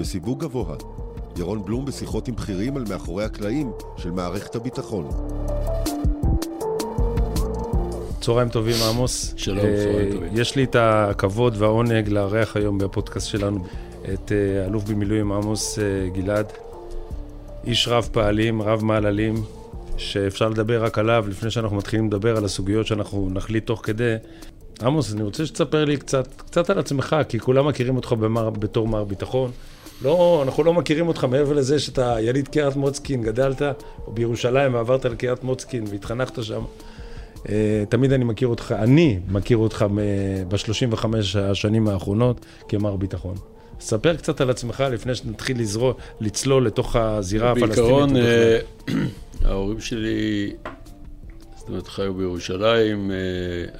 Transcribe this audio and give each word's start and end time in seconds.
בסיווג 0.00 0.40
גבוה. 0.40 0.76
ירון 1.38 1.64
בלום 1.64 1.84
בשיחות 1.84 2.28
עם 2.28 2.34
בכירים 2.34 2.76
על 2.76 2.84
מאחורי 2.88 3.24
הקלעים 3.24 3.72
של 3.96 4.10
מערכת 4.10 4.54
הביטחון. 4.54 5.08
צהריים 8.20 8.48
טובים, 8.48 8.74
עמוס. 8.88 9.34
שלום, 9.36 9.58
צהריים 9.58 10.08
אה, 10.08 10.12
טובים. 10.12 10.30
יש 10.32 10.56
לי 10.56 10.64
את 10.64 10.76
הכבוד 10.78 11.54
והעונג 11.56 12.08
לארח 12.08 12.56
היום 12.56 12.78
בפודקאסט 12.78 13.28
שלנו 13.28 13.64
את 14.14 14.32
אה, 14.32 14.66
אלוף 14.66 14.84
במילואים 14.84 15.32
עמוס 15.32 15.78
אה, 15.78 16.08
גלעד. 16.08 16.52
איש 17.64 17.88
רב 17.88 18.08
פעלים, 18.12 18.62
רב 18.62 18.84
מעללים, 18.84 19.34
שאפשר 19.96 20.48
לדבר 20.48 20.84
רק 20.84 20.98
עליו 20.98 21.24
לפני 21.28 21.50
שאנחנו 21.50 21.76
מתחילים 21.76 22.06
לדבר 22.06 22.36
על 22.36 22.44
הסוגיות 22.44 22.86
שאנחנו 22.86 23.30
נחליט 23.32 23.66
תוך 23.66 23.80
כדי. 23.84 24.16
עמוס, 24.82 25.12
אני 25.12 25.22
רוצה 25.22 25.46
שתספר 25.46 25.84
לי 25.84 25.96
קצת, 25.96 26.28
קצת 26.36 26.70
על 26.70 26.78
עצמך, 26.78 27.16
כי 27.28 27.38
כולם 27.38 27.68
מכירים 27.68 27.96
אותך 27.96 28.12
במר, 28.12 28.50
בתור 28.50 28.88
מר 28.88 29.04
ביטחון. 29.04 29.50
לא, 30.02 30.42
אנחנו 30.46 30.64
לא 30.64 30.74
מכירים 30.74 31.08
אותך 31.08 31.24
מעבר 31.24 31.52
לזה 31.52 31.78
שאתה 31.78 32.16
יליד 32.20 32.48
קריית 32.48 32.76
מוצקין, 32.76 33.22
גדלת 33.22 33.62
בירושלים 34.08 34.74
ועברת 34.74 35.04
לקריית 35.04 35.44
מוצקין 35.44 35.84
והתחנכת 35.90 36.44
שם. 36.44 36.62
אה, 37.48 37.84
תמיד 37.88 38.12
אני 38.12 38.24
מכיר 38.24 38.48
אותך, 38.48 38.74
אני 38.78 39.18
מכיר 39.28 39.56
אותך 39.56 39.84
ב-35 40.48 41.04
השנים 41.38 41.88
האחרונות 41.88 42.46
כמר 42.68 42.96
ביטחון. 42.96 43.34
ספר 43.80 44.16
קצת 44.16 44.40
על 44.40 44.50
עצמך 44.50 44.84
לפני 44.90 45.14
שנתחיל 45.14 45.60
לזרוע, 45.60 45.92
לצלול 46.20 46.66
לתוך 46.66 46.96
הזירה 46.96 47.50
הפלסטינית. 47.50 47.78
בעיקרון. 47.78 48.16
אה, 48.16 48.58
ההורים 49.48 49.80
שלי, 49.80 50.52
זאת 51.60 51.68
אומרת, 51.68 51.88
חיו 51.88 52.14
בירושלים, 52.14 53.10
אה, 53.10 53.16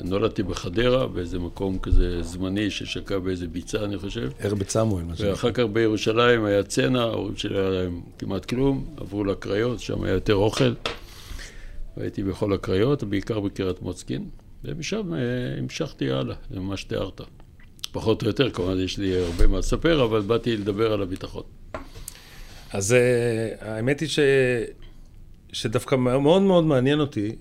נולדתי 0.05 0.43
בחדרה, 0.43 1.07
באיזה 1.07 1.39
מקום 1.39 1.79
כזה 1.79 2.23
זמני 2.23 2.71
ששקע 2.71 3.19
באיזה 3.19 3.49
ביצה, 3.49 3.85
אני 3.85 3.99
חושב. 3.99 4.31
הרבט 4.41 4.69
סמואל, 4.69 5.05
מה 5.05 5.17
שנקרא. 5.17 5.31
ואחר 5.31 5.53
כך 5.53 5.65
בירושלים 5.73 6.45
היה 6.45 6.63
צנע, 6.63 7.01
ההורים 7.01 7.37
שלי 7.37 7.59
היה 7.59 7.71
להם 7.71 8.01
כמעט 8.19 8.45
כלום, 8.45 8.95
עברו 8.97 9.25
לקריות, 9.25 9.81
שם 9.81 10.05
היה 10.05 10.15
יותר 10.15 10.35
אוכל. 10.35 10.73
והייתי 11.97 12.23
בכל 12.23 12.53
הקריות, 12.53 13.05
בעיקר 13.05 13.41
בקריית 13.41 13.83
מוצקין, 13.83 14.29
ומשם 14.65 15.15
אה, 15.15 15.19
המשכתי 15.59 16.11
הלאה, 16.11 16.37
זה 16.51 16.61
מה 16.61 16.77
שתיארת. 16.77 17.21
פחות 17.93 18.23
או 18.23 18.27
יותר, 18.27 18.51
כמובן 18.51 18.79
יש 18.79 18.99
לי 18.99 19.25
הרבה 19.25 19.47
מה 19.47 19.59
לספר, 19.59 20.05
אבל 20.05 20.21
באתי 20.21 20.57
לדבר 20.57 20.93
על 20.93 21.03
הביטחון. 21.03 21.43
אז 22.73 22.93
אה, 22.93 23.49
האמת 23.61 24.01
היא 24.01 24.09
ש... 24.09 24.19
שדווקא 25.53 25.95
מאוד 25.95 26.43
מאוד 26.43 26.65
מעניין 26.65 27.01
אותי, 27.01 27.37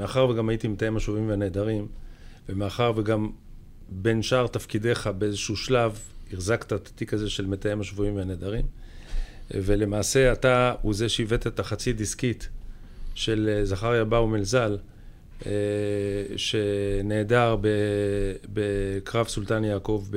מאחר 0.00 0.28
וגם 0.28 0.48
הייתי 0.48 0.68
מתאם 0.68 0.96
השובים 0.96 1.28
והנעדרים, 1.28 1.86
ומאחר 2.48 2.92
וגם 2.96 3.30
בין 3.88 4.22
שאר 4.22 4.46
תפקידיך 4.46 5.06
באיזשהו 5.06 5.56
שלב 5.56 5.98
החזקת 6.32 6.72
את 6.72 6.86
התיק 6.86 7.14
הזה 7.14 7.30
של 7.30 7.46
מתאם 7.46 7.80
השבויים 7.80 8.16
והנעדרים, 8.16 8.64
ולמעשה 9.50 10.32
אתה 10.32 10.74
הוא 10.82 10.94
זה 10.94 11.08
שהבאת 11.08 11.46
את 11.46 11.60
החצי 11.60 11.92
דיסקית 11.92 12.48
של 13.14 13.50
אה, 13.52 13.64
זכריה 13.64 14.04
באומל 14.04 14.44
ז"ל, 14.44 14.78
אה, 15.46 15.52
שנעדר 16.36 17.56
בקרב 18.52 19.28
סולטן 19.28 19.64
יעקב 19.64 20.04
ב... 20.10 20.16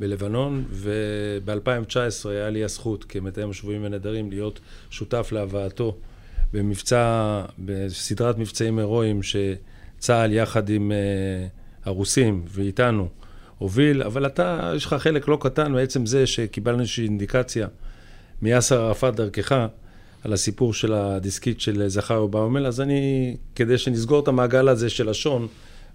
בלבנון, 0.00 0.64
וב-2019 0.70 2.28
היה 2.28 2.50
לי 2.50 2.64
הזכות 2.64 3.04
כמתאם 3.04 3.50
השבויים 3.50 3.84
ונעדרים 3.84 4.30
להיות 4.30 4.60
שותף 4.90 5.28
להבאתו 5.32 5.96
במבצע, 6.52 7.42
בסדרת 7.58 8.38
מבצעים 8.38 8.78
הירואיים 8.78 9.20
שצה"ל 9.22 10.32
יחד 10.32 10.68
עם 10.68 10.92
uh, 10.92 11.86
הרוסים 11.88 12.42
ואיתנו 12.48 13.08
הוביל, 13.58 14.02
אבל 14.02 14.26
אתה, 14.26 14.72
יש 14.76 14.86
לך 14.86 14.94
חלק 14.94 15.28
לא 15.28 15.38
קטן 15.40 15.72
מעצם 15.72 16.06
זה 16.06 16.26
שקיבלנו 16.26 16.80
איזושהי 16.80 17.04
אינדיקציה 17.04 17.66
מיאסר 18.42 18.80
ערפאת 18.80 19.14
דרכך 19.16 19.66
על 20.24 20.32
הסיפור 20.32 20.74
של 20.74 20.92
הדיסקית 20.92 21.60
של 21.60 21.88
זכר 21.88 22.16
אובאומל, 22.16 22.66
אז 22.66 22.80
אני, 22.80 23.36
כדי 23.54 23.78
שנסגור 23.78 24.20
את 24.20 24.28
המעגל 24.28 24.68
הזה 24.68 24.90
של 24.90 25.10
לשון, 25.10 25.46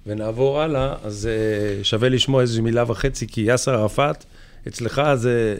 ונעבור 0.07 0.61
הלאה, 0.61 0.95
אז 1.03 1.29
uh, 1.29 1.83
שווה 1.83 2.09
לשמוע 2.09 2.41
איזו 2.41 2.63
מילה 2.63 2.83
וחצי, 2.87 3.27
כי 3.27 3.41
יאסר 3.41 3.73
ערפאת, 3.73 4.23
אצלך 4.67 5.01
זה, 5.15 5.57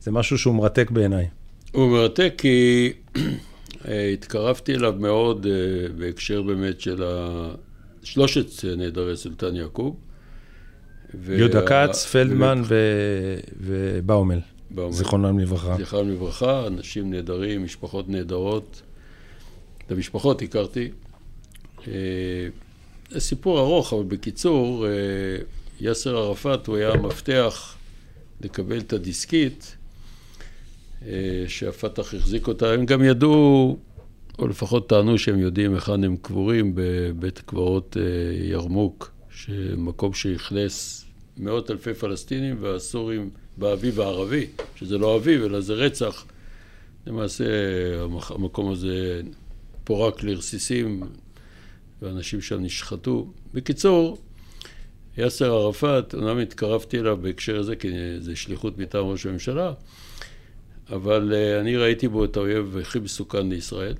זה 0.00 0.10
משהו 0.10 0.38
שהוא 0.38 0.54
מרתק 0.54 0.90
בעיניי. 0.90 1.28
הוא 1.72 1.90
מרתק 1.90 2.34
כי 2.38 2.92
התקרבתי 3.84 4.74
אליו 4.74 4.94
מאוד 4.98 5.46
אה, 5.46 5.88
בהקשר 5.98 6.42
באמת 6.42 6.80
של 6.80 7.04
שלושת 8.02 8.64
נעדרי 8.76 9.16
סולטן 9.16 9.56
יעקוב. 9.56 9.96
יהודה 11.28 11.66
כץ, 11.66 12.06
פלדמן. 12.06 12.62
ובאומל, 13.60 14.38
באומל. 14.70 14.92
זיכרונם 14.92 15.38
לברכה. 15.38 15.76
זכרם 15.78 16.08
לברכה, 16.08 16.66
אנשים 16.66 17.10
נהדרים, 17.10 17.64
משפחות 17.64 18.08
נהדרות. 18.08 18.82
את 19.86 19.92
המשפחות 19.92 20.42
הכרתי. 20.42 20.90
אה, 21.88 21.92
זה 23.10 23.20
סיפור 23.20 23.60
ארוך, 23.60 23.92
אבל 23.92 24.04
בקיצור, 24.04 24.86
אה, 24.86 24.90
יאסר 25.80 26.16
ערפאת 26.16 26.66
הוא 26.66 26.76
היה 26.76 26.92
המפתח 26.92 27.76
לקבל 28.40 28.78
את 28.78 28.92
הדיסקית 28.92 29.76
אה, 29.76 29.81
שהפת"ח 31.48 32.14
החזיק 32.14 32.48
אותה. 32.48 32.72
הם 32.72 32.86
גם 32.86 33.04
ידעו, 33.04 33.78
או 34.38 34.48
לפחות 34.48 34.88
טענו 34.88 35.18
שהם 35.18 35.38
יודעים 35.38 35.74
היכן 35.74 36.04
הם 36.04 36.16
קבורים 36.16 36.72
בבית 36.74 37.38
קברות 37.38 37.96
אה, 37.96 38.02
ירמוק, 38.44 39.12
מקום 39.76 40.14
שאכלס 40.14 41.04
מאות 41.36 41.70
אלפי 41.70 41.94
פלסטינים 41.94 42.56
והסורים 42.60 43.30
באביב 43.56 44.00
הערבי, 44.00 44.46
שזה 44.76 44.98
לא 44.98 45.16
אביב 45.16 45.42
אלא 45.42 45.60
זה 45.60 45.74
רצח. 45.74 46.24
למעשה 47.06 47.44
המקום 48.30 48.72
הזה 48.72 49.20
פורק 49.84 50.22
לרסיסים 50.22 51.02
ואנשים 52.02 52.40
שם 52.40 52.62
נשחטו. 52.62 53.32
בקיצור, 53.54 54.18
יאסר 55.18 55.52
ערפאת, 55.54 56.14
אומנם 56.14 56.38
התקרבתי 56.38 56.98
אליו 56.98 57.16
בהקשר 57.16 57.58
הזה, 57.58 57.76
כי 57.76 57.88
זה 58.18 58.36
שליחות 58.36 58.78
מטעם 58.78 59.04
ראש 59.04 59.26
הממשלה, 59.26 59.72
אבל 60.92 61.32
אה, 61.34 61.60
אני 61.60 61.76
ראיתי 61.76 62.08
בו 62.08 62.24
את 62.24 62.36
האויב 62.36 62.76
הכי 62.80 62.98
מסוכן 62.98 63.48
לישראל. 63.48 63.94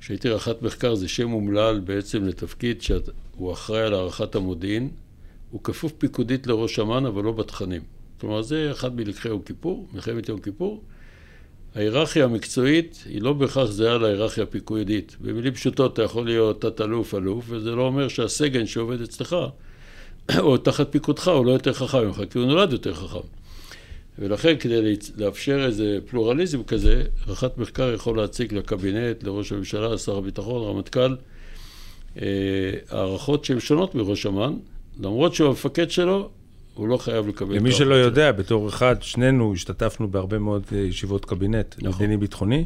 כשהייתי 0.00 0.28
רח"ט 0.28 0.62
מחקר 0.62 0.94
זה 0.94 1.08
שם 1.08 1.32
אומלל 1.32 1.80
בעצם 1.80 2.24
לתפקיד 2.24 2.82
שהוא 2.82 3.52
אחראי 3.52 3.82
על 3.82 3.94
הערכת 3.94 4.34
המודיעין, 4.34 4.90
הוא 5.50 5.60
כפוף 5.64 5.92
פיקודית 5.98 6.46
לראש 6.46 6.78
אמ"ן 6.78 7.06
אבל 7.06 7.24
לא 7.24 7.32
בתכנים. 7.32 7.82
כלומר 8.20 8.42
זה 8.42 8.68
אחד 8.70 8.96
מלקחי 8.96 9.28
יום 9.28 9.42
כיפור, 9.42 9.88
מלחמת 9.92 10.28
יום 10.28 10.40
כיפור. 10.40 10.82
ההיררכיה 11.74 12.24
המקצועית 12.24 13.04
היא 13.06 13.22
לא 13.22 13.32
בהכרח 13.32 13.70
זהה 13.70 13.98
להיררכיה 13.98 14.44
הפיקודית. 14.44 15.16
במילים 15.20 15.54
פשוטות 15.54 15.92
אתה 15.92 16.02
יכול 16.02 16.26
להיות 16.26 16.60
תת-אלוף, 16.60 17.14
אלוף, 17.14 17.44
וזה 17.48 17.70
לא 17.70 17.82
אומר 17.82 18.08
שהסגן 18.08 18.66
שעובד 18.66 19.00
אצלך, 19.02 19.36
או 20.38 20.56
תחת 20.56 20.92
פיקודך, 20.92 21.28
הוא 21.28 21.46
לא 21.46 21.50
יותר 21.50 21.72
חכם 21.72 22.06
ממך, 22.06 22.20
כי 22.30 22.38
הוא 22.38 22.46
נולד 22.46 22.72
יותר 22.72 22.94
חכם. 22.94 23.39
ולכן 24.20 24.56
כדי 24.60 24.96
לאפשר 25.16 25.64
איזה 25.64 25.98
פלורליזם 26.06 26.62
כזה, 26.62 27.02
רח"ט 27.28 27.58
מחקר 27.58 27.92
יכול 27.94 28.16
להציג 28.16 28.54
לקבינט, 28.54 29.22
לראש 29.22 29.52
הממשלה, 29.52 29.88
לשר 29.88 30.16
הביטחון, 30.16 30.68
רמטכ"ל, 30.68 31.16
אה, 32.22 32.26
הערכות 32.90 33.44
שהן 33.44 33.60
שונות 33.60 33.94
מראש 33.94 34.26
אמ"ן, 34.26 34.54
למרות 35.00 35.34
שהוא 35.34 35.48
המפקד 35.48 35.90
שלו, 35.90 36.30
הוא 36.74 36.88
לא 36.88 36.96
חייב 36.96 37.28
לקבל 37.28 37.56
למי 37.56 37.72
שלא 37.72 37.94
יודע, 37.94 38.32
בתור 38.32 38.68
אחד, 38.68 38.96
שנינו 39.00 39.52
השתתפנו 39.54 40.08
בהרבה 40.08 40.38
מאוד 40.38 40.62
אה, 40.72 40.78
ישיבות 40.78 41.24
קבינט 41.24 41.74
נכון. 41.78 41.88
מדיני-ביטחוני. 41.94 42.64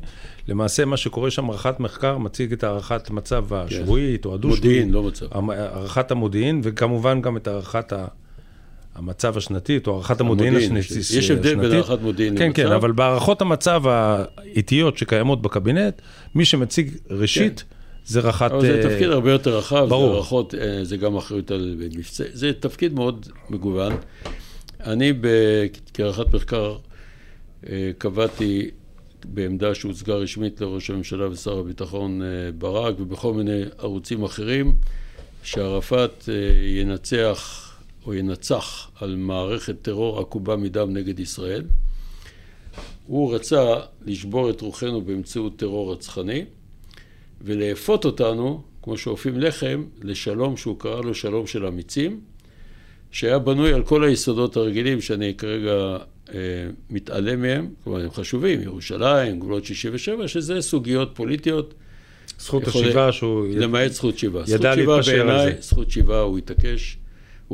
למעשה, 0.49 0.85
מה 0.85 0.97
שקורה 0.97 1.31
שם, 1.31 1.51
הערכת 1.51 1.81
מחקר 1.81 2.19
מציג 2.19 2.53
את 2.53 2.65
הערכת 2.65 3.11
מצב 3.11 3.55
השבועית 3.55 4.25
או 4.25 4.31
שלו. 4.31 4.35
הדו-שבועית. 4.35 4.65
מודיעין, 4.65 4.91
לא 4.91 5.03
מצב. 5.03 5.27
הערכת 5.51 6.11
המודיעין, 6.11 6.61
וכמובן 6.65 7.21
גם 7.21 7.37
את 7.37 7.49
הערכת 7.49 7.93
המצב 8.95 9.37
השנתית, 9.37 9.87
או 9.87 9.93
הערכת 9.93 10.21
המודיעין 10.21 10.55
המודיעין, 10.55 10.77
השנתית. 10.77 11.19
יש 11.19 11.31
הבדל 11.31 11.55
בין 11.55 11.73
הערכת 11.73 12.01
מודיעין 12.03 12.39
כן, 12.39 12.45
למצב. 12.45 12.57
כן, 12.57 12.73
אבל 12.73 12.93
בהערכות 12.93 13.43
המצב 13.43 13.83
האיטיות 13.87 14.99
שקיימות 14.99 15.43
בקבינט, 15.43 16.03
מי 16.35 16.45
שמציג 16.45 16.91
ראשית, 17.11 17.65
זה 18.07 18.21
רח"ט... 18.21 18.51
אבל 18.51 18.61
זה 18.61 18.77
אה, 18.77 18.91
תפקיד 18.91 19.11
הרבה 19.11 19.33
יותר 19.33 19.59
רחב, 19.59 19.87
ברור. 19.89 20.09
זה 20.09 20.15
הערכות, 20.15 20.55
אה, 20.55 20.85
זה 20.85 20.97
גם 20.97 21.17
אחריות 21.17 21.51
על 21.51 21.77
מבצע, 21.79 22.25
זה 22.33 22.53
תפקיד 22.61 22.95
מאוד 22.95 23.27
מגוון. 23.51 23.93
אני 24.81 25.13
כערכת 25.95 26.35
מחקר 26.35 26.77
אה, 27.69 27.91
קבעתי 27.99 28.71
בעמדה 29.25 29.75
שהוצגה 29.75 30.15
רשמית 30.15 30.61
לראש 30.61 30.91
הממשלה 30.91 31.31
ושר 31.31 31.59
הביטחון 31.59 32.23
אה, 32.23 32.27
ברק 32.59 33.01
ובכל 33.01 33.35
מיני 33.35 33.63
ערוצים 33.79 34.23
אחרים, 34.23 34.73
שערפאת 35.43 36.29
אה, 36.29 36.35
ינצח 36.81 37.71
או 38.07 38.15
ינצח 38.15 38.91
על 39.01 39.17
מערכת 39.17 39.83
טרור 39.83 40.21
עקובה 40.21 40.57
מדם 40.57 40.95
נגד 40.95 41.21
ישראל. 41.21 41.63
הוא 43.07 43.35
רצה 43.35 43.75
לשבור 44.05 44.51
את 44.51 44.61
רוחנו 44.61 45.01
באמצעות 45.01 45.57
טרור 45.57 45.93
רצחני 45.93 46.45
ולאפות 47.43 48.05
אותנו, 48.05 48.63
כמו 48.83 48.99
שאופים 48.99 49.41
לחם, 49.41 49.85
לשלום 50.03 50.57
שהוא 50.57 50.79
קרא 50.79 51.01
לו 51.01 51.15
שלום 51.15 51.47
של 51.47 51.67
אמיצים, 51.67 52.21
שהיה 53.11 53.39
בנוי 53.39 53.73
על 53.73 53.83
כל 53.83 54.05
היסודות 54.05 54.57
הרגילים 54.57 55.01
שאני 55.01 55.35
כרגע 55.35 55.97
אה, 56.35 56.39
מתעלם 56.91 57.43
מהם, 57.43 57.69
כלומר 57.85 58.01
הם 58.05 58.11
חשובים, 58.11 58.63
ירושלים, 58.63 59.41
גבולות 59.41 59.65
67, 59.65 60.29
שזה 60.29 60.63
סוגיות 60.63 61.11
פוליטיות. 61.15 61.75
זכות 62.39 62.69
השיבה 62.69 63.13
שהוא... 63.13 63.47
למעט 63.57 63.93
זכות 63.93 64.19
שיבה. 64.19 64.43
ידע 64.49 64.75
להתפשר 64.75 65.31
על 65.31 65.51
זה. 65.51 65.57
זכות 65.61 65.91
שיבה, 65.91 66.21
הוא 66.21 66.39
התעקש. 66.39 66.97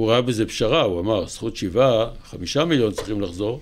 הוא 0.00 0.10
ראה 0.10 0.22
בזה 0.22 0.46
פשרה, 0.46 0.82
הוא 0.82 1.00
אמר, 1.00 1.26
זכות 1.26 1.56
שיבה, 1.56 2.10
חמישה 2.24 2.64
מיליון 2.64 2.92
צריכים 2.92 3.20
לחזור. 3.20 3.60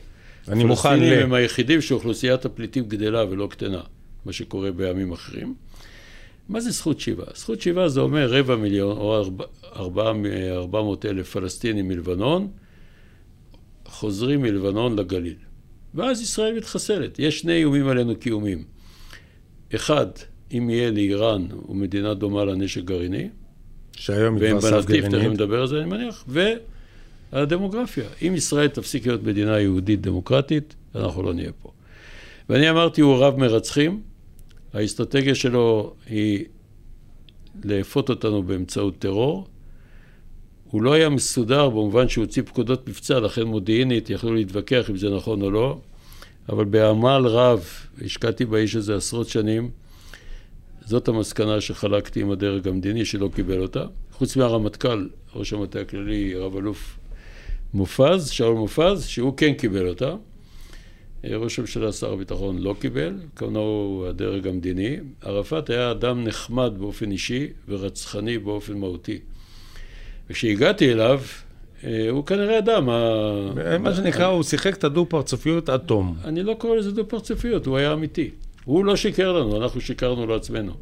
אני 0.48 0.64
מוכן 0.64 0.88
ל... 0.88 0.92
הפלסטינים 0.92 1.22
הם 1.22 1.32
היחידים 1.32 1.80
שאוכלוסיית 1.80 2.44
הפליטים 2.44 2.84
גדלה 2.84 3.24
ולא 3.30 3.46
קטנה, 3.50 3.80
מה 4.24 4.32
שקורה 4.32 4.72
בימים 4.72 5.12
אחרים. 5.12 5.54
מה 6.48 6.60
זה 6.60 6.70
זכות 6.70 7.00
שיבה? 7.00 7.24
זכות 7.34 7.60
שיבה 7.60 7.88
זה 7.88 8.00
אומר 8.00 8.32
רבע 8.32 8.56
מיליון 8.56 8.96
או 8.96 9.16
ארבע, 9.16 9.44
ארבע 9.76 10.82
מאות 10.82 11.06
אלף 11.06 11.30
פלסטינים 11.30 11.88
מלבנון, 11.88 12.48
חוזרים 13.86 14.42
מלבנון 14.42 14.98
לגליל. 14.98 15.36
ואז 15.94 16.20
ישראל 16.20 16.56
מתחסלת. 16.56 17.18
יש 17.18 17.40
שני 17.40 17.52
איומים 17.52 17.88
עלינו 17.88 18.16
קיומיים. 18.16 18.64
אחד, 19.74 20.06
אם 20.52 20.70
יהיה 20.70 20.90
לאיראן 20.90 21.46
ומדינה 21.68 22.14
דומה 22.14 22.44
לנשק 22.44 22.84
גרעיני, 22.84 23.28
שהיום 23.98 24.36
היא 24.36 24.50
כבר 24.50 24.60
סף 24.60 24.86
גרעינית. 24.86 25.10
תכף 25.10 25.30
נדבר 25.30 25.60
על 25.60 25.66
זה, 25.66 25.78
אני 25.80 25.84
מניח, 25.84 26.24
והדמוגרפיה. 27.32 28.04
אם 28.22 28.34
ישראל 28.34 28.68
תפסיק 28.68 29.06
להיות 29.06 29.22
מדינה 29.22 29.60
יהודית 29.60 30.00
דמוקרטית, 30.00 30.74
אנחנו 30.94 31.22
לא 31.22 31.34
נהיה 31.34 31.52
פה. 31.62 31.70
ואני 32.48 32.70
אמרתי, 32.70 33.00
הוא 33.00 33.16
רב 33.16 33.36
מרצחים, 33.36 34.00
האסטרטגיה 34.72 35.34
שלו 35.34 35.94
היא 36.06 36.44
לאפות 37.64 38.10
אותנו 38.10 38.42
באמצעות 38.42 38.98
טרור. 38.98 39.46
הוא 40.70 40.82
לא 40.82 40.92
היה 40.92 41.08
מסודר 41.08 41.70
במובן 41.70 42.08
שהוא 42.08 42.24
הוציא 42.24 42.42
פקודות 42.42 42.88
מבצע, 42.88 43.20
לכן 43.20 43.42
מודיעינית 43.42 44.10
יכלו 44.10 44.34
להתווכח 44.34 44.90
אם 44.90 44.96
זה 44.96 45.10
נכון 45.10 45.42
או 45.42 45.50
לא, 45.50 45.78
אבל 46.48 46.64
בעמל 46.64 47.26
רב, 47.26 47.64
השקעתי 48.04 48.44
באיש 48.44 48.76
הזה 48.76 48.96
עשרות 48.96 49.28
שנים, 49.28 49.70
זאת 50.88 51.08
המסקנה 51.08 51.60
שחלקתי 51.60 52.20
עם 52.20 52.30
הדרג 52.30 52.68
המדיני 52.68 53.04
שלא 53.04 53.30
קיבל 53.34 53.62
אותה. 53.62 53.84
חוץ 54.12 54.36
מהרמטכ"ל, 54.36 55.08
ראש 55.34 55.52
המטה 55.52 55.80
הכללי, 55.80 56.34
רב 56.34 56.56
אלוף 56.56 56.98
מופז, 57.74 58.28
שאול 58.28 58.54
מופז, 58.54 59.06
שהוא 59.06 59.32
כן 59.36 59.52
קיבל 59.52 59.88
אותה. 59.88 60.14
ראש 61.24 61.58
הממשלה, 61.58 61.92
שר 61.92 62.12
הביטחון, 62.12 62.58
לא 62.58 62.74
קיבל, 62.80 63.14
כמונו 63.36 64.04
הדרג 64.08 64.46
המדיני. 64.46 64.96
ערפאת 65.22 65.70
היה 65.70 65.90
אדם 65.90 66.24
נחמד 66.24 66.72
באופן 66.78 67.10
אישי 67.10 67.46
ורצחני 67.68 68.38
באופן 68.38 68.74
מהותי. 68.78 69.18
וכשהגעתי 70.30 70.92
אליו, 70.92 71.20
אה, 71.84 72.10
הוא 72.10 72.26
כנראה 72.26 72.80
מה... 72.80 73.78
מה 73.78 73.94
שנקרא, 73.94 74.26
הוא 74.26 74.42
שיחק 74.42 74.74
את 74.74 74.84
הדו-פרצופיות 74.84 75.68
עד 75.68 75.80
תום. 75.80 76.16
אני 76.24 76.42
לא 76.42 76.54
קורא 76.54 76.76
לזה 76.76 76.92
דו-פרצופיות, 76.92 77.66
הוא 77.66 77.76
היה 77.76 77.92
אמיתי. 77.92 78.30
הוא 78.68 78.84
לא 78.84 78.96
שיקר 78.96 79.32
לנו, 79.32 79.62
אנחנו 79.62 79.80
שיקרנו 79.80 80.26
לעצמנו. 80.26 80.72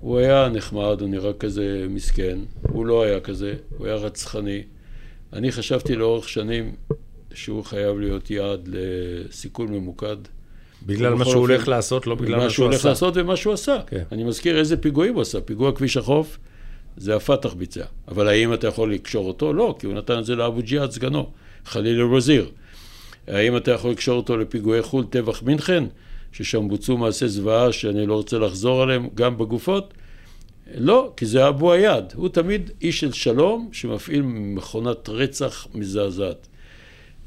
הוא 0.00 0.18
היה 0.18 0.48
נחמד, 0.48 1.00
הוא 1.00 1.08
נראה 1.08 1.32
כזה 1.32 1.86
מסכן, 1.90 2.38
הוא 2.62 2.86
לא 2.86 3.02
היה 3.02 3.20
כזה, 3.20 3.54
הוא 3.78 3.86
היה 3.86 3.96
רצחני. 3.96 4.62
אני 5.32 5.52
חשבתי 5.52 5.96
לאורך 5.96 6.28
שנים 6.28 6.74
שהוא 7.34 7.64
חייב 7.64 7.98
להיות 7.98 8.30
יעד 8.30 8.68
לסיכול 8.72 9.68
ממוקד. 9.68 10.16
בגלל 10.86 11.14
מה 11.14 11.24
שהוא 11.24 11.36
הולך 11.36 11.68
לעשות, 11.68 12.06
לא 12.06 12.14
בגלל 12.14 12.38
מה 12.38 12.50
שהוא 12.50 12.64
הולך 12.64 12.78
עשה. 12.78 12.88
לעשות 12.88 13.16
ומה 13.16 13.36
שהוא 13.36 13.52
עשה. 13.52 13.78
כן. 13.86 14.02
אני 14.12 14.24
מזכיר 14.24 14.58
איזה 14.58 14.76
פיגועים 14.76 15.14
הוא 15.14 15.22
עשה. 15.22 15.40
פיגוע 15.40 15.72
כביש 15.72 15.96
החוף, 15.96 16.38
זה 16.96 17.16
הפתח 17.16 17.54
ביצע. 17.54 17.84
אבל 18.08 18.28
האם 18.28 18.54
אתה 18.54 18.66
יכול 18.66 18.92
לקשור 18.94 19.28
אותו? 19.28 19.52
לא, 19.52 19.74
כי 19.78 19.86
הוא 19.86 19.94
נתן 19.94 20.18
את 20.18 20.24
זה 20.24 20.34
לאבו 20.34 20.60
ג'יהאד 20.62 20.90
סגנו, 20.90 21.30
חליל 21.64 22.00
אל-וזיר. 22.00 22.50
האם 23.26 23.56
אתה 23.56 23.70
יכול 23.70 23.90
לקשור 23.90 24.16
אותו 24.16 24.36
לפיגועי 24.36 24.82
חו"ל, 24.82 25.04
טבח 25.04 25.42
מינכן, 25.42 25.84
ששם 26.32 26.68
בוצעו 26.68 26.96
מעשי 26.96 27.28
זוועה 27.28 27.72
שאני 27.72 28.06
לא 28.06 28.14
רוצה 28.14 28.38
לחזור 28.38 28.82
עליהם, 28.82 29.08
גם 29.14 29.38
בגופות? 29.38 29.94
לא, 30.74 31.12
כי 31.16 31.26
זה 31.26 31.48
אבו 31.48 31.72
עיאד. 31.72 32.12
הוא 32.16 32.28
תמיד 32.28 32.70
איש 32.82 33.00
של 33.00 33.12
שלום 33.12 33.68
שמפעיל 33.72 34.22
מכונת 34.22 35.08
רצח 35.08 35.66
מזעזעת. 35.74 36.48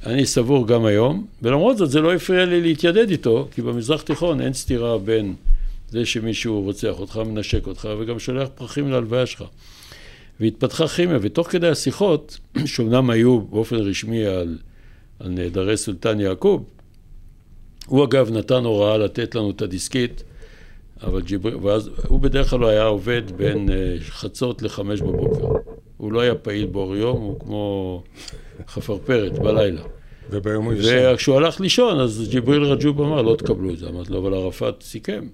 אני 0.06 0.26
סבור 0.26 0.68
גם 0.68 0.86
היום, 0.86 1.26
ולמרות 1.42 1.78
זאת 1.78 1.92
זה 1.92 2.02
לא 2.02 2.14
הפריע 2.14 2.46
לי 2.46 2.62
להתיידד 2.62 3.10
איתו, 3.10 3.48
כי 3.52 3.62
במזרח 3.62 4.02
תיכון 4.02 4.42
אין 4.42 4.54
סתירה 4.54 4.98
בין 4.98 5.36
זה 5.90 6.06
שמישהו 6.06 6.62
רוצח 6.62 7.00
אותך, 7.00 7.18
מנשק 7.18 7.68
אותך, 7.68 7.90
וגם 8.00 8.20
שולח 8.20 8.48
פרחים 8.56 8.92
להלוויה 8.92 9.26
שלך. 9.26 9.44
והתפתחה 10.40 10.88
כימיה, 10.88 11.18
ותוך 11.22 11.52
כדי 11.52 11.68
השיחות, 11.68 12.40
שאומנם 12.66 13.10
היו 13.10 13.42
באופן 13.42 13.76
רשמי 13.76 14.26
על, 14.26 14.58
על 15.20 15.30
נעדרי 15.30 15.78
סולטן 15.78 16.20
יעקוב, 16.20 16.64
הוא 17.88 18.04
אגב 18.04 18.32
נתן 18.32 18.64
הוראה 18.64 18.98
לתת 18.98 19.36
לנו 19.36 19.52
את 19.52 19.62
הדיסקית, 19.62 20.24
אבל 21.04 21.22
ג'יבריל, 21.22 21.56
ואז 21.62 21.90
הוא 22.08 22.20
בדרך 22.20 22.50
כלל 22.50 22.64
היה 22.64 22.84
עובד 22.84 23.22
בין 23.38 23.70
אה, 23.70 23.96
חצות 24.00 24.62
לחמש 24.62 25.02
בבוקר. 25.02 25.48
הוא 25.98 26.12
לא 26.12 26.20
היה 26.20 26.36
פעיל 26.36 26.66
באור 26.66 26.96
יום, 26.96 27.22
הוא 27.22 27.40
כמו 27.40 28.04
חפרפרת 28.68 29.40
בלילה. 29.40 29.82
וביום 30.30 30.66
הוא 30.66 30.74
ישן. 30.74 31.12
וכשהוא 31.14 31.36
הלך 31.36 31.60
לישון, 31.60 32.00
אז 32.00 32.28
ג'יבריל 32.32 32.64
רג'וב 32.64 33.02
אמר, 33.02 33.22
לא 33.22 33.36
תקבלו 33.36 33.70
את 33.70 33.78
זה. 33.78 33.88
אמרתי 33.90 34.12
לו, 34.12 34.20
אבל 34.20 34.34
ערפאת 34.34 34.82
סיכם. 34.82 35.28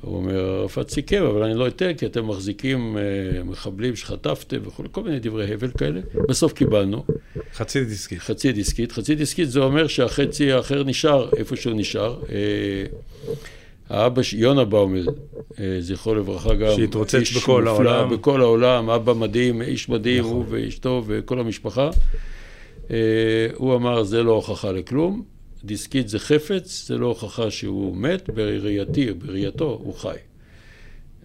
הוא 0.00 0.16
אומר, 0.16 0.60
ערפאת 0.60 0.90
סיכם, 0.90 1.22
אבל 1.22 1.42
אני 1.42 1.54
לא 1.54 1.68
אתן, 1.68 1.94
כי 1.94 2.06
אתם 2.06 2.28
מחזיקים 2.28 2.96
אה, 2.98 3.42
מחבלים 3.44 3.96
שחטפתם 3.96 4.58
וכולי, 4.62 4.88
כל 4.92 5.02
מיני 5.02 5.18
דברי 5.18 5.54
הבל 5.54 5.70
כאלה. 5.78 6.00
בסוף 6.28 6.52
קיבלנו 6.52 7.04
חצי 7.54 7.84
דיסקית. 7.84 8.18
חצי 8.18 8.52
דיסקית. 8.52 8.92
חצי 8.92 9.14
דיסקית 9.14 9.50
זה 9.50 9.60
אומר 9.60 9.86
שהחצי 9.86 10.52
האחר 10.52 10.84
נשאר 10.84 11.28
איפה 11.36 11.56
שהוא 11.56 11.74
נשאר. 11.76 12.20
אה, 12.32 12.36
האבא, 13.88 14.22
יונה 14.32 14.64
באומל, 14.64 15.06
אה, 15.60 15.76
זכרו 15.80 16.14
לברכה 16.14 16.54
גם, 16.54 16.76
שהתרוצץ 16.76 17.36
בכל 17.36 17.64
מופלא, 17.64 17.90
העולם. 17.90 18.16
בכל 18.16 18.40
העולם, 18.40 18.90
אבא 18.90 19.12
מדהים, 19.12 19.62
איש 19.62 19.88
מדהים, 19.88 20.24
נכון. 20.24 20.36
הוא 20.36 20.44
ואשתו 20.48 21.02
וכל 21.06 21.40
המשפחה. 21.40 21.90
הוא 23.54 23.74
אמר, 23.74 24.02
זה 24.02 24.22
לא 24.22 24.32
הוכחה 24.32 24.72
לכלום, 24.72 25.22
דיסקית 25.64 26.08
זה 26.08 26.18
חפץ, 26.18 26.84
זה 26.88 26.98
לא 26.98 27.06
הוכחה 27.06 27.50
שהוא 27.50 27.96
מת, 27.96 28.30
בראייתי, 28.30 29.12
בראייתו, 29.12 29.80
הוא 29.82 29.94
חי. 29.94 30.16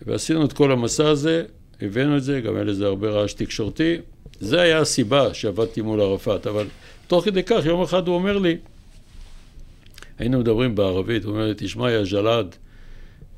ועשינו 0.06 0.46
את 0.46 0.54
כל 0.54 0.72
המסע 0.72 1.10
הזה, 1.10 1.44
הבאנו 1.82 2.18
את 2.18 2.24
זה, 2.24 2.42
גם 2.42 2.56
היה 2.56 2.64
לזה 2.64 2.86
הרבה 2.86 3.10
רעש 3.10 3.34
תקשורתי. 3.34 3.98
זה 4.40 4.62
היה 4.62 4.80
הסיבה 4.80 5.34
שעבדתי 5.34 5.82
מול 5.82 6.02
ערפאת, 6.02 6.48
אבל 6.48 6.68
תוך 7.08 7.26
כדי 7.26 7.44
כך, 7.44 7.66
יום 7.66 7.82
אחד 7.82 8.08
הוא 8.08 8.16
אומר 8.16 8.38
לי, 8.38 8.58
היינו 10.20 10.40
מדברים 10.40 10.76
בערבית, 10.76 11.24
הוא 11.24 11.32
אומר 11.32 11.48
לי, 11.48 11.54
תשמע, 11.58 11.92
יא 11.92 12.04
ג'לאד, 12.12 12.56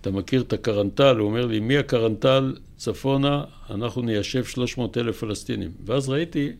אתה 0.02 0.12
מכיר 0.12 0.42
את 0.42 0.54
הקרנטל? 0.54 1.18
הוא 1.18 1.28
אומר 1.28 1.46
לי, 1.46 1.60
מי 1.60 1.78
הקרנטל 1.78 2.56
צפונה, 2.78 3.44
אנחנו 3.70 4.02
ניישב 4.02 4.46
300 4.46 4.98
אלף 4.98 5.20
פלסטינים. 5.20 5.72
ואז 5.86 6.10
ראיתי 6.10 6.52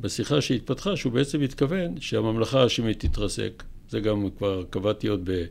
בשיחה 0.00 0.40
שהתפתחה 0.40 0.96
שהוא 0.96 1.12
בעצם 1.12 1.40
התכוון 1.42 2.00
שהממלכה 2.00 2.58
ההאשמית 2.60 3.00
תתרסק. 3.06 3.62
זה 3.90 4.00
גם 4.00 4.28
כבר 4.38 4.62
קבעתי 4.70 5.06
עוד 5.08 5.30
ב... 5.30 5.44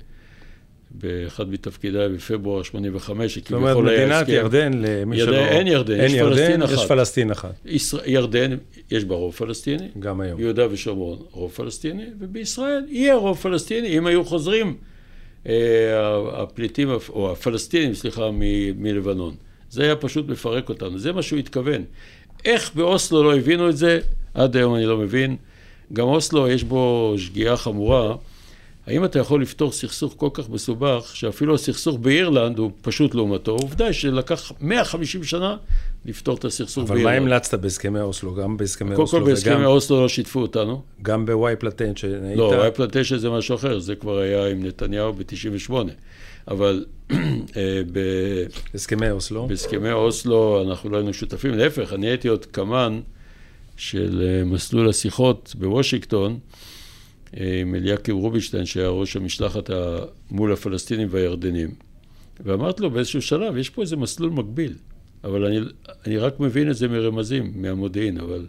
באחד 0.96 1.50
מתפקידיי 1.50 2.10
בפברואר 2.10 2.64
85, 2.64 3.38
זאת 3.38 3.52
אומרת, 3.52 3.64
שכביכול 3.72 3.90
היה 3.90 4.00
מדינת 4.06 4.22
הסכם. 4.22 4.34
ירדן, 4.34 4.72
למי 4.74 5.18
ירדן- 5.18 5.32
שלא... 5.32 5.46
אין 5.46 5.68
ירדן, 5.68 6.00
אין 6.00 6.06
יש 6.06 6.14
ירדן, 6.14 6.36
פלסטין 6.36 6.62
יש 6.62 6.72
אחת. 6.74 6.88
פלסטין 6.88 7.32
אחת, 7.32 7.54
ישראל, 7.66 8.04
ירדן, 8.10 8.58
יש 8.92 9.06
בה 9.06 9.16
רוב 9.16 9.34
פלסטיני, 9.34 9.88
גם 10.00 10.22
היום. 10.22 10.40
יהודה 10.40 10.68
ושומרון 10.72 11.20
רוב 11.32 11.52
פלסטיני, 11.52 12.04
ובישראל 12.20 12.84
יהיה 12.88 13.16
רוב 13.16 13.38
פלסטיני, 13.38 13.98
אם 13.98 14.08
היו 14.08 14.26
חוזרים 14.26 14.78
אה, 15.48 15.54
הפליטים, 16.42 16.90
או 17.10 17.32
הפלסטינים, 17.32 17.94
סליחה, 17.94 18.32
מ- 18.32 18.40
מלבנון. 18.84 19.36
זה 19.70 19.84
היה 19.84 19.96
פשוט 19.96 20.28
מפרק 20.30 20.70
אותנו, 20.70 21.00
זה 21.00 21.12
מה 21.12 21.22
שהוא 21.22 21.40
התכוון. 21.40 21.84
איך 22.46 22.76
באוסלו 22.76 23.24
לא 23.24 23.36
הבינו 23.38 23.70
את 23.70 23.78
זה, 23.78 24.00
עד 24.34 24.58
היום 24.58 24.76
אני 24.76 24.86
לא 24.86 24.98
מבין. 24.98 25.36
גם 25.94 26.08
אוסלו 26.08 26.48
יש 26.48 26.64
בו 26.64 27.14
שגיאה 27.18 27.58
חמורה. 27.58 28.16
האם 28.88 29.06
אתה 29.06 29.20
יכול 29.20 29.42
לפתור 29.42 29.72
סכסוך 29.72 30.14
כל 30.18 30.30
כך 30.34 30.50
מסובך, 30.50 31.12
שאפילו 31.14 31.56
הסכסוך 31.56 31.98
באירלנד 31.98 32.58
הוא 32.60 32.72
פשוט 32.82 33.16
לעומתו? 33.16 33.52
עובדה 33.52 33.86
היא 33.86 33.94
שלקח 33.94 34.52
150 34.62 35.24
שנה 35.24 35.58
לפתור 36.06 36.36
את 36.36 36.46
הסכסוך 36.46 36.84
אבל 36.84 36.96
באירלנד. 36.96 37.20
מה 37.20 37.26
המלצת 37.26 37.60
בהסכמי 37.60 38.00
אוסלו? 38.00 38.36
גם 38.36 38.58
בהסכמי 38.58 38.96
קודם 38.96 39.08
כל 39.08 39.18
אוסלו 39.18 39.26
בהסכמי 39.26 39.56
וגם 39.56 39.66
אוסלו 39.66 40.02
לא 40.02 40.10
שיתפו 40.10 40.40
אותנו. 40.40 40.82
גם 41.02 41.26
בוואי 41.26 41.56
פלטן, 41.56 41.96
שהיית... 41.96 42.38
לא, 42.38 42.44
וואי 42.44 42.72
פלנטשן 42.72 43.18
זה 43.18 43.30
משהו 43.30 43.56
אחר, 43.56 43.80
זה 43.80 43.96
כבר 43.96 44.18
היה 44.18 44.48
עם 44.48 44.66
נתניהו 44.66 45.14
ב-98. 45.14 45.74
אבל 46.48 46.86
אה, 47.12 47.16
ב- 47.92 48.46
הסכמי 48.74 49.12
אוסלו. 49.12 49.48
בהסכמי 49.48 49.92
אוסלו 49.92 50.64
אנחנו 50.68 50.90
לא 50.90 50.98
היינו 50.98 51.14
שותפים, 51.14 51.54
להפך, 51.54 51.94
אני 51.94 52.08
הייתי 52.08 52.28
עוד 52.28 52.46
קמ"ן 52.46 53.00
של 53.78 54.22
אה, 54.26 54.46
מסלול 54.46 54.90
השיחות 54.90 55.56
בוושינגטון 55.60 56.40
אה, 57.38 57.62
עם 57.62 57.76
אליקים 57.76 58.16
רובינשטיין, 58.16 58.66
שהיה 58.66 58.90
ראש 58.90 59.16
המשלחת 59.16 59.70
מול 60.32 60.54
הפלסטינים 60.54 61.08
והירדנים. 61.12 61.76
ואמרתי 62.40 62.84
לו 62.84 62.92
באיזשהו 62.92 63.22
שלב, 63.22 63.58
יש 63.58 63.70
פה 63.70 63.82
איזה 63.82 63.96
מסלול 63.98 64.30
מקביל, 64.30 64.74
אבל 65.24 65.46
אני, 65.46 65.60
אני 66.08 66.18
רק 66.18 66.40
מבין 66.40 66.70
את 66.72 66.76
זה 66.76 66.88
מרמזים, 66.88 67.52
מהמודיעין, 67.56 68.20
אבל 68.20 68.46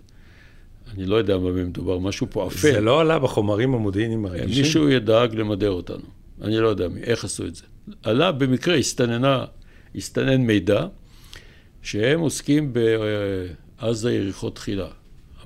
אני 0.94 1.06
לא 1.06 1.16
יודע 1.16 1.36
במה 1.36 1.64
מדובר, 1.64 1.98
משהו 1.98 2.26
פה 2.30 2.46
אפל. 2.46 2.56
זה 2.56 2.80
לא 2.80 3.00
עלה 3.00 3.18
בחומרים 3.18 3.74
המודיעיניים 3.74 4.26
הרגישים? 4.26 4.62
מישהו 4.62 4.88
ידאג 4.88 5.34
למדר 5.34 5.70
אותנו. 5.70 6.04
אני 6.42 6.58
לא 6.58 6.68
יודע 6.68 6.88
מי, 6.88 7.00
איך 7.00 7.24
עשו 7.24 7.46
את 7.46 7.54
זה. 7.54 7.62
עלה 8.02 8.32
במקרה, 8.32 8.74
הסתננה, 8.74 9.44
הסתנן 9.94 10.40
מידע, 10.40 10.86
שהם 11.82 12.20
עוסקים 12.20 12.72
בעזה 12.72 14.14
יריחו 14.14 14.50
תחילה. 14.50 14.88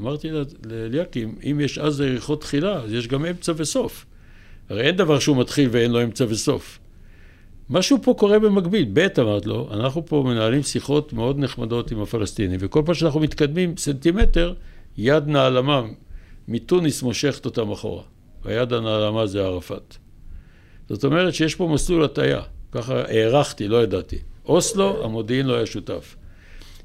אמרתי 0.00 0.28
לאליקים, 0.64 1.34
אם 1.50 1.60
יש 1.60 1.78
עזה 1.78 2.06
יריחו 2.06 2.36
תחילה, 2.36 2.82
אז 2.82 2.92
יש 2.92 3.08
גם 3.08 3.26
אמצע 3.26 3.52
וסוף. 3.56 4.06
הרי 4.68 4.86
אין 4.86 4.96
דבר 4.96 5.18
שהוא 5.18 5.36
מתחיל 5.36 5.68
ואין 5.72 5.90
לו 5.90 6.02
אמצע 6.02 6.24
וסוף. 6.28 6.78
משהו 7.70 7.98
פה 8.02 8.14
קורה 8.18 8.38
במקביל. 8.38 8.88
ב' 8.92 9.20
אמרת 9.20 9.46
לו, 9.46 9.68
אנחנו 9.72 10.06
פה 10.06 10.22
מנהלים 10.26 10.62
שיחות 10.62 11.12
מאוד 11.12 11.38
נחמדות 11.38 11.90
עם 11.90 12.00
הפלסטינים, 12.00 12.60
וכל 12.62 12.82
פעם 12.86 12.94
שאנחנו 12.94 13.20
מתקדמים 13.20 13.76
סנטימטר, 13.76 14.54
יד 14.96 15.26
נעלמה 15.26 15.82
מתוניס 16.48 17.02
מושכת 17.02 17.46
אותם 17.46 17.70
אחורה. 17.70 18.02
והיד 18.44 18.72
הנעלמה 18.72 19.26
זה 19.26 19.44
ערפאת. 19.44 19.96
זאת 20.88 21.04
אומרת 21.04 21.34
שיש 21.34 21.54
פה 21.54 21.68
מסלול 21.74 22.04
הטיה. 22.04 22.40
ככה 22.72 23.02
הערכתי, 23.02 23.68
לא 23.68 23.82
ידעתי. 23.82 24.18
אוסלו, 24.46 25.04
המודיעין 25.04 25.46
לא 25.46 25.56
היה 25.56 25.66
שותף. 25.66 26.16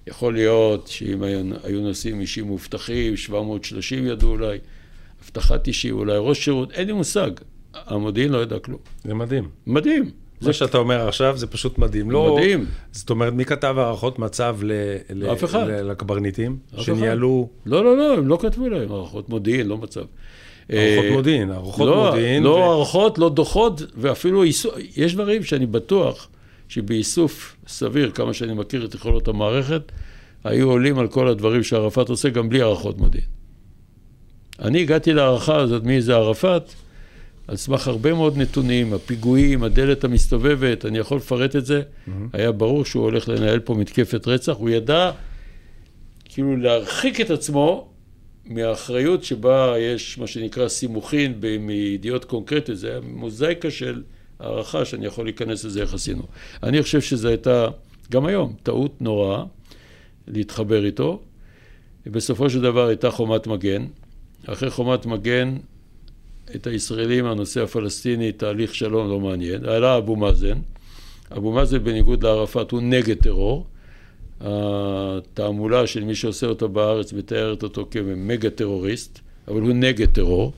יכול 0.08 0.34
להיות 0.34 0.88
שאם 0.88 1.24
היו 1.64 1.82
נושאים 1.82 2.22
אישים 2.22 2.46
מובטחים, 2.46 3.18
730 3.18 4.08
ידעו 4.08 4.30
אולי, 4.30 4.58
הבטחת 5.24 5.68
אישי, 5.68 5.92
אולי 5.92 6.16
ראש 6.18 6.46
שירות, 6.46 6.72
אין 6.72 6.88
לי 6.88 6.94
מושג. 6.94 7.32
המודיעין 7.74 8.32
לא 8.32 8.38
ידע 8.44 8.60
כלום. 8.60 8.80
זה 9.04 9.14
מדהים. 9.14 9.50
מדהים. 9.68 10.04
זה 10.04 10.48
זה 10.48 10.54
שאתה 10.54 10.78
אומר 10.78 11.08
עכשיו 11.08 11.38
זה 11.38 11.48
פשוט 11.48 11.78
מדהים. 11.78 12.12
לא, 12.12 12.36
מדהים. 12.36 12.66
זאת 12.92 13.10
אומרת, 13.10 13.34
מי 13.34 13.46
כתב 13.46 13.76
הערכות 13.78 14.20
מצב 14.20 14.58
ל, 14.64 14.72
ל, 15.10 15.32
אף 15.32 15.44
אחד. 15.44 15.68
לקברניטים? 15.68 16.58
אף 16.76 16.82
שניהלו... 16.82 17.50
לא, 17.66 17.84
לא, 17.84 17.98
לא, 17.98 18.14
הם 18.18 18.28
לא 18.28 18.38
כתבו 18.42 18.70
להם 18.70 18.92
הערכות 18.92 19.30
מודיעין, 19.30 19.68
לא 19.68 19.78
מצב. 19.78 20.04
הערכות 20.70 21.06
אה, 21.06 21.12
מודיעין, 21.12 21.52
הערכות 21.52 21.88
לא, 21.88 22.10
מודיעין. 22.10 22.44
לא 22.44 22.50
ו- 22.50 22.64
הערכות, 22.64 23.18
לא 23.18 23.30
דוחות, 23.30 23.82
ואפילו 23.98 24.44
יש 24.96 25.14
דברים 25.14 25.44
שאני 25.44 25.66
בטוח 25.66 26.28
שבאיסוף 26.74 27.56
סביר, 27.68 28.12
כמה 28.12 28.34
שאני 28.34 28.54
מכיר 28.54 28.86
את 28.86 28.96
יכולות 28.96 29.28
המערכת, 29.28 29.92
היו 30.44 30.70
עולים 30.70 31.00
על 31.00 31.08
כל 31.08 31.28
הדברים 31.28 31.64
שערפאת 31.64 32.10
עושה 32.10 32.30
גם 32.30 32.50
בלי 32.50 32.62
הערכות 32.62 32.98
מודיעין. 32.98 33.28
אני 34.60 34.82
הגעתי 34.82 35.14
להערכה 35.14 35.56
הזאת, 35.56 35.84
מי 35.84 36.02
זה 36.02 36.16
ערפאת, 36.16 36.74
על 37.48 37.56
סמך 37.56 37.88
הרבה 37.88 38.14
מאוד 38.14 38.38
נתונים, 38.38 38.94
הפיגועים, 38.94 39.64
הדלת 39.64 40.04
המסתובבת, 40.04 40.86
אני 40.86 40.98
יכול 40.98 41.18
לפרט 41.18 41.56
את 41.56 41.66
זה. 41.66 41.82
Mm-hmm. 41.82 42.12
היה 42.34 42.52
ברור 42.52 42.86
שהוא 42.86 43.04
הולך 43.04 43.30
לנהל 43.30 43.60
פה 43.60 43.74
מתקפת 43.74 44.28
רצח, 44.28 44.54
הוא 44.54 44.70
ידע 44.70 45.12
כאילו 46.26 46.58
להרחיק 46.58 47.22
את 47.22 47.30
עצמו 47.30 47.90
מהאחריות 48.46 49.24
שבה 49.24 49.76
יש 49.80 50.18
מה 50.18 50.28
שנקרא 50.28 50.68
סימוכין 50.68 51.34
מידיעות 51.60 52.26
קונקרטיות, 52.26 52.78
זה 52.78 52.92
היה 52.92 53.00
מוזאיקה 53.04 53.72
של 53.72 54.02
הערכה 54.44 54.86
שאני 54.86 55.06
יכול 55.06 55.26
להיכנס 55.26 55.66
לזה 55.66 55.82
איך 55.82 55.94
עשינו. 55.94 56.24
אני 56.64 56.84
חושב 56.84 57.02
שזו 57.02 57.28
הייתה, 57.28 57.68
גם 58.12 58.26
היום, 58.26 58.54
טעות 58.64 59.02
נוראה 59.02 59.44
להתחבר 60.28 60.86
איתו. 60.86 61.20
בסופו 62.06 62.50
של 62.50 62.62
דבר 62.62 62.88
הייתה 62.88 63.12
חומת 63.12 63.48
מגן. 63.48 63.86
אחרי 64.46 64.70
חומת 64.70 65.06
מגן, 65.06 65.58
את 66.56 66.68
הישראלים, 66.68 67.26
הנושא 67.26 67.64
הפלסטיני, 67.64 68.32
תהליך 68.32 68.76
שלום 68.76 69.10
לא 69.10 69.20
מעניין. 69.20 69.66
עלה 69.66 69.98
אבו 69.98 70.16
מאזן. 70.16 70.60
אבו 71.38 71.52
מאזן, 71.52 71.84
בניגוד 71.84 72.24
לערפאת, 72.24 72.72
הוא 72.72 72.82
נגד 72.82 73.18
טרור. 73.18 73.66
התעמולה 74.42 75.88
של 75.88 76.04
מי 76.04 76.16
שעושה 76.16 76.48
אותו 76.48 76.70
בארץ 76.70 77.14
מתארת 77.14 77.64
אותו 77.64 77.88
כמגה 77.92 78.50
טרוריסט, 78.50 79.20
אבל 79.48 79.62
הוא 79.62 79.74
נגד 79.74 80.10
טרור. 80.10 80.54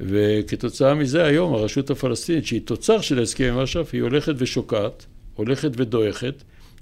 וכתוצאה 0.00 0.94
מזה 0.94 1.24
היום 1.24 1.54
הרשות 1.54 1.90
הפלסטינית, 1.90 2.46
שהיא 2.46 2.60
תוצר 2.64 3.00
של 3.00 3.18
ההסכם 3.18 3.44
עם 3.44 3.58
אש"ף, 3.58 3.90
היא 3.92 4.02
הולכת 4.02 4.34
ושוקעת, 4.38 5.06
הולכת 5.34 5.70
ודועכת, 5.76 6.34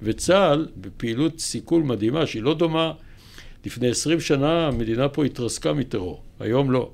וצה"ל 0.03 0.69
בפעילות 0.77 1.41
סיכול 1.41 1.83
מדהימה, 1.83 2.27
שהיא 2.27 2.43
לא 2.43 2.55
דומה, 2.55 2.93
לפני 3.67 3.91
עשרים 3.91 4.21
שנה 4.21 4.67
המדינה 4.67 5.09
פה 5.09 5.25
התרסקה 5.25 5.73
מטרור, 5.73 6.23
היום 6.41 6.71
לא. 6.71 6.91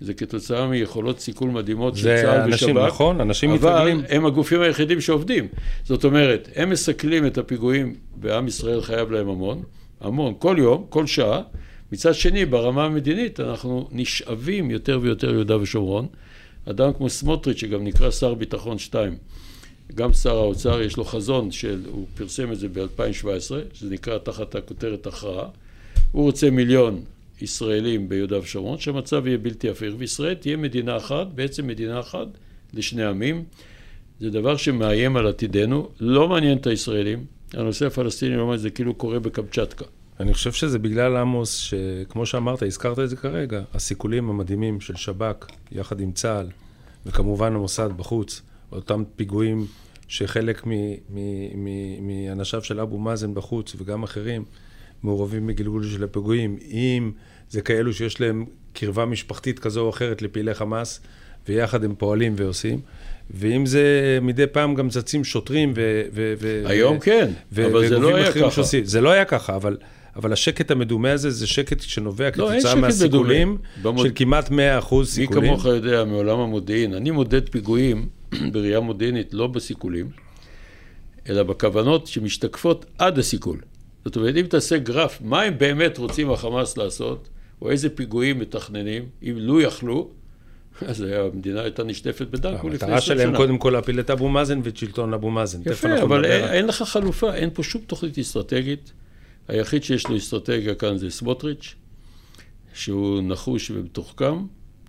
זה 0.00 0.14
כתוצאה 0.14 0.66
מיכולות 0.66 1.20
סיכול 1.20 1.50
מדהימות 1.50 1.96
של 1.96 2.02
זה 2.02 2.20
צה"ל 2.22 2.40
אנשים, 2.40 2.76
ושב"כ. 2.76 2.86
נכון? 2.86 3.20
אנשים 3.20 3.50
אבל 3.50 3.58
מתרגלים. 3.58 4.02
הם 4.08 4.26
הגופים 4.26 4.60
היחידים 4.60 5.00
שעובדים. 5.00 5.48
זאת 5.84 6.04
אומרת, 6.04 6.48
הם 6.56 6.70
מסכלים 6.70 7.26
את 7.26 7.38
הפיגועים, 7.38 7.94
ועם 8.20 8.46
ישראל 8.46 8.82
חייב 8.82 9.10
להם 9.10 9.28
המון, 9.28 9.62
המון, 10.00 10.34
כל 10.38 10.56
יום, 10.58 10.86
כל 10.88 11.06
שעה. 11.06 11.42
מצד 11.92 12.14
שני, 12.14 12.46
ברמה 12.46 12.84
המדינית, 12.84 13.40
אנחנו 13.40 13.88
נשאבים 13.92 14.70
יותר 14.70 14.98
ויותר 15.02 15.30
יהודה 15.30 15.60
ושומרון. 15.60 16.06
אדם 16.70 16.92
כמו 16.92 17.08
סמוטריץ', 17.08 17.58
שגם 17.58 17.84
נקרא 17.84 18.10
שר 18.10 18.34
ביטחון 18.34 18.78
2, 18.78 19.16
גם 19.94 20.12
שר 20.12 20.36
האוצר, 20.36 20.82
יש 20.82 20.96
לו 20.96 21.04
חזון 21.04 21.50
של, 21.50 21.82
הוא 21.92 22.06
פרסם 22.14 22.52
את 22.52 22.58
זה 22.58 22.68
ב-2017, 22.68 23.54
שזה 23.74 23.90
נקרא 23.90 24.18
תחת 24.18 24.54
הכותרת 24.54 25.06
הכרעה. 25.06 25.48
הוא 26.12 26.22
רוצה 26.22 26.50
מיליון 26.50 27.02
ישראלים 27.40 28.08
ביהודה 28.08 28.38
ושומרון, 28.38 28.78
שהמצב 28.78 29.26
יהיה 29.26 29.38
בלתי 29.38 29.68
הפיך, 29.68 29.94
וישראל 29.98 30.34
תהיה 30.34 30.56
מדינה 30.56 30.96
אחת, 30.96 31.26
בעצם 31.34 31.66
מדינה 31.66 32.00
אחת 32.00 32.26
לשני 32.74 33.04
עמים. 33.04 33.44
זה 34.20 34.30
דבר 34.30 34.56
שמאיים 34.56 35.16
על 35.16 35.26
עתידנו, 35.26 35.88
לא 36.00 36.28
מעניין 36.28 36.58
את 36.58 36.66
הישראלים. 36.66 37.24
הנושא 37.52 37.86
הפלסטיני 37.86 38.58
זה 38.58 38.70
כאילו 38.70 38.94
קורה 38.94 39.18
בקמצ'טקה. 39.18 39.84
אני 40.20 40.34
חושב 40.34 40.52
שזה 40.52 40.78
בגלל 40.78 41.16
עמוס, 41.16 41.56
שכמו 41.56 42.26
שאמרת, 42.26 42.62
הזכרת 42.62 42.98
את 42.98 43.08
זה 43.08 43.16
כרגע, 43.16 43.62
הסיכולים 43.74 44.30
המדהימים 44.30 44.80
של 44.80 44.96
שב"כ, 44.96 45.46
יחד 45.72 46.00
עם 46.00 46.12
צה"ל, 46.12 46.46
וכמובן 47.06 47.54
המוסד 47.54 47.90
בחוץ, 47.96 48.42
אותם 48.72 49.02
פיגועים 49.16 49.66
שחלק 50.08 50.66
מאנשיו 52.00 52.64
של 52.64 52.80
אבו 52.80 52.98
מאזן 52.98 53.34
בחוץ, 53.34 53.76
וגם 53.78 54.02
אחרים, 54.02 54.44
מעורבים 55.02 55.46
בגלגול 55.46 55.88
של 55.88 56.04
הפיגועים, 56.04 56.58
אם 56.70 57.12
זה 57.50 57.62
כאלו 57.62 57.92
שיש 57.92 58.20
להם 58.20 58.44
קרבה 58.72 59.04
משפחתית 59.04 59.58
כזו 59.58 59.80
או 59.80 59.90
אחרת 59.90 60.22
לפעילי 60.22 60.54
חמאס, 60.54 61.00
ויחד 61.48 61.84
הם 61.84 61.94
פועלים 61.94 62.34
ועושים. 62.36 62.80
ואם 63.30 63.66
זה 63.66 64.18
מדי 64.22 64.46
פעם 64.46 64.74
גם 64.74 64.88
צצים 64.88 65.24
שוטרים 65.24 65.72
ו... 65.76 66.02
ו- 66.12 66.34
ו- 66.38 66.62
היום 66.66 66.96
ו- 66.96 67.00
כן, 67.00 67.30
ו- 67.52 67.66
אבל 67.66 67.88
זה 67.88 67.98
לא 67.98 68.16
היה 68.16 68.32
ככה. 68.32 68.50
שעושים. 68.50 68.84
זה 68.84 69.00
לא 69.00 69.10
היה 69.10 69.24
ככה, 69.24 69.56
אבל, 69.56 69.76
אבל 70.16 70.32
השקט 70.32 70.70
המדומה 70.70 71.12
הזה 71.12 71.30
זה 71.30 71.46
שקט 71.46 71.80
שנובע 71.80 72.24
לא, 72.26 72.30
כתוצאה 72.32 72.74
מהסיכולים. 72.74 73.58
במוד- 73.82 74.06
של 74.06 74.12
כמעט 74.14 74.50
100% 74.50 74.54
מי 75.00 75.06
סיכולים. 75.06 75.50
כמוך 75.50 75.64
יודע 75.64 76.04
מעולם 76.04 76.38
המודיעין, 76.40 76.94
אני 76.94 77.10
מודד 77.10 77.48
פיגועים 77.48 78.08
בראייה 78.52 78.80
מודיעינית, 78.80 79.34
לא 79.34 79.46
בסיכולים, 79.46 80.08
אלא 81.28 81.42
בכוונות 81.42 82.06
שמשתקפות 82.06 82.86
עד 82.98 83.18
הסיכול. 83.18 83.60
זאת 84.04 84.16
אומרת, 84.16 84.36
אם 84.36 84.46
תעשה 84.46 84.78
גרף, 84.78 85.18
מה 85.24 85.42
הם 85.42 85.58
באמת 85.58 85.98
רוצים 85.98 86.30
החמאס 86.30 86.76
לעשות, 86.76 87.28
או 87.62 87.70
איזה 87.70 87.88
פיגועים 87.90 88.38
מתכננים, 88.38 89.02
אם 89.22 89.34
לו 89.36 89.60
יכלו, 89.60 90.08
אז 90.88 91.00
המדינה 91.00 91.60
הייתה 91.62 91.84
נשטפת 91.84 92.26
בדם 92.26 92.54
לפני 92.54 92.70
המטרה 92.70 92.96
20 92.96 93.00
שלהם 93.18 93.28
שנה. 93.28 93.36
קודם 93.36 93.58
כל 93.58 93.70
להפיל 93.70 94.00
את 94.00 94.10
אבו 94.10 94.28
מאזן 94.28 94.60
ואת 94.64 94.76
שלטון 94.76 95.14
אבו 95.14 95.30
מאזן. 95.30 95.60
יפה, 95.66 96.02
אבל 96.02 96.24
אין, 96.24 96.44
אין 96.44 96.66
לך 96.66 96.82
חלופה, 96.82 97.34
אין 97.34 97.50
פה 97.54 97.62
שום 97.62 97.82
תוכנית 97.86 98.18
אסטרטגית. 98.18 98.92
היחיד 99.48 99.84
שיש 99.84 100.06
לו 100.06 100.16
אסטרטגיה 100.16 100.74
כאן 100.74 100.98
זה 100.98 101.10
סמוטריץ', 101.10 101.74
שהוא 102.74 103.22
נחוש 103.22 103.70
ומתוחכם, 103.70 104.44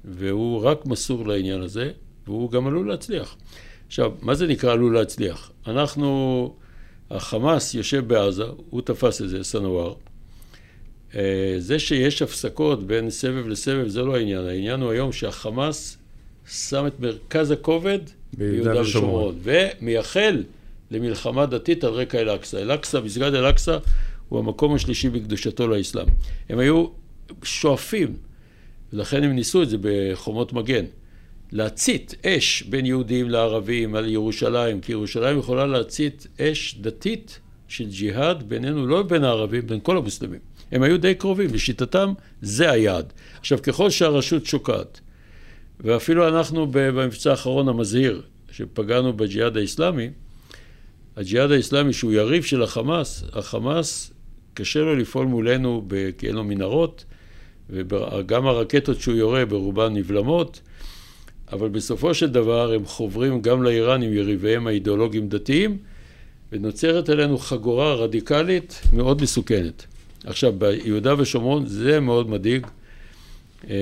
והוא 0.05 0.63
רק 0.63 0.85
מסור 0.85 1.27
לעניין 1.27 1.61
הזה, 1.61 1.91
והוא 2.27 2.51
גם 2.51 2.67
עלול 2.67 2.89
להצליח. 2.89 3.35
עכשיו, 3.87 4.11
מה 4.21 4.35
זה 4.35 4.47
נקרא 4.47 4.71
עלול 4.71 4.93
להצליח? 4.93 5.51
אנחנו, 5.67 6.53
החמאס 7.11 7.73
יושב 7.73 8.07
בעזה, 8.07 8.43
הוא 8.69 8.81
תפס 8.81 9.21
את 9.21 9.29
זה, 9.29 9.43
סנוואר. 9.43 9.93
אה, 11.15 11.55
זה 11.57 11.79
שיש 11.79 12.21
הפסקות 12.21 12.87
בין 12.87 13.09
סבב 13.09 13.47
לסבב 13.47 13.87
זה 13.87 14.01
לא 14.01 14.15
העניין, 14.15 14.45
העניין 14.45 14.81
הוא 14.81 14.91
היום 14.91 15.11
שהחמאס 15.11 15.97
שם 16.47 16.87
את 16.87 16.99
מרכז 16.99 17.51
הכובד 17.51 17.99
ביהודה. 18.33 18.81
ושומרון, 18.81 19.39
ומייחל 19.43 20.43
למלחמה 20.91 21.45
דתית 21.45 21.83
על 21.83 21.93
רקע 21.93 22.19
אל-אקצא. 22.19 22.61
אל-אקצא, 22.61 23.01
מסגד 23.01 23.33
אל-אקצא 23.33 23.77
הוא 24.31 24.39
המקום 24.39 24.75
השלישי 24.75 25.09
בקדושתו 25.09 25.67
לאסלאם. 25.67 26.07
הם 26.49 26.59
היו 26.59 26.85
שואפים, 27.43 28.15
ולכן 28.93 29.23
הם 29.23 29.31
ניסו 29.31 29.63
את 29.63 29.69
זה 29.69 29.77
בחומות 29.81 30.53
מגן, 30.53 30.85
להצית 31.51 32.15
אש 32.25 32.63
בין 32.63 32.85
יהודים 32.85 33.29
לערבים 33.29 33.95
על 33.95 34.09
ירושלים, 34.09 34.81
כי 34.81 34.91
ירושלים 34.91 35.39
יכולה 35.39 35.65
להצית 35.65 36.27
אש 36.41 36.75
דתית 36.81 37.39
של 37.67 37.89
ג'יהאד 37.89 38.49
בינינו, 38.49 38.87
לא 38.87 39.03
בין 39.03 39.23
הערבים, 39.23 39.67
בין 39.67 39.79
כל 39.83 39.97
המוסלמים. 39.97 40.39
הם 40.71 40.83
היו 40.83 40.97
די 40.97 41.15
קרובים, 41.15 41.53
לשיטתם 41.53 42.13
זה 42.41 42.71
היעד. 42.71 43.13
עכשיו, 43.39 43.61
ככל 43.61 43.89
שהרשות 43.89 44.45
שוקעת, 44.45 44.99
ואפילו 45.79 46.27
אנחנו 46.27 46.67
במבצע 46.71 47.31
האחרון 47.31 47.67
המזהיר, 47.67 48.21
שפגענו 48.51 49.13
בג'יהאד 49.13 49.57
האיסלאמי, 49.57 50.09
הג'יהאד 51.15 51.51
האיסלאמי 51.51 51.93
שהוא 51.93 52.11
יריב 52.11 52.43
של 52.43 52.63
החמאס, 52.63 53.23
החמאס 53.33 54.11
קשה 54.53 54.79
לו 54.79 54.95
לפעול 54.95 55.25
מולנו 55.25 55.87
כי 56.17 56.27
אין 56.27 56.35
לו 56.35 56.43
מנהרות, 56.43 57.05
וגם 57.69 58.47
הרקטות 58.47 58.99
שהוא 58.99 59.15
יורה 59.15 59.45
ברובן 59.45 59.93
נבלמות, 59.93 60.61
אבל 61.51 61.69
בסופו 61.69 62.13
של 62.13 62.29
דבר 62.29 62.73
הם 62.73 62.85
חוברים 62.85 63.41
גם 63.41 63.63
לאיראנים, 63.63 64.13
יריביהם 64.13 64.67
האידיאולוגיים 64.67 65.29
דתיים, 65.29 65.77
ונוצרת 66.51 67.09
עלינו 67.09 67.37
חגורה 67.37 67.93
רדיקלית 67.93 68.81
מאוד 68.93 69.21
מסוכנת. 69.21 69.85
עכשיו, 70.23 70.53
ביהודה 70.57 71.13
ושומרון 71.17 71.65
זה 71.65 71.99
מאוד 71.99 72.29
מדאיג. 72.29 72.67
אה, 73.69 73.75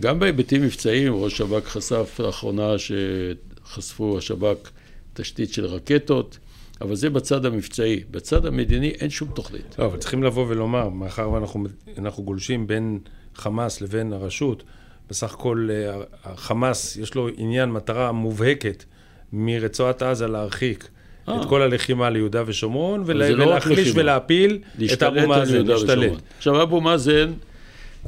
גם 0.00 0.18
בהיבטים 0.18 0.62
מבצעיים, 0.62 1.14
ראש 1.14 1.36
שב"כ 1.38 1.68
חשף 1.68 2.20
לאחרונה 2.24 2.72
שחשפו 2.78 4.18
השב"כ 4.18 4.70
תשתית 5.14 5.52
של 5.52 5.64
רקטות, 5.64 6.38
אבל 6.80 6.94
זה 6.94 7.10
בצד 7.10 7.44
המבצעי. 7.44 8.00
בצד 8.10 8.46
המדיני 8.46 8.88
אין 8.88 9.10
שום 9.10 9.28
תוכנית. 9.34 9.76
לא, 9.78 9.84
אבל 9.84 9.98
צריכים 9.98 10.22
לבוא 10.22 10.46
ולומר, 10.48 10.88
מאחר 10.88 11.30
ואנחנו 11.30 12.22
גולשים 12.22 12.66
בין 12.66 12.98
חמאס 13.34 13.80
לבין 13.80 14.12
הרשות, 14.12 14.62
בסך 15.10 15.34
הכל 15.34 15.68
אה, 15.70 16.02
החמאס 16.24 16.96
יש 16.96 17.14
לו 17.14 17.28
עניין, 17.36 17.70
מטרה 17.70 18.12
מובהקת 18.12 18.84
מרצועת 19.32 20.02
עזה 20.02 20.26
להרחיק 20.26 20.88
אה. 21.28 21.42
את 21.42 21.48
כל 21.48 21.62
הלחימה 21.62 22.10
ליהודה 22.10 22.42
ושומרון. 22.46 23.04
לא 23.06 23.44
ולהחליש 23.44 23.92
ולהפיל 23.94 24.58
את 24.92 25.02
אבו 25.02 25.28
מאזן, 25.28 25.66
להשתלט. 25.66 26.12
עכשיו 26.36 26.62
אבו 26.62 26.80
מאזן, 26.80 27.32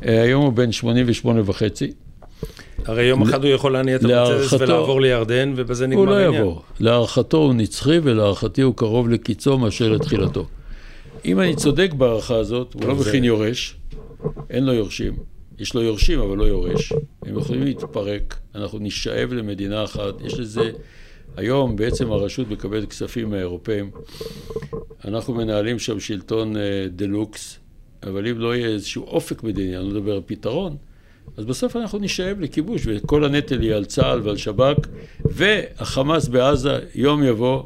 אה, 0.04 0.22
היום 0.22 0.44
הוא 0.44 0.52
בן 0.52 0.72
88 0.72 1.42
וחצי. 1.44 1.92
הרי 2.88 3.04
יום 3.04 3.22
אחד 3.22 3.44
הוא 3.44 3.52
יכול 3.52 3.72
להניע 3.72 3.96
את 3.96 4.04
המרצדס 4.04 4.52
ולעבור 4.52 5.00
לירדן, 5.00 5.52
ובזה 5.56 5.86
נגמר 5.86 6.12
העניין. 6.12 6.28
הוא 6.28 6.36
לא 6.36 6.38
יבוא. 6.40 6.60
להערכתו 6.80 7.36
הוא 7.36 7.54
נצחי, 7.54 7.98
ולהערכתי 8.02 8.62
הוא 8.62 8.74
קרוב 8.74 9.08
לקיצו 9.08 9.58
מאשר 9.58 9.88
לתחילתו. 9.88 10.46
אם 11.24 11.40
אני 11.40 11.56
צודק 11.56 11.90
בהערכה 11.92 12.36
הזאת, 12.36 12.74
הוא 12.74 12.84
לא 12.84 12.94
מכין 12.94 13.24
יורש, 13.24 13.76
אין 14.50 14.64
לו 14.64 14.72
יורשים. 14.72 15.16
יש 15.58 15.74
לו 15.74 15.82
יורשים, 15.82 16.20
אבל 16.20 16.36
לא 16.36 16.44
יורש. 16.44 16.92
הם 17.22 17.38
יכולים 17.38 17.62
להתפרק, 17.62 18.36
אנחנו 18.54 18.78
נשאב 18.78 19.32
למדינה 19.32 19.84
אחת. 19.84 20.20
יש 20.24 20.38
לזה... 20.38 20.70
היום 21.36 21.76
בעצם 21.76 22.12
הרשות 22.12 22.50
מקבלת 22.50 22.88
כספים 22.90 23.30
מהאירופאים. 23.30 23.90
אנחנו 25.04 25.34
מנהלים 25.34 25.78
שם 25.78 26.00
שלטון 26.00 26.56
אה, 26.56 26.86
דה 26.90 27.06
לוקס, 27.06 27.58
אבל 28.02 28.26
אם 28.26 28.38
לא 28.38 28.56
יהיה 28.56 28.68
איזשהו 28.68 29.04
אופק 29.04 29.42
מדיני, 29.42 29.76
אני 29.76 29.84
לא 29.84 29.90
מדבר 29.90 30.12
על 30.12 30.22
פתרון, 30.26 30.76
אז 31.36 31.44
בסוף 31.44 31.76
אנחנו 31.76 31.98
נשאב 31.98 32.40
לכיבוש, 32.40 32.82
וכל 32.86 33.24
הנטל 33.24 33.62
יהיה 33.62 33.76
על 33.76 33.84
צה"ל 33.84 34.20
ועל 34.22 34.36
שב"כ, 34.36 34.88
והחמאס 35.24 36.28
בעזה 36.28 36.78
יום 36.94 37.22
יבוא, 37.22 37.62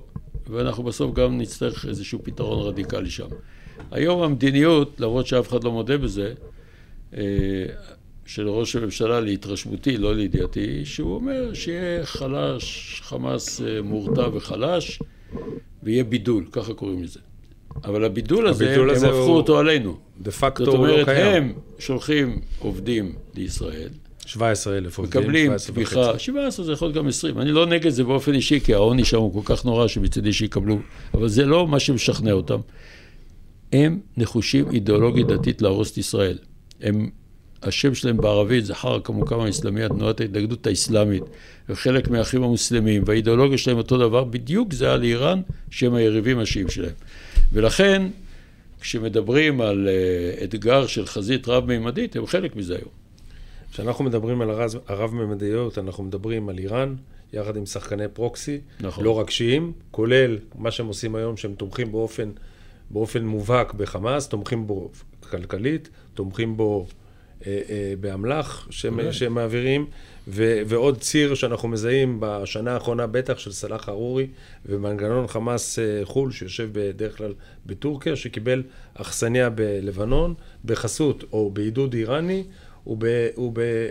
ואנחנו 0.46 0.82
בסוף 0.82 1.14
גם 1.14 1.38
נצטרך 1.38 1.86
איזשהו 1.86 2.18
פתרון 2.22 2.66
רדיקלי 2.66 3.10
שם. 3.10 3.28
היום 3.90 4.22
המדיניות, 4.22 5.00
למרות 5.00 5.26
שאף 5.26 5.48
אחד 5.48 5.64
לא 5.64 5.72
מודה 5.72 5.98
בזה, 5.98 6.32
אה, 7.16 7.22
של 8.26 8.48
ראש 8.48 8.76
הממשלה 8.76 9.20
להתרשמותי, 9.20 9.96
לא 9.96 10.14
לידיעתי, 10.14 10.84
שהוא 10.84 11.14
אומר 11.14 11.54
שיהיה 11.54 12.06
חלש, 12.06 13.00
חמאס 13.04 13.60
אה, 13.60 13.82
מורתע 13.82 14.28
וחלש, 14.32 15.02
ויהיה 15.82 16.04
בידול, 16.04 16.44
ככה 16.52 16.74
קוראים 16.74 17.02
לזה. 17.02 17.20
אבל 17.84 18.04
הבידול 18.04 18.46
הזה, 18.48 18.66
הבידול 18.66 18.90
הם 18.90 18.96
הזה 18.96 19.06
הפכו 19.06 19.18
הוא... 19.18 19.36
אותו 19.36 19.58
עלינו. 19.58 19.96
דה 20.20 20.30
פקטו 20.30 20.76
הוא 20.76 20.86
לא 20.86 21.04
קיים. 21.04 21.06
זאת 21.06 21.08
אומרת, 21.08 21.36
הם 21.36 21.52
שולחים 21.78 22.40
עובדים 22.58 23.12
לישראל. 23.34 23.88
17 24.26 24.76
אלף 24.76 24.98
עובדים, 24.98 25.20
מקבלים 25.20 25.52
תמיכה, 25.66 26.18
17 26.18 26.64
זה 26.64 26.72
יכול 26.72 26.88
להיות 26.88 26.96
גם 26.96 27.08
20. 27.08 27.38
אני 27.38 27.52
לא 27.52 27.66
נגד 27.66 27.88
זה 27.88 28.04
באופן 28.04 28.34
אישי, 28.34 28.60
כי 28.60 28.74
העוני 28.74 29.04
שם 29.04 29.18
הוא 29.18 29.32
כל 29.32 29.54
כך 29.54 29.64
נורא 29.64 29.88
שמצידי 29.88 30.32
שיקבלו, 30.32 30.78
אבל 31.14 31.28
זה 31.28 31.44
לא 31.44 31.68
מה 31.68 31.80
שמשכנע 31.80 32.32
אותם. 32.32 32.60
הם 33.72 34.00
נחושים 34.16 34.70
אידיאולוגית 34.70 35.26
דתית 35.26 35.62
להרוס 35.62 35.92
את 35.92 35.98
ישראל. 35.98 36.38
הם 36.80 37.10
השם 37.62 37.94
שלהם 37.94 38.16
בערבית 38.16 38.64
זה 38.64 38.74
חרק 38.74 39.08
המוקם 39.08 39.40
האסלאמי, 39.40 39.88
תנועת 39.88 40.20
ההתנגדות 40.20 40.66
האסלאמית, 40.66 41.22
וחלק 41.68 42.08
מהאחים 42.08 42.42
המוסלמים, 42.42 43.02
והאידיאולוגיה 43.06 43.58
שלהם 43.58 43.76
אותו 43.76 43.98
דבר, 43.98 44.24
בדיוק 44.24 44.72
זה 44.72 44.92
על 44.92 45.02
איראן, 45.02 45.40
שהם 45.70 45.94
היריבים 45.94 46.38
השיעים 46.38 46.68
שלהם. 46.68 46.94
ולכן, 47.52 48.02
כשמדברים 48.80 49.60
על 49.60 49.88
uh, 49.88 50.44
אתגר 50.44 50.86
של 50.86 51.06
חזית 51.06 51.48
רב-מימדית, 51.48 52.16
הם 52.16 52.26
חלק 52.26 52.56
מזה 52.56 52.76
היום. 52.76 53.02
כשאנחנו 53.72 54.04
מדברים 54.04 54.40
על 54.40 54.50
הרב-מימדיות, 54.88 55.78
אנחנו 55.78 56.04
מדברים 56.04 56.48
על 56.48 56.58
איראן, 56.58 56.94
יחד 57.32 57.56
עם 57.56 57.66
שחקני 57.66 58.08
פרוקסי, 58.08 58.60
נכון. 58.80 59.04
לא 59.04 59.18
רק 59.18 59.30
שיעים, 59.30 59.72
כולל 59.90 60.38
מה 60.54 60.70
שהם 60.70 60.86
עושים 60.86 61.14
היום, 61.14 61.36
שהם 61.36 61.54
תומכים 61.54 61.92
באופן, 61.92 62.30
באופן 62.90 63.24
מובהק 63.24 63.74
בחמאס, 63.74 64.28
תומכים 64.28 64.66
בו 64.66 64.90
כלכלית, 65.30 65.88
תומכים 66.14 66.56
בו 66.56 66.86
אה, 67.46 67.60
אה, 67.70 67.94
באמל"ח 68.00 68.66
שהם, 68.70 69.12
שהם 69.12 69.34
מעבירים, 69.34 69.86
ו, 70.28 70.60
ועוד 70.66 70.98
ציר 70.98 71.34
שאנחנו 71.34 71.68
מזהים 71.68 72.16
בשנה 72.20 72.72
האחרונה 72.74 73.06
בטח 73.06 73.38
של 73.38 73.52
סלאח 73.52 73.88
ארורי 73.88 74.26
ומנגנון 74.66 75.26
חמאס 75.26 75.78
אה, 75.78 76.00
חו"ל 76.04 76.32
שיושב 76.32 76.68
בדרך 76.72 77.16
כלל 77.16 77.32
בטורקיה, 77.66 78.16
שקיבל 78.16 78.62
אכסניה 78.94 79.50
בלבנון 79.50 80.34
בחסות 80.64 81.24
או 81.32 81.50
בעידוד 81.50 81.94
איראני. 81.94 82.44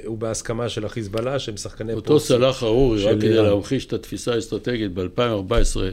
ובהסכמה 0.06 0.70
של 0.70 0.86
החיזבאללה, 0.86 1.39
שהם 1.39 1.58
שחקני 1.58 1.91
פרוסי. 1.94 2.08
אותו 2.08 2.20
סלאח 2.20 2.63
ארורי, 2.63 3.04
רק 3.04 3.17
כדי 3.17 3.34
להמחיש 3.34 3.86
את 3.86 3.94
התפיסה 3.94 4.34
האסטרטגית, 4.34 4.94
ב-2014 4.94 5.22
אה, 5.82 5.89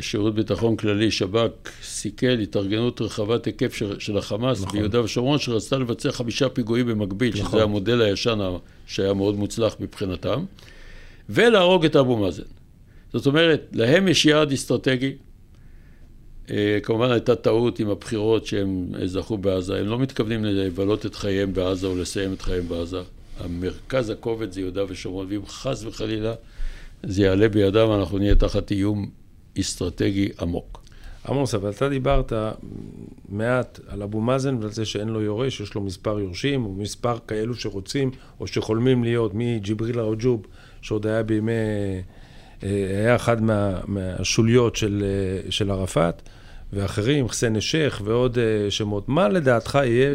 שירות 0.00 0.34
ביטחון 0.34 0.76
כללי, 0.76 1.10
שב"כ, 1.10 1.70
סיכל 1.82 2.26
התארגנות 2.26 3.00
רחבת 3.00 3.44
היקף 3.44 3.74
של, 3.74 4.00
של 4.00 4.18
החמאס 4.18 4.62
נכון. 4.62 4.78
ביהודה 4.78 5.02
ושומרון, 5.02 5.38
שרצתה 5.38 5.78
לבצע 5.78 6.12
חמישה 6.12 6.48
פיגועים 6.48 6.86
במקביל, 6.86 7.34
נכון. 7.34 7.50
שזה 7.50 7.62
המודל 7.62 8.00
הישן 8.00 8.38
שהיה 8.86 9.14
מאוד 9.14 9.36
מוצלח 9.36 9.76
מבחינתם, 9.80 10.44
ולהרוג 11.28 11.84
את 11.84 11.96
אבו 11.96 12.16
מאזן. 12.16 12.42
זאת 13.12 13.26
אומרת, 13.26 13.68
להם 13.72 14.08
יש 14.08 14.26
יעד 14.26 14.52
אסטרטגי. 14.52 15.12
אה, 16.50 16.78
כמובן 16.82 17.10
הייתה 17.10 17.34
טעות 17.34 17.78
עם 17.78 17.90
הבחירות 17.90 18.46
שהם 18.46 18.92
זכו 19.04 19.38
בעזה. 19.38 19.80
הם 19.80 19.86
לא 19.86 19.98
מתכוונים 19.98 20.44
לבלות 20.44 21.06
את 21.06 21.14
חייהם 21.14 21.52
בעזה 21.52 21.86
או 21.86 21.96
לסיים 21.96 22.32
את 22.32 22.42
חייהם 22.42 22.68
בעזה. 22.68 23.00
המרכז 23.40 24.10
הכובד 24.10 24.52
זה 24.52 24.60
יהודה 24.60 24.82
ושומרון, 24.88 25.26
ואם 25.30 25.46
חס 25.46 25.84
וחלילה 25.84 26.34
זה 27.02 27.22
יעלה 27.22 27.48
בידם, 27.48 27.88
אנחנו 27.98 28.18
נהיה 28.18 28.34
תחת 28.34 28.70
איום 28.70 29.10
אסטרטגי 29.60 30.28
עמוק. 30.40 30.86
עמוס, 31.28 31.54
אבל 31.54 31.70
אתה 31.70 31.88
דיברת 31.88 32.32
מעט 33.28 33.80
על 33.88 34.02
אבו 34.02 34.20
מאזן 34.20 34.56
ועל 34.60 34.70
זה 34.70 34.84
שאין 34.84 35.08
לו 35.08 35.22
יורש, 35.22 35.60
יש 35.60 35.74
לו 35.74 35.80
מספר 35.80 36.20
יורשים, 36.20 36.64
או 36.64 36.72
מספר 36.72 37.18
כאלו 37.28 37.54
שרוצים 37.54 38.10
או 38.40 38.46
שחולמים 38.46 39.04
להיות, 39.04 39.30
מג'יבריל 39.34 40.00
רג'וב, 40.00 40.42
שעוד 40.82 41.06
היה 41.06 41.22
בימי, 41.22 41.52
אה, 42.62 42.68
היה 43.00 43.16
אחד 43.16 43.42
מה, 43.42 43.80
מהשוליות 43.86 44.76
של, 44.76 45.04
אה, 45.04 45.50
של 45.50 45.70
ערפאת, 45.70 46.22
ואחרים, 46.72 47.28
חסן 47.28 47.56
א-שייח 47.56 48.02
ועוד 48.04 48.38
אה, 48.38 48.70
שמות. 48.70 49.08
מה 49.08 49.28
לדעתך 49.28 49.78
יהיה 49.84 50.14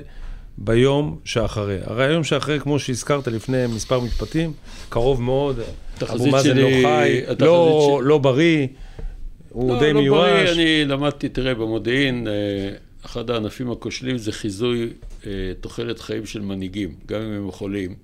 ביום 0.57 1.17
שאחרי? 1.25 1.77
הרי 1.83 2.05
היום 2.05 2.23
שאחרי, 2.23 2.59
כמו 2.59 2.79
שהזכרת 2.79 3.27
לפני 3.27 3.67
מספר 3.67 3.99
משפטים, 3.99 4.53
קרוב 4.89 5.21
מאוד, 5.21 5.59
אבו 6.03 6.27
מאזן 6.27 6.57
לא 6.57 6.67
חי, 6.81 7.21
לא, 7.39 8.01
לא 8.03 8.17
בריא. 8.17 8.67
הוא 9.51 9.73
לא, 9.73 9.79
די 9.79 9.93
לא 9.93 10.01
מיואש. 10.01 10.29
בריא, 10.29 10.51
אני 10.51 10.85
למדתי, 10.85 11.29
תראה, 11.29 11.53
במודיעין, 11.53 12.27
אה, 12.27 12.33
אחד 13.05 13.29
הענפים 13.29 13.71
הכושלים 13.71 14.17
זה 14.17 14.31
חיזוי 14.31 14.89
אה, 15.27 15.31
תוחלת 15.61 15.99
חיים 15.99 16.25
של 16.25 16.41
מנהיגים, 16.41 16.95
גם 17.05 17.21
אם 17.21 17.31
הם 17.31 17.51
חולים. 17.51 17.95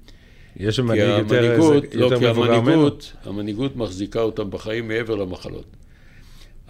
יש 0.58 0.76
שם 0.76 0.86
מנהיג 0.86 1.02
יותר, 1.02 1.38
המנהיגות, 1.38 1.96
לא, 1.96 2.06
יותר 2.06 2.20
כי 2.20 2.28
המנהיגות, 2.28 3.14
המנהיגות 3.24 3.76
מחזיקה 3.76 4.22
אותם 4.22 4.50
בחיים 4.50 4.88
מעבר 4.88 5.16
למחלות. 5.16 5.66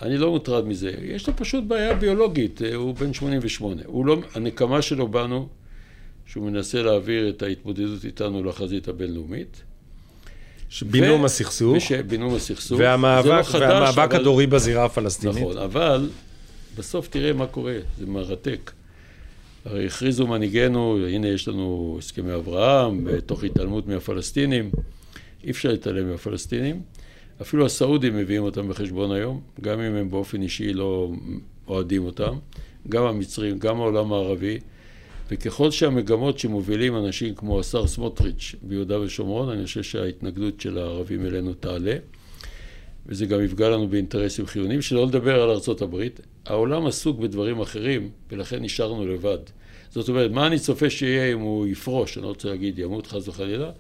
אני 0.01 0.17
לא 0.17 0.31
מוטרד 0.31 0.67
מזה. 0.67 0.91
יש 1.01 1.27
לו 1.27 1.35
פשוט 1.35 1.63
בעיה 1.63 1.95
ביולוגית, 1.95 2.61
אה, 2.61 2.75
הוא 2.75 2.95
בן 2.95 3.13
88. 3.13 3.81
הוא 3.85 4.05
לא, 4.05 4.17
הנקמה 4.35 4.81
שלו 4.81 5.07
בנו, 5.07 5.47
שהוא 6.25 6.45
מנסה 6.45 6.83
להעביר 6.83 7.29
את 7.29 7.41
ההתמודדות 7.41 8.05
איתנו 8.05 8.43
לחזית 8.43 8.87
הבינלאומית. 8.87 9.63
בינום 10.91 11.25
הסכסוך. 11.25 11.77
בינום 12.08 12.36
הסכסוך. 12.36 12.80
והמאבק, 12.80 13.25
לא 13.25 13.43
חדש, 13.43 13.62
והמאבק 13.62 13.97
אבל... 14.12 14.15
הדורי 14.21 14.47
בזירה 14.47 14.86
הפלסטינית. 14.86 15.38
נכון, 15.38 15.58
אבל 15.58 16.10
בסוף 16.77 17.08
תראה 17.08 17.34
מה 17.34 17.47
קורה, 17.47 17.77
זה 17.99 18.06
מרתק. 18.06 18.71
הרי 19.65 19.86
הכריזו 19.86 20.27
מנהיגינו, 20.27 20.97
הנה 21.08 21.27
יש 21.27 21.47
לנו 21.47 21.95
הסכמי 21.99 22.36
אברהם, 22.36 23.08
תוך 23.25 23.43
התעלמות 23.43 23.88
מהפלסטינים. 23.88 24.71
אי 25.43 25.51
אפשר 25.51 25.69
להתעלם 25.69 26.12
מהפלסטינים. 26.12 26.82
אפילו 27.41 27.65
הסעודים 27.65 28.17
מביאים 28.17 28.43
אותם 28.43 28.69
בחשבון 28.69 29.12
היום, 29.12 29.41
גם 29.62 29.80
אם 29.80 29.95
הם 29.95 30.10
באופן 30.10 30.41
אישי 30.41 30.73
לא 30.73 31.12
אוהדים 31.67 32.06
אותם. 32.06 32.34
גם 32.89 33.03
המצרים, 33.03 33.60
גם 33.60 33.80
העולם 33.82 34.13
הערבי. 34.13 34.60
וככל 35.31 35.71
שהמגמות 35.71 36.39
שמובילים 36.39 36.95
אנשים 36.95 37.35
כמו 37.35 37.59
השר 37.59 37.87
סמוטריץ' 37.87 38.55
ביהודה 38.61 38.99
ושומרון, 38.99 39.49
אני 39.49 39.65
חושב 39.65 39.83
שההתנגדות 39.83 40.61
של 40.61 40.77
הערבים 40.77 41.25
אלינו 41.25 41.53
תעלה, 41.53 41.95
וזה 43.05 43.25
גם 43.25 43.43
יפגע 43.43 43.69
לנו 43.69 43.87
באינטרסים 43.87 44.45
חיוניים, 44.45 44.81
שלא 44.81 45.07
לדבר 45.07 45.41
על 45.41 45.49
ארצות 45.49 45.81
הברית. 45.81 46.19
העולם 46.45 46.85
עסוק 46.85 47.19
בדברים 47.19 47.61
אחרים, 47.61 48.09
ולכן 48.31 48.63
נשארנו 48.63 49.07
לבד. 49.07 49.37
זאת 49.89 50.09
אומרת, 50.09 50.31
מה 50.31 50.47
אני 50.47 50.59
צופה 50.59 50.89
שיהיה 50.89 51.33
אם 51.33 51.39
הוא 51.39 51.67
יפרוש, 51.67 52.17
אני 52.17 52.23
לא 52.23 52.29
רוצה 52.29 52.49
להגיד 52.49 52.79
ימות 52.79 53.07
חס 53.07 53.27
וחלילה, 53.27 53.71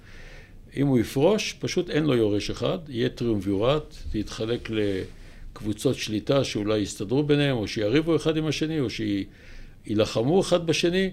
אם 0.77 0.87
הוא 0.87 0.99
יפרוש, 0.99 1.55
פשוט 1.59 1.89
אין 1.89 2.03
לו 2.03 2.15
יורש 2.15 2.49
אחד, 2.49 2.77
יהיה 2.89 3.09
טריומווירט, 3.09 3.95
זה 4.11 4.19
יתחלק 4.19 4.69
לקבוצות 4.69 5.95
שליטה 5.95 6.43
שאולי 6.43 6.79
יסתדרו 6.79 7.23
ביניהם, 7.23 7.57
או 7.57 7.67
שיריבו 7.67 8.15
אחד 8.15 8.37
עם 8.37 8.45
השני, 8.45 8.79
או 8.79 8.87
שיילחמו 8.89 10.41
אחד 10.41 10.67
בשני, 10.67 11.09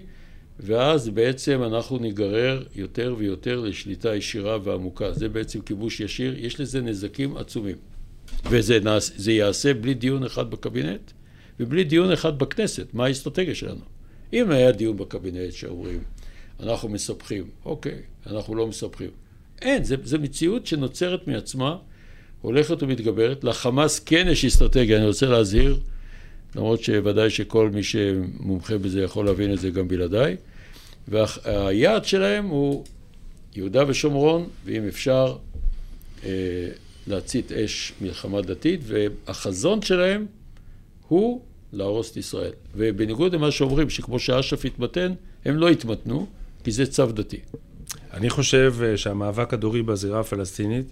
ואז 0.59 1.09
בעצם 1.09 1.63
אנחנו 1.63 1.97
ניגרר 1.97 2.63
יותר 2.75 3.15
ויותר 3.17 3.59
לשליטה 3.59 4.15
ישירה 4.15 4.57
ועמוקה. 4.63 5.13
זה 5.13 5.29
בעצם 5.29 5.61
כיבוש 5.61 5.99
ישיר, 5.99 6.45
יש 6.45 6.59
לזה 6.59 6.81
נזקים 6.81 7.37
עצומים. 7.37 7.75
וזה 8.49 9.31
יעשה 9.31 9.73
בלי 9.73 9.93
דיון 9.93 10.23
אחד 10.23 10.51
בקבינט, 10.51 11.11
ובלי 11.59 11.83
דיון 11.83 12.11
אחד 12.11 12.39
בכנסת, 12.39 12.87
מה 12.93 13.05
האסטרטגיה 13.05 13.55
שלנו. 13.55 13.81
אם 14.33 14.51
היה 14.51 14.71
דיון 14.71 14.97
בקבינט 14.97 15.53
שאומרים, 15.53 15.99
אנחנו 16.59 16.89
מספחים, 16.89 17.49
אוקיי, 17.65 18.01
אנחנו 18.27 18.55
לא 18.55 18.67
מספחים. 18.67 19.09
אין, 19.61 19.83
זו 19.83 20.19
מציאות 20.19 20.65
שנוצרת 20.65 21.27
מעצמה, 21.27 21.77
הולכת 22.41 22.83
ומתגברת. 22.83 23.43
לחמאס 23.43 23.99
כן 23.99 24.27
יש 24.29 24.45
אסטרטגיה, 24.45 24.97
אני 24.97 25.07
רוצה 25.07 25.25
להזהיר, 25.25 25.79
למרות 26.55 26.83
שוודאי 26.83 27.29
שכל 27.29 27.69
מי 27.69 27.83
שמומחה 27.83 28.77
בזה 28.77 29.01
יכול 29.01 29.25
להבין 29.25 29.53
את 29.53 29.59
זה 29.59 29.69
גם 29.69 29.87
בלעדיי. 29.87 30.35
והיעד 31.07 32.05
שלהם 32.05 32.47
הוא 32.47 32.83
יהודה 33.55 33.83
ושומרון, 33.87 34.47
ואם 34.65 34.87
אפשר, 34.87 35.37
אה, 36.23 36.29
להצית 37.07 37.51
אש 37.51 37.93
מלחמה 38.01 38.41
דתית, 38.41 38.81
והחזון 38.83 39.81
שלהם 39.81 40.25
הוא 41.07 41.41
להרוס 41.73 42.11
את 42.11 42.17
ישראל. 42.17 42.51
ובניגוד 42.75 43.35
למה 43.35 43.51
שאומרים, 43.51 43.89
שכמו 43.89 44.19
שאש"ף 44.19 44.65
התמתן, 44.65 45.13
הם 45.45 45.57
לא 45.57 45.69
התמתנו, 45.69 46.27
כי 46.63 46.71
זה 46.71 46.85
צו 46.85 47.05
דתי. 47.05 47.39
אני 48.13 48.29
חושב 48.29 48.75
אה, 48.83 48.97
שהמאבק 48.97 49.53
הדורי 49.53 49.81
בזירה 49.81 50.19
הפלסטינית, 50.19 50.85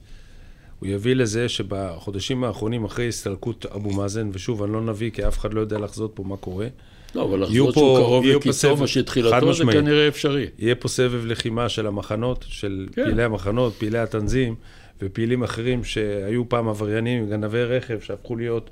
הוא 0.83 0.91
יביא 0.91 1.15
לזה 1.15 1.49
שבחודשים 1.49 2.43
האחרונים, 2.43 2.83
אחרי 2.83 3.07
הסתלקות 3.07 3.65
אבו 3.65 3.89
מאזן, 3.93 4.29
ושוב, 4.33 4.63
אני 4.63 4.73
לא 4.73 4.81
נביא, 4.81 5.11
כי 5.11 5.27
אף 5.27 5.37
אחד 5.37 5.53
לא 5.53 5.61
יודע 5.61 5.77
לחזות 5.77 6.11
פה 6.13 6.23
מה 6.23 6.37
קורה. 6.37 6.67
לא, 7.15 7.23
אבל 7.23 7.41
לחזות 7.43 7.73
שהוא 7.73 7.97
קרוב 7.97 8.25
לקיצו, 8.25 8.75
מה 8.75 8.87
שתחילתו 8.87 9.53
זה 9.53 9.63
כנראה 9.71 10.07
אפשרי. 10.07 10.47
יהיה 10.59 10.75
פה 10.75 10.87
סבב 10.87 11.25
לחימה 11.25 11.69
של 11.69 11.87
המחנות, 11.87 12.45
של 12.47 12.87
כן. 12.93 13.03
פעילי 13.03 13.23
המחנות, 13.23 13.73
פעילי 13.73 13.99
התנזים, 13.99 14.55
ופעילים 15.01 15.43
אחרים 15.43 15.83
שהיו 15.83 16.49
פעם 16.49 16.67
עבריינים, 16.67 17.29
גנבי 17.29 17.63
רכב, 17.63 17.99
שהפכו 17.99 18.35
להיות 18.35 18.69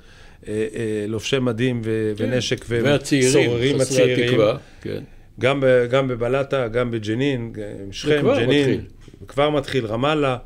אה, 0.48 0.66
אה, 0.74 1.04
לובשי 1.08 1.38
מדים 1.38 1.80
ו- 1.84 2.12
כן. 2.16 2.24
ונשק 2.24 2.64
וסוררים 2.68 3.80
הצעירים. 3.80 4.40
כן. 4.82 5.02
גם, 5.40 5.62
גם 5.90 6.08
בבלטה, 6.08 6.68
גם 6.68 6.90
בג'נין, 6.90 7.52
שכם, 7.90 8.22
ג'נין. 8.22 8.60
מתחיל. 8.60 8.80
כבר 9.28 9.50
מתחיל, 9.50 9.86
רמאללה, 9.86 10.36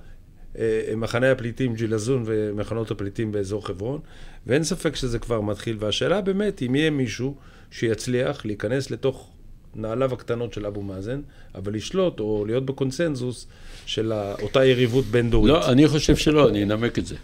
מחנה 0.97 1.33
הפליטים 1.33 1.75
ג'ילזון 1.75 2.23
ומחנות 2.27 2.91
הפליטים 2.91 3.33
באזור 3.33 3.67
חברון, 3.67 4.01
ואין 4.47 4.65
ספק 4.65 4.97
שזה 4.97 5.19
כבר 5.19 5.41
מתחיל. 5.41 5.77
והשאלה 5.81 6.21
באמת, 6.21 6.63
אם 6.63 6.75
יהיה 6.75 6.91
מישהו 6.91 7.35
שיצליח 7.71 8.47
להיכנס 8.47 8.91
לתוך 8.91 9.31
נעליו 9.75 10.13
הקטנות 10.13 10.53
של 10.53 10.67
אבו 10.67 10.83
מאזן, 10.83 11.21
אבל 11.55 11.75
לשלוט 11.75 12.21
או 12.21 12.45
להיות 12.47 12.67
בקונסנזוס 12.67 13.47
של 13.87 14.13
אותה 14.43 14.65
יריבות 14.65 15.05
בין-דורית. 15.05 15.53
לא, 15.53 15.73
אני 15.73 15.89
חושב 15.89 16.17
שלא, 16.17 16.49
אני 16.49 16.63
אנמק 16.63 16.99
את 16.99 17.07
זה. 17.07 17.15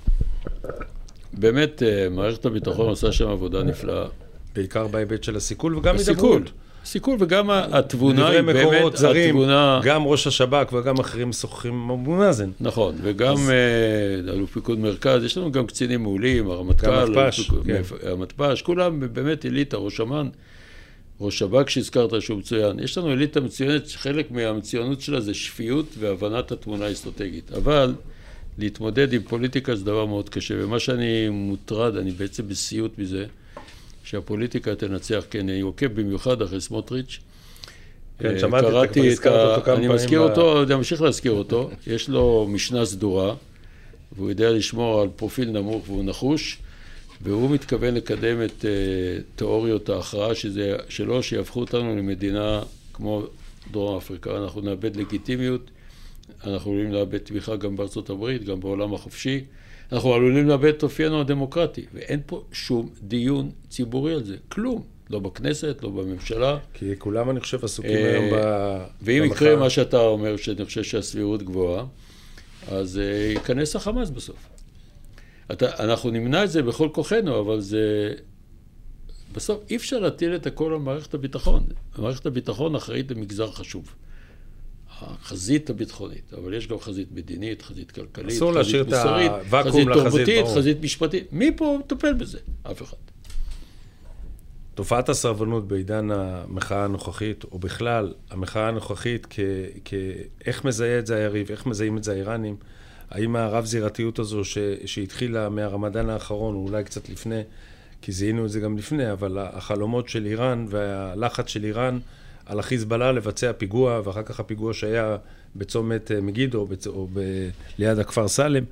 באמת, 1.32 1.82
אה, 1.82 2.08
מערכת 2.10 2.44
הביטחון 2.44 2.88
עושה 2.88 3.12
שם 3.12 3.28
עבודה 3.28 3.62
נפלאה. 3.62 4.06
בעיקר 4.54 4.86
בהיבט 4.86 5.24
של 5.24 5.36
הסיכול 5.36 5.76
וגם 5.76 5.96
הידברות. 5.96 6.42
סיכול, 6.84 7.16
וגם 7.20 7.50
התבונה 7.50 8.28
היא 8.28 8.40
באמת, 8.40 8.66
מקורות 8.66 8.96
זרים, 8.96 9.36
התבונה... 9.36 9.80
גם 9.84 10.04
ראש 10.04 10.26
השב"כ 10.26 10.72
וגם 10.72 10.98
אחרים 10.98 11.28
משוחחים 11.28 11.72
עם 11.72 11.90
אבו 11.90 12.10
מאזן. 12.10 12.50
נכון, 12.60 12.94
וגם 13.02 13.32
אז... 13.32 13.50
אה, 13.50 14.32
אלוף 14.32 14.52
פיקוד 14.52 14.78
מרכז, 14.78 15.24
יש 15.24 15.38
לנו 15.38 15.52
גם 15.52 15.66
קצינים 15.66 16.02
מעולים, 16.02 16.50
הרמטכ"ל, 16.50 16.90
המתפ"ש, 16.90 17.50
כן. 17.66 17.82
המתפ"ש, 18.10 18.62
כולם 18.62 19.00
באמת 19.12 19.46
אליטה, 19.46 19.76
ראש 19.76 20.00
אמ"ן. 20.00 20.28
ראש 21.20 21.38
שב"כ 21.38 21.70
שהזכרת 21.70 22.22
שהוא 22.22 22.38
מצוין. 22.38 22.78
יש 22.78 22.98
לנו 22.98 23.12
אליטה 23.12 23.40
מצוינת, 23.40 23.88
שחלק 23.88 24.30
מהמצוינות 24.30 25.00
שלה 25.00 25.20
זה 25.20 25.34
שפיות 25.34 25.86
והבנת 25.98 26.52
התמונה 26.52 26.84
האסטרטגית. 26.84 27.52
אבל 27.52 27.94
להתמודד 28.58 29.12
עם 29.12 29.22
פוליטיקה 29.22 29.76
זה 29.76 29.84
דבר 29.84 30.06
מאוד 30.06 30.28
קשה, 30.28 30.54
ומה 30.58 30.78
שאני 30.78 31.28
מוטרד, 31.28 31.96
אני 31.96 32.10
בעצם 32.10 32.48
בסיוט 32.48 32.98
מזה, 32.98 33.26
שהפוליטיקה 34.04 34.74
תנצח, 34.74 35.24
כן, 35.30 35.48
אני 35.48 35.60
עוקב 35.60 35.86
במיוחד 35.86 36.42
אחרי 36.42 36.60
סמוטריץ'. 36.60 37.18
כן, 38.18 38.38
שמעתי, 38.38 38.66
אתה 38.66 38.92
כבר 38.92 39.04
הזכרת 39.04 39.34
אותו 39.34 39.64
כמה 39.64 39.74
פעמים. 39.74 39.90
אני 39.90 39.94
מזכיר 39.94 40.20
אותו, 40.20 40.62
אני 40.62 40.74
אמשיך 40.74 41.02
להזכיר 41.02 41.32
אותו. 41.32 41.70
יש 41.86 42.08
לו 42.08 42.46
משנה 42.50 42.84
סדורה, 42.84 43.34
והוא 44.16 44.30
יודע 44.30 44.50
לשמור 44.50 45.00
על 45.00 45.08
פרופיל 45.16 45.50
נמוך 45.50 45.88
והוא 45.88 46.04
נחוש. 46.04 46.58
והוא 47.22 47.50
מתכוון 47.50 47.94
לקדם 47.94 48.44
את 48.44 48.60
uh, 48.60 49.22
תיאוריות 49.36 49.88
ההכרעה 49.88 50.34
שזה, 50.34 50.76
שלו, 50.88 51.22
שיהפכו 51.22 51.60
אותנו 51.60 51.96
למדינה 51.96 52.62
כמו 52.92 53.22
דרום 53.70 53.96
אפריקה. 53.96 54.36
אנחנו 54.36 54.60
נאבד 54.60 54.96
לגיטימיות, 54.96 55.70
אנחנו 56.44 56.70
עלולים 56.70 56.92
לאבד 56.92 57.18
תמיכה 57.18 57.56
גם 57.56 57.76
בארצות 57.76 58.10
הברית, 58.10 58.44
גם 58.44 58.60
בעולם 58.60 58.94
החופשי. 58.94 59.40
אנחנו 59.92 60.14
עלולים 60.14 60.48
לאבד 60.48 60.74
את 60.74 60.82
אופיינו 60.82 61.20
הדמוקרטי, 61.20 61.84
ואין 61.94 62.20
פה 62.26 62.44
שום 62.52 62.88
דיון 63.02 63.50
ציבורי 63.68 64.14
על 64.14 64.24
זה, 64.24 64.36
כלום. 64.48 64.82
לא 65.10 65.18
בכנסת, 65.18 65.78
לא 65.82 65.90
בממשלה. 65.90 66.58
כי 66.74 66.92
כולם, 66.98 67.30
אני 67.30 67.40
חושב, 67.40 67.64
עסוקים 67.64 67.90
אה, 67.90 68.10
היום 68.10 68.24
במחאה. 68.24 68.86
ואם 69.02 69.24
יקרה 69.24 69.56
מה 69.56 69.70
שאתה 69.70 69.98
אומר, 69.98 70.36
שאני 70.36 70.64
חושב 70.64 70.82
שהסבירות 70.82 71.42
גבוהה, 71.42 71.84
אז 72.68 72.96
uh, 72.96 73.00
ייכנס 73.34 73.76
החמאס 73.76 74.10
בסוף. 74.10 74.36
אתה, 75.52 75.84
אנחנו 75.84 76.10
נמנע 76.10 76.44
את 76.44 76.50
זה 76.50 76.62
בכל 76.62 76.88
כוחנו, 76.92 77.40
אבל 77.40 77.60
זה... 77.60 78.14
בסוף 79.32 79.60
אי 79.70 79.76
אפשר 79.76 79.98
להטיל 79.98 80.34
את 80.34 80.46
הכל 80.46 80.72
על 80.72 80.78
מערכת 80.78 81.14
הביטחון. 81.14 81.66
מערכת 81.98 82.26
הביטחון 82.26 82.74
אחראית 82.74 83.10
למגזר 83.10 83.52
חשוב. 83.52 83.94
החזית 85.00 85.70
הביטחונית, 85.70 86.34
אבל 86.34 86.54
יש 86.54 86.68
גם 86.68 86.80
חזית 86.80 87.08
מדינית, 87.12 87.62
חזית 87.62 87.90
כלכלית, 87.90 88.42
חזית 88.58 88.86
מוסרית, 88.86 89.32
חזית 89.64 89.88
תרבותית, 89.88 90.46
חזית 90.54 90.82
משפטית. 90.82 91.32
מי 91.32 91.50
פה 91.56 91.78
מטפל 91.80 92.12
בזה? 92.12 92.38
אף 92.62 92.82
אחד. 92.82 92.96
תופעת 94.74 95.08
הסרבנות 95.08 95.68
בעידן 95.68 96.10
המחאה 96.10 96.84
הנוכחית, 96.84 97.44
או 97.44 97.58
בכלל 97.58 98.12
המחאה 98.30 98.68
הנוכחית, 98.68 99.26
כ, 99.30 99.40
כ, 99.84 99.94
איך 100.46 100.64
מזהה 100.64 100.98
את 100.98 101.06
זה 101.06 101.16
היריב, 101.16 101.50
איך 101.50 101.66
מזהים 101.66 101.98
את 101.98 102.04
זה 102.04 102.12
האיראנים, 102.12 102.56
האם 103.10 103.36
הרב-זירתיות 103.36 104.18
הזו 104.18 104.44
ש, 104.44 104.58
שהתחילה 104.86 105.48
מהרמדאן 105.48 106.10
האחרון, 106.10 106.54
או 106.54 106.66
אולי 106.66 106.84
קצת 106.84 107.08
לפני, 107.08 107.42
כי 108.02 108.12
זיהינו 108.12 108.44
את 108.44 108.50
זה 108.50 108.60
גם 108.60 108.78
לפני, 108.78 109.12
אבל 109.12 109.38
החלומות 109.38 110.08
של 110.08 110.26
איראן 110.26 110.66
והלחץ 110.68 111.48
של 111.48 111.64
איראן 111.64 111.98
על 112.46 112.58
החיזבאללה 112.58 113.12
לבצע 113.12 113.52
פיגוע, 113.52 114.00
ואחר 114.04 114.22
כך 114.22 114.40
הפיגוע 114.40 114.74
שהיה 114.74 115.16
בצומת 115.56 116.10
אה, 116.10 116.20
מגידו 116.20 116.66
בצ... 116.66 116.86
או 116.86 117.08
ב... 117.12 117.20
ליד 117.78 117.98
הכפר 117.98 118.28
סאלם, 118.28 118.64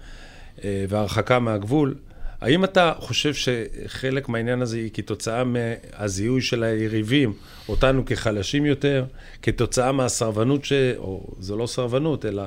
אה, 0.65 0.85
והרחקה 0.89 1.39
מהגבול. 1.39 1.95
האם 2.41 2.65
אתה 2.65 2.93
חושב 2.99 3.35
שחלק 3.35 4.29
מהעניין 4.29 4.63
הזה 4.63 4.77
היא 4.77 4.91
כתוצאה 4.95 5.45
מהזיהוי 5.45 6.43
של 6.43 6.63
היריבים, 6.63 7.33
אותנו 7.69 8.05
כחלשים 8.05 8.67
יותר, 8.67 9.05
כתוצאה 9.43 9.93
מהסרבנות, 9.93 10.65
ש... 10.65 10.73
או 10.97 11.27
זו 11.39 11.57
לא 11.57 11.67
סרבנות, 11.67 12.25
אלא 12.25 12.43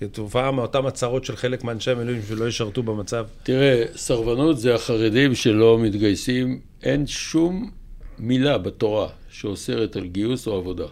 כתופעה 0.00 0.50
מאותן 0.50 0.86
הצהרות 0.86 1.24
של 1.24 1.36
חלק 1.36 1.64
מאנשי 1.64 1.90
המילואים 1.90 2.22
שלא 2.28 2.48
ישרתו 2.48 2.82
במצב? 2.82 3.26
תראה, 3.42 3.84
סרבנות 3.96 4.58
זה 4.58 4.74
החרדים 4.74 5.34
שלא 5.34 5.78
מתגייסים. 5.78 6.60
אין 6.82 7.06
שום 7.06 7.70
מילה 8.18 8.58
בתורה 8.58 9.08
שאוסרת 9.38 9.96
על 9.96 10.06
גיוס 10.06 10.46
או 10.46 10.56
עבודה. 10.56 10.86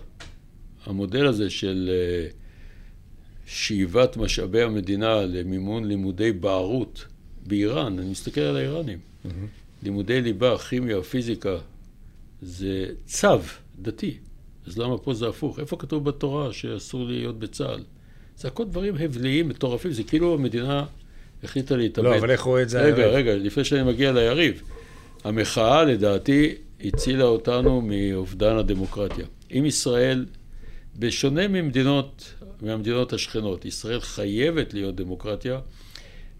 המודל 0.85 1.27
הזה 1.27 1.51
של 1.51 1.91
אה, 1.93 2.29
שאיבת 3.47 4.17
משאבי 4.17 4.63
המדינה 4.63 5.21
למימון 5.21 5.85
לימודי 5.85 6.33
בערות 6.33 7.05
באיראן, 7.47 7.99
אני 7.99 8.11
מסתכל 8.11 8.41
על 8.41 8.57
האיראנים, 8.57 8.99
mm-hmm. 8.99 9.29
לימודי 9.83 10.21
ליבה, 10.21 10.59
כימיה, 10.59 11.03
פיזיקה, 11.03 11.57
זה 12.43 12.87
צו 13.07 13.29
דתי. 13.79 14.19
אז 14.67 14.79
למה 14.79 14.99
פה 14.99 15.15
זה 15.15 15.29
הפוך? 15.29 15.61
איפה 15.61 15.77
כתוב 15.77 16.05
בתורה 16.05 16.53
שאסור 16.53 17.05
להיות 17.05 17.39
בצה"ל? 17.39 17.83
זה 18.37 18.49
הכל 18.49 18.65
דברים 18.65 18.95
הבליים, 19.01 19.49
מטורפים, 19.49 19.93
זה 19.93 20.03
כאילו 20.03 20.35
המדינה 20.35 20.85
החליטה 21.43 21.77
להתאבד. 21.77 22.07
לא, 22.07 22.19
אבל 22.19 22.31
איך 22.31 22.41
רואה 22.41 22.63
את 22.63 22.69
זה 22.69 22.83
רגע, 22.83 22.97
היריב? 22.97 23.15
רגע, 23.15 23.37
לפני 23.37 23.65
שאני 23.65 23.83
מגיע 23.83 24.13
ליריב. 24.13 24.63
המחאה, 25.25 25.85
לדעתי, 25.85 26.55
הצילה 26.81 27.25
אותנו 27.25 27.81
מאובדן 27.81 28.57
הדמוקרטיה. 28.57 29.27
אם 29.53 29.65
ישראל, 29.67 30.27
בשונה 30.99 31.49
ממדינות, 31.49 32.35
מהמדינות 32.63 33.13
השכנות, 33.13 33.65
ישראל 33.65 34.01
חייבת 34.01 34.75
להיות 34.75 34.97
דמוקרטיה, 34.97 35.61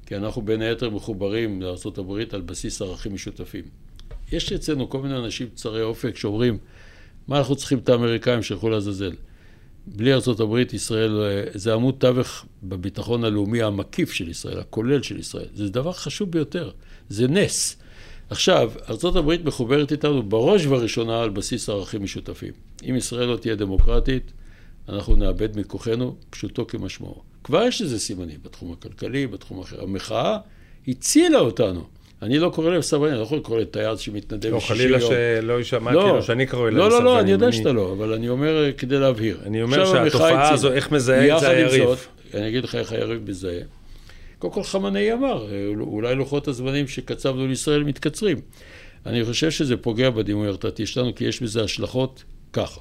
כי 0.07 0.17
אנחנו 0.17 0.43
בין 0.43 0.63
היתר 0.63 0.91
מחוברים 0.91 1.63
לארה"ב 1.63 2.21
על 2.33 2.41
בסיס 2.41 2.83
ערכים 2.83 3.15
משותפים. 3.15 3.65
יש 4.33 4.53
אצלנו 4.53 4.91
כל 4.91 5.01
מיני 5.01 5.17
אנשים 5.17 5.49
צרי 5.55 5.83
אופק 5.83 6.17
שאומרים, 6.17 6.59
מה 7.29 7.39
אנחנו 7.39 7.57
צריכים 7.57 7.79
את 7.79 7.89
האמריקאים 7.89 8.43
שילכו 8.43 8.71
לעזאזל? 8.71 9.13
בלי 9.87 10.13
ארה"ב, 10.15 10.75
ישראל 10.75 11.21
זה 11.55 11.75
עמוד 11.75 11.95
תווך 11.99 12.47
בביטחון 12.63 13.25
הלאומי 13.25 13.63
המקיף 13.63 14.13
של 14.13 14.29
ישראל, 14.29 14.59
הכולל 14.59 15.03
של 15.03 15.19
ישראל. 15.19 15.49
זה 15.55 15.71
דבר 15.71 15.93
חשוב 15.93 16.31
ביותר, 16.31 16.71
זה 17.09 17.29
נס. 17.29 17.77
עכשיו, 18.31 18.73
ארה"ב 18.89 19.37
מחוברת 19.45 19.93
איתנו 19.93 20.23
בראש 20.23 20.67
ובראשונה 20.67 21.23
על 21.23 21.31
בסיס 21.31 21.69
ערכים 21.69 22.03
משותפים. 22.03 22.53
אם 22.91 22.97
ישראל 22.97 23.27
לא 23.29 23.37
תהיה 23.37 23.55
דמוקרטית, 23.55 24.33
אנחנו 24.89 25.17
נאבד 25.17 25.59
מכוחנו, 25.59 26.17
פשוטו 26.31 26.67
כמשמעו. 26.67 27.23
כבר 27.45 27.63
יש 27.63 27.83
לזה 27.83 27.99
סימנים 27.99 28.39
בתחום 28.43 28.73
הכלכלי, 28.73 29.27
בתחום 29.27 29.61
אחר. 29.61 29.83
המחאה 29.83 30.39
הצילה 30.89 31.39
אותנו. 31.39 31.85
אני 32.23 32.39
לא 32.39 32.51
קורא 32.55 32.71
להם 32.71 32.83
סרבנים, 32.83 33.11
אני 33.11 33.19
לא 33.19 33.25
יכול 33.25 33.39
לקרוא 33.39 33.61
לטייס 33.61 33.99
שמתנדב 33.99 34.53
לא, 34.53 34.61
חלילה 34.61 35.01
שלא 35.01 35.59
יישמע 35.59 35.93
לא. 35.93 36.03
כאילו 36.03 36.23
שאני 36.23 36.47
קורא 36.47 36.71
להם 36.71 36.77
לא, 36.77 36.91
סרבנים. 36.91 37.05
לא, 37.05 37.15
לא, 37.15 37.21
אני 37.21 37.31
יודע 37.31 37.53
שאתה 37.53 37.73
לא, 37.73 37.93
אבל 37.93 38.13
אני 38.13 38.29
אומר 38.29 38.65
אה, 38.65 38.73
כדי 38.73 38.99
להבהיר. 38.99 39.39
אני 39.47 39.63
אומר 39.63 39.87
שהתופעה. 39.87 40.53
הזו, 40.53 40.73
איך 40.73 40.93
מזהה 40.93 41.37
את 41.37 41.41
זה 41.41 41.49
היריב? 41.49 42.07
אני 42.35 42.49
אגיד 42.49 42.65
לך 42.65 42.75
איך 42.75 42.93
היריב 42.93 43.31
מזהה. 43.31 43.61
קודם 44.39 44.53
כל 44.53 44.63
חמינאי 44.63 45.13
אמר, 45.13 45.53
אה, 45.53 45.67
אולי 45.81 46.15
לוחות 46.15 46.49
הזמנים 46.49 46.89
שקצבנו 46.89 47.47
לישראל 47.47 47.83
מתקצרים. 47.83 48.39
אני 49.07 49.25
חושב 49.25 49.51
שזה 49.51 49.77
פוגע 49.77 50.11
בדימוי 50.11 50.47
ההרתעתי 50.47 50.87
שלנו, 50.87 51.15
כי 51.15 51.25
יש 51.25 51.43
בזה 51.43 51.65
השלכות 51.65 52.25
ככה. 52.53 52.81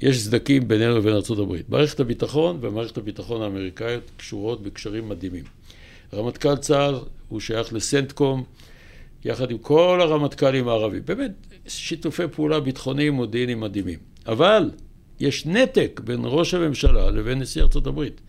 יש 0.00 0.20
סדקים 0.20 0.68
בינינו 0.68 0.98
לבין 0.98 1.12
ארה"ב. 1.12 1.56
מערכת 1.68 2.00
הביטחון 2.00 2.58
ומערכת 2.60 2.98
הביטחון 2.98 3.42
האמריקאית 3.42 4.02
קשורות 4.16 4.62
בקשרים 4.62 5.08
מדהימים. 5.08 5.44
רמטכ"ל 6.14 6.56
צה"ל 6.56 6.94
הוא 7.28 7.40
שייך 7.40 7.72
לסנטקום, 7.72 8.44
יחד 9.24 9.50
עם 9.50 9.58
כל 9.58 9.98
הרמטכ"לים 10.02 10.68
הערבים. 10.68 11.02
באמת, 11.04 11.30
שיתופי 11.66 12.22
פעולה 12.32 12.60
ביטחוניים 12.60 13.12
מודיעיניים 13.12 13.60
מדהימים. 13.60 13.98
אבל 14.26 14.70
יש 15.20 15.46
נתק 15.46 16.00
בין 16.04 16.20
ראש 16.24 16.54
הממשלה 16.54 17.10
לבין 17.10 17.38
נשיא 17.38 17.62
הברית. 17.74 18.20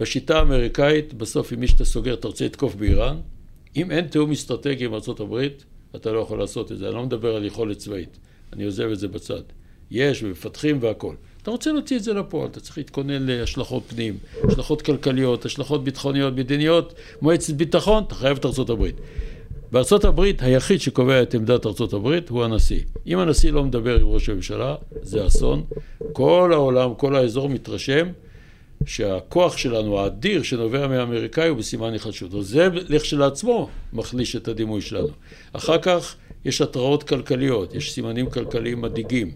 בשיטה 0.00 0.38
האמריקאית, 0.38 1.14
בסוף 1.14 1.52
אם 1.52 1.60
מי 1.60 1.68
שאתה 1.68 1.84
סוגר, 1.84 2.14
אתה 2.14 2.28
רוצה 2.28 2.44
לתקוף 2.44 2.74
באיראן, 2.74 3.16
אם 3.76 3.90
אין 3.90 4.06
תיאום 4.06 4.30
אסטרטגי 4.30 4.84
עם 4.84 4.94
הברית, 5.20 5.64
אתה 5.96 6.12
לא 6.12 6.18
יכול 6.18 6.38
לעשות 6.38 6.72
את 6.72 6.78
זה. 6.78 6.86
אני 6.86 6.94
לא 6.94 7.02
מדבר 7.02 7.36
על 7.36 7.44
יכולת 7.44 7.78
צבאית, 7.78 8.18
אני 8.52 8.64
עוזב 8.64 8.90
את 8.92 8.98
זה 8.98 9.08
בצד. 9.08 9.42
יש, 9.90 10.22
ומפתחים 10.22 10.78
והכול. 10.80 11.16
אתה 11.42 11.50
רוצה 11.50 11.72
להוציא 11.72 11.96
את 11.96 12.02
זה 12.02 12.12
לפועל, 12.12 12.48
אתה 12.48 12.60
צריך 12.60 12.78
להתכונן 12.78 13.26
להשלכות 13.26 13.82
פנים, 13.88 14.18
השלכות 14.44 14.82
כלכליות, 14.82 15.44
השלכות 15.44 15.84
ביטחוניות, 15.84 16.34
מדיניות, 16.34 16.94
מועצת 17.22 17.54
ביטחון, 17.54 18.02
אתה 18.06 18.14
חייב 18.14 18.36
את 18.36 18.44
הברית. 18.70 18.96
בארצות 19.72 20.04
הברית, 20.04 20.42
היחיד 20.42 20.80
שקובע 20.80 21.22
את 21.22 21.34
עמדת 21.34 21.66
ארצות 21.66 21.92
הברית 21.92 22.28
הוא 22.28 22.44
הנשיא. 22.44 22.80
אם 23.06 23.18
הנשיא 23.18 23.52
לא 23.52 23.64
מדבר 23.64 24.00
עם 24.00 24.06
ראש 24.06 24.28
הממשלה, 24.28 24.74
זה 25.02 25.26
אסון. 25.26 25.64
כל 26.12 26.50
העולם, 26.52 26.94
כל 26.94 27.16
האזור 27.16 27.48
מתרשם 27.48 28.06
שהכוח 28.86 29.56
שלנו, 29.56 29.98
האדיר, 29.98 30.42
שנובע 30.42 30.86
מהאמריקאי, 30.86 31.48
הוא 31.48 31.58
בסימן 31.58 31.92
היחלשות. 31.92 32.34
אז 32.34 32.46
זה 32.46 32.68
לכשלעצמו 32.88 33.68
מחליש 33.92 34.36
את 34.36 34.48
הדימוי 34.48 34.80
שלנו. 34.80 35.08
אחר 35.52 35.78
כך 35.78 36.16
יש 36.44 36.60
התראות 36.60 37.02
כלכליות, 37.02 37.74
יש 37.74 37.92
סימנים 37.92 38.30
כלכליים 38.30 38.80
מדאיגים, 38.80 39.32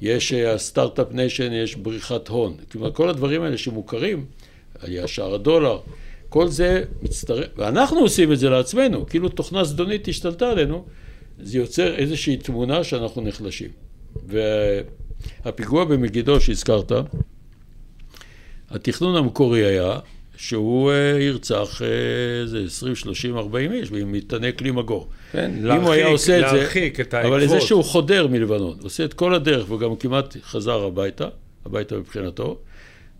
יש 0.00 0.32
ה 0.32 0.40
start-up 0.40 1.06
nation, 1.12 1.52
יש 1.52 1.76
בריחת 1.76 2.28
הון. 2.28 2.56
כלומר, 2.72 2.92
כל 2.92 3.08
הדברים 3.08 3.42
האלה 3.42 3.58
שמוכרים, 3.58 4.24
היה 4.82 5.06
שער 5.06 5.34
הדולר, 5.34 5.78
כל 6.28 6.48
זה 6.48 6.84
מצטרף, 7.02 7.46
ואנחנו 7.56 7.98
עושים 7.98 8.32
את 8.32 8.38
זה 8.38 8.50
לעצמנו, 8.50 9.06
כאילו 9.06 9.28
תוכנה 9.28 9.64
זדונית 9.64 10.08
השתלטה 10.08 10.50
עלינו, 10.50 10.84
זה 11.38 11.58
יוצר 11.58 11.94
איזושהי 11.94 12.36
תמונה 12.36 12.84
שאנחנו 12.84 13.22
נחלשים. 13.22 13.70
והפיגוע 15.44 15.84
במגידו 15.84 16.40
שהזכרת, 16.40 16.92
התכנון 18.70 19.16
המקורי 19.16 19.64
היה 19.64 19.98
שהוא 20.36 20.90
אה, 20.90 21.18
ירצח 21.20 21.82
אה, 21.82 21.86
איזה 22.42 22.62
20, 22.66 22.94
30, 22.94 23.36
40 23.36 23.72
איש 23.72 23.90
במטעני 23.90 24.56
כלי 24.56 24.70
מגור. 24.70 25.08
כן, 25.32 25.50
אם 25.66 25.80
הוא 25.80 25.92
היה 25.92 26.06
עושה 26.06 26.40
את 26.40 26.50
זה, 26.50 26.56
להרחיק 26.56 27.00
את 27.00 27.14
אבל 27.14 27.22
העקבות. 27.24 27.42
לזה 27.42 27.60
שהוא 27.60 27.84
חודר 27.84 28.26
מלבנון, 28.26 28.76
עושה 28.82 29.04
את 29.04 29.14
כל 29.14 29.34
הדרך 29.34 29.70
וגם 29.70 29.96
כמעט 29.96 30.36
חזר 30.42 30.84
הביתה, 30.84 31.28
הביתה 31.66 31.96
מבחינתו, 31.96 32.58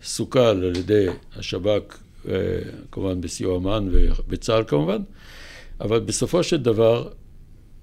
סוכל 0.02 0.38
על 0.38 0.76
ידי 0.76 1.06
השב"כ, 1.36 1.98
אה, 2.28 2.34
כמובן 2.92 3.20
בסיוע 3.20 3.56
אמ"ן 3.56 3.88
ובצה"ל 3.92 4.64
כמובן, 4.66 4.98
אבל 5.80 6.00
בסופו 6.00 6.42
של 6.42 6.56
דבר, 6.56 7.08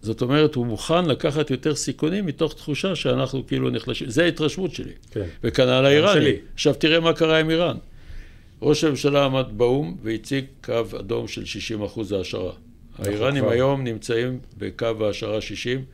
זאת 0.04 0.22
אומרת, 0.22 0.56
הוא 0.56 0.66
מוכן 0.66 1.06
לקחת 1.06 1.52
יותר 1.52 1.76
סיכונים 1.76 2.26
מתוך 2.26 2.54
תחושה 2.54 2.96
שאנחנו 2.96 3.48
כאילו 3.48 3.70
נחלשים. 3.70 4.10
זה 4.10 4.24
ההתרשמות 4.24 4.74
שלי. 4.74 4.92
כן. 5.12 5.26
וכנ"ל 5.44 5.86
האיראני. 5.86 6.32
עכשיו 6.54 6.74
תראה 6.74 7.00
מה 7.00 7.14
קרה 7.14 7.40
עם 7.40 7.50
איראן. 7.50 7.78
ראש 8.62 8.84
הממשלה 8.84 9.26
עמד 9.26 9.46
באו"ם 9.52 9.96
והציג 10.04 10.46
קו 10.64 10.82
אדום 11.00 11.28
של 11.28 11.46
60 11.46 11.84
אחוז 11.84 12.12
העשרה. 12.12 12.52
האיראנים 13.00 13.44
כבר. 13.44 13.52
היום 13.52 13.84
נמצאים 13.84 14.40
בקו 14.58 14.88
העשרה 15.02 15.42
60, 15.42 15.86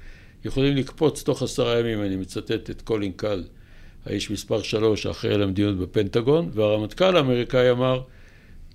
יכולים 0.46 0.76
לקפוץ 0.76 1.24
תוך 1.24 1.44
עשרה 1.44 1.80
ימים, 1.80 2.02
אני 2.02 2.16
מצטט 2.16 2.70
את 2.70 2.82
קולין 2.82 3.12
קל, 3.12 3.44
האיש 4.06 4.32
מספר 4.32 4.62
שלוש 4.62 5.06
האחראי 5.06 5.34
על 5.34 5.44
המדיניות 5.44 5.78
בפנטגון, 5.78 6.50
והרמטכ"ל 6.54 7.18
האמריקאי 7.18 7.72
אמר, 7.72 8.02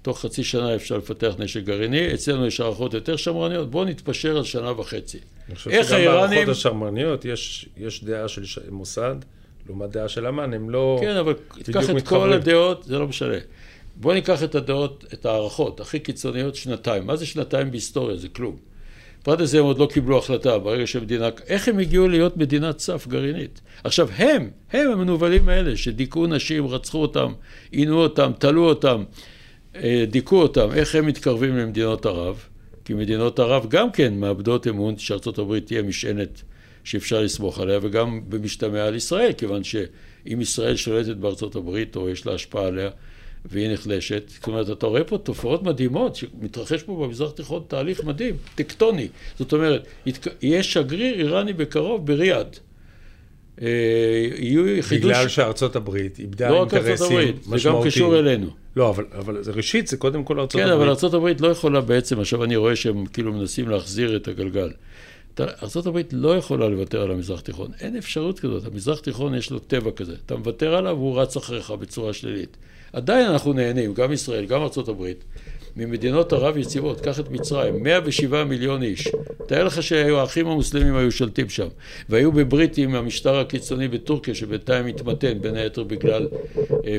תוך 0.05 0.21
חצי 0.21 0.45
שנה 0.45 0.75
אפשר 0.75 0.97
לפתח 0.97 1.35
נשק 1.39 1.63
גרעיני, 1.65 2.15
אצלנו 2.15 2.47
יש 2.47 2.61
הערכות 2.61 2.95
יותר 2.95 3.17
שמרניות, 3.17 3.71
בואו 3.71 3.85
נתפשר 3.85 4.37
על 4.37 4.45
שנה 4.45 4.81
וחצי. 4.81 5.19
אני 5.49 5.57
חושב 5.57 5.71
איך 5.71 5.87
שגם 5.89 5.97
האיראנים- 5.97 6.31
בהערכות 6.31 6.49
השמרניות 6.57 7.25
יש, 7.25 7.69
יש 7.77 8.05
דעה 8.05 8.29
של 8.29 8.45
ש- 8.45 8.59
מוסד 8.71 9.15
לעומת 9.67 9.91
דעה 9.91 10.09
של 10.09 10.27
אמ"ן, 10.27 10.53
הם 10.55 10.71
לא... 10.71 10.99
כן, 11.01 11.17
אבל 11.17 11.35
תיקח 11.63 11.83
את 11.83 11.87
כל 11.87 11.93
מתחברים. 11.95 12.33
הדעות, 12.33 12.85
זה 12.85 12.99
לא 12.99 13.07
משנה. 13.07 13.37
בוא 13.97 14.15
ניקח 14.15 14.43
את 14.43 14.55
הדעות, 14.55 15.05
את 15.13 15.27
ההערכות 15.27 15.81
הכי 15.81 15.99
קיצוניות, 15.99 16.55
שנתיים. 16.55 17.07
מה 17.07 17.17
זה 17.17 17.27
שנתיים 17.27 17.71
בהיסטוריה? 17.71 18.17
זה 18.17 18.29
כלום. 18.29 18.57
פרט 19.23 19.41
לזה 19.41 19.59
הם 19.59 19.65
עוד 19.65 19.79
לא 19.79 19.89
קיבלו 19.93 20.19
החלטה, 20.19 20.59
ברגע 20.59 20.87
שמדינה... 20.87 21.29
איך 21.47 21.69
הם 21.69 21.79
הגיעו 21.79 22.09
להיות 22.09 22.37
מדינת 22.37 22.79
סף 22.79 23.07
גרעינית? 23.07 23.61
עכשיו, 23.85 24.09
הם, 24.17 24.51
הם 24.73 24.91
המנוולים 24.91 25.49
האלה, 25.49 25.77
שדיכאו 25.77 26.27
נשים, 26.27 26.67
רצחו 26.67 26.99
אותם, 27.03 27.33
עינו 27.71 28.03
אותם, 28.03 28.33
תלו 28.39 28.69
אותם, 28.69 29.05
דיכאו 30.11 30.43
אותם, 30.43 30.69
איך 30.73 30.95
הם 30.95 31.07
מתקרבים 31.07 31.57
למדינות 31.57 32.07
ערב? 32.07 32.45
כי 32.85 32.95
מדינות 32.95 33.39
ערב 33.39 33.67
גם 33.69 33.93
כן 33.93 34.15
מאבדות 34.15 34.67
אמון 34.67 34.99
שארצות 34.99 35.39
הברית 35.39 35.67
תהיה 35.67 35.83
משענת 35.83 36.43
שאפשר 36.85 37.23
לסמוך 37.23 37.61
עליה, 37.61 37.79
וגם 37.83 38.21
במשתמע 38.29 38.85
על 38.85 38.95
ישראל, 38.95 39.33
כיוון 39.33 39.65
שאם 39.65 40.41
ישראל 40.41 40.77
שולטת 40.77 41.17
בארצות 41.17 41.57
הברית, 41.57 41.97
או 41.97 42.09
יש 42.09 42.27
לה 42.27 42.35
השפעה 42.35 42.67
עליה, 42.67 42.91
והיא 43.45 43.73
נחלשת, 43.73 44.23
זאת 44.29 44.47
אומרת, 44.47 44.71
אתה 44.71 44.87
רואה 44.87 45.05
פה 45.05 45.19
תופעות 45.19 45.63
מדהימות, 45.63 46.17
שמתרחש 46.17 46.83
פה 46.83 47.05
במזרח 47.07 47.31
התיכון 47.31 47.63
תהליך 47.69 48.05
מדהים, 48.05 48.37
טקטוני. 48.55 49.09
זאת 49.39 49.53
אומרת, 49.53 49.87
יהיה 50.43 50.63
שגריר 50.63 51.15
איראני 51.15 51.53
בקרוב 51.53 52.07
בריאד. 52.07 52.57
אה, 53.63 53.69
יהיו 54.39 54.83
חידוש... 54.83 55.11
בגלל 55.11 55.29
שארצות 55.29 55.77
הברית 55.77 56.19
איבדה 56.19 56.51
לא 56.51 56.63
רק 56.63 56.75
ארצות 56.75 56.87
אינטרסים 56.87 57.17
הברית, 57.17 57.45
זה 57.45 57.51
גם 57.51 57.55
משמעותיים. 57.55 57.91
קשור 57.91 58.19
אלינו. 58.19 58.64
לא, 58.77 58.91
אבל, 58.91 59.05
אבל 59.19 59.43
זה- 59.43 59.53
ראשית 59.53 59.87
זה 59.87 59.97
קודם 59.97 60.25
כל 60.25 60.41
ארצות 60.41 60.61
כן, 60.61 60.69
הברית. 60.69 61.05
אבל 61.05 61.17
ארה"ב 61.17 61.43
לא 61.43 61.49
יכולה 61.49 61.81
בעצם, 61.81 62.21
עכשיו 62.21 62.45
אני 62.45 62.57
רואה 62.57 62.77
שהם 62.77 63.07
כאילו 63.07 63.33
מנסים 63.33 63.69
להחזיר 63.69 64.17
את 64.17 64.29
הגלגל. 64.29 64.71
אתה- 65.35 65.45
ארה"ב 65.63 65.99
לא 66.13 66.37
יכולה 66.37 66.69
לוותר 66.69 67.03
על 67.03 67.11
המזרח 67.11 67.39
התיכון, 67.41 67.71
אין 67.81 67.97
אפשרות 67.97 68.41
כזאת. 68.41 68.67
המזרח 68.67 68.99
התיכון 68.99 69.35
יש 69.35 69.51
לו 69.51 69.59
טבע 69.59 69.91
כזה. 69.91 70.15
אתה 70.27 70.37
מוותר 70.37 70.75
עליו 70.75 70.97
והוא 70.97 71.21
רץ 71.21 71.37
אחריך 71.37 71.71
בצורה 71.71 72.13
שלילית. 72.13 72.57
עדיין 72.93 73.27
אנחנו 73.27 73.53
נהנים, 73.53 73.95
גם 73.95 74.13
ישראל, 74.13 74.45
גם 74.45 74.61
ארה"ב, 74.63 75.13
ממדינות 75.77 76.33
ערב 76.33 76.57
יציבות. 76.57 77.01
קח 77.01 77.21
את 77.21 77.31
מצרים, 77.31 77.83
107 77.83 78.45
מיליון 78.45 78.83
איש. 78.83 79.09
תאר 79.47 79.65
לך 79.65 79.83
שהאחים 79.83 80.47
המוסלמים 80.47 80.97
היו 80.97 81.13
שולטים 81.13 81.49
שם, 81.49 81.69
והיו 82.09 82.33
בברית 82.33 82.79
עם 82.79 82.95
המשטר 82.95 83.37
הקיצוני 83.39 83.89
בטורקיה, 83.89 84.35
שבינתיים 84.35 84.87
התמתן, 84.87 85.39
בין 85.41 85.55
היתר 85.57 85.83
בגלל 85.85 86.29
אה, 86.87 86.99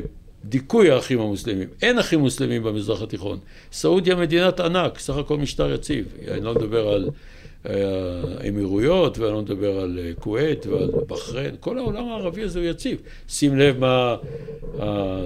דיכוי 0.50 0.92
האחים 0.92 1.20
המוסלמים. 1.20 1.68
אין 1.82 2.00
אחים 2.00 2.20
מוסלמים 2.20 2.64
במזרח 2.64 3.02
התיכון. 3.02 3.40
סעודיה 3.72 4.16
מדינת 4.16 4.60
ענק, 4.60 5.00
סך 5.00 5.18
הכל 5.18 5.38
משטר 5.38 5.74
יציב. 5.74 6.06
אני 6.28 6.42
לא 6.42 6.56
מדבר 6.56 6.88
על 6.88 7.10
אה, 7.70 7.74
האמירויות, 8.40 9.18
ואני 9.18 9.34
לא 9.34 9.42
מדבר 9.42 9.80
על 9.80 10.00
אה, 10.02 10.12
כווית 10.20 10.68
ועל 10.68 10.92
בחריין. 11.08 11.56
כל 11.60 11.78
העולם 11.78 12.08
הערבי 12.08 12.44
הזה 12.44 12.60
הוא 12.60 12.68
יציב. 12.68 13.02
שים 13.30 13.58
לב 13.58 13.80
מה... 13.80 14.16
אה, 14.80 15.26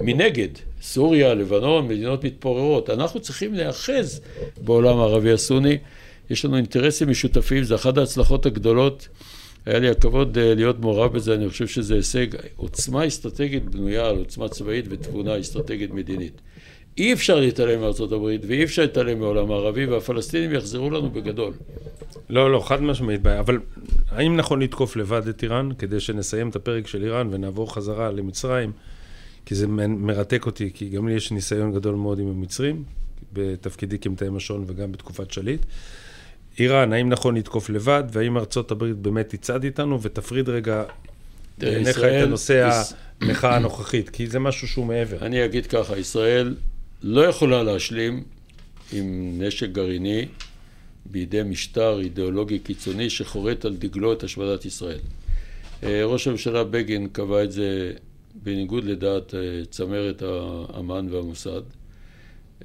מנגד, 0.00 0.48
סוריה, 0.82 1.34
לבנון, 1.34 1.88
מדינות 1.88 2.24
מתפוררות. 2.24 2.90
אנחנו 2.90 3.20
צריכים 3.20 3.54
להיאחז 3.54 4.20
בעולם 4.60 4.98
הערבי 4.98 5.32
הסוני. 5.32 5.78
יש 6.30 6.44
לנו 6.44 6.56
אינטרסים 6.56 7.10
משותפים, 7.10 7.62
זה 7.62 7.74
אחת 7.74 7.98
ההצלחות 7.98 8.46
הגדולות. 8.46 9.08
היה 9.68 9.78
לי 9.78 9.88
הכבוד 9.88 10.38
אה, 10.38 10.54
להיות 10.54 10.80
מעורב 10.80 11.12
בזה, 11.12 11.34
אני 11.34 11.48
חושב 11.48 11.66
שזה 11.66 11.94
הישג. 11.94 12.26
עוצמה 12.56 13.06
אסטרטגית 13.06 13.64
בנויה 13.64 14.06
על 14.06 14.16
עוצמה 14.16 14.48
צבאית 14.48 14.84
ותבונה 14.88 15.40
אסטרטגית 15.40 15.90
מדינית. 15.90 16.40
אי 16.98 17.12
אפשר 17.12 17.40
להתעלם 17.40 17.80
מארצות 17.80 18.12
הברית 18.12 18.40
ואי 18.46 18.64
אפשר 18.64 18.82
להתעלם 18.82 19.18
מעולם 19.18 19.50
הערבי 19.50 19.86
והפלסטינים 19.86 20.54
יחזרו 20.54 20.90
לנו 20.90 21.10
בגדול. 21.10 21.52
לא, 22.28 22.52
לא, 22.52 22.60
חד 22.60 22.82
משמעית 22.82 23.22
בעיה. 23.22 23.40
אבל 23.40 23.58
האם 24.10 24.36
נכון 24.36 24.62
לתקוף 24.62 24.96
לבד 24.96 25.28
את 25.28 25.42
איראן, 25.42 25.70
כדי 25.78 26.00
שנסיים 26.00 26.48
את 26.48 26.56
הפרק 26.56 26.86
של 26.86 27.04
איראן 27.04 27.28
ונעבור 27.30 27.74
חזרה 27.74 28.10
למצרים? 28.10 28.72
כי 29.46 29.54
זה 29.54 29.66
מרתק 29.66 30.46
אותי, 30.46 30.70
כי 30.74 30.88
גם 30.88 31.08
לי 31.08 31.14
יש 31.14 31.32
ניסיון 31.32 31.72
גדול 31.72 31.94
מאוד 31.94 32.18
עם 32.18 32.28
המצרים, 32.28 32.84
בתפקידי 33.32 33.98
כמתאם 33.98 34.36
השעון 34.36 34.64
וגם 34.66 34.92
בתקופת 34.92 35.30
שליט. 35.30 35.60
איראן, 36.58 36.92
האם 36.92 37.08
נכון 37.08 37.36
לתקוף 37.36 37.70
לבד, 37.70 38.04
והאם 38.12 38.38
ארצות 38.38 38.70
הברית 38.70 38.96
באמת 38.96 39.28
תצעד 39.28 39.64
איתנו, 39.64 40.02
ותפריד 40.02 40.48
רגע 40.48 40.84
בעיניך 41.58 41.98
את 41.98 42.22
הנושא 42.22 42.82
המחאה 43.20 43.56
הנוכחית, 43.56 44.10
כי 44.10 44.26
זה 44.26 44.38
משהו 44.38 44.68
שהוא 44.68 44.86
מעבר. 44.86 45.26
אני 45.26 45.44
אגיד 45.44 45.66
ככה, 45.66 45.98
ישראל 45.98 46.54
לא 47.02 47.20
יכולה 47.20 47.62
להשלים 47.62 48.24
עם 48.92 49.34
נשק 49.42 49.68
גרעיני 49.68 50.26
בידי 51.06 51.42
משטר 51.42 52.00
אידיאולוגי 52.00 52.58
קיצוני 52.58 53.10
שחורט 53.10 53.64
על 53.64 53.76
דגלו 53.76 54.12
את 54.12 54.22
השמדת 54.22 54.64
ישראל. 54.64 54.98
אה, 55.82 56.04
ראש 56.04 56.26
הממשלה 56.26 56.64
בגין 56.64 57.08
קבע 57.08 57.44
את 57.44 57.52
זה 57.52 57.92
בניגוד 58.34 58.84
לדעת 58.84 59.34
אה, 59.34 59.40
צמרת 59.70 60.22
האמ"ן 60.22 61.06
והמוסד, 61.10 61.62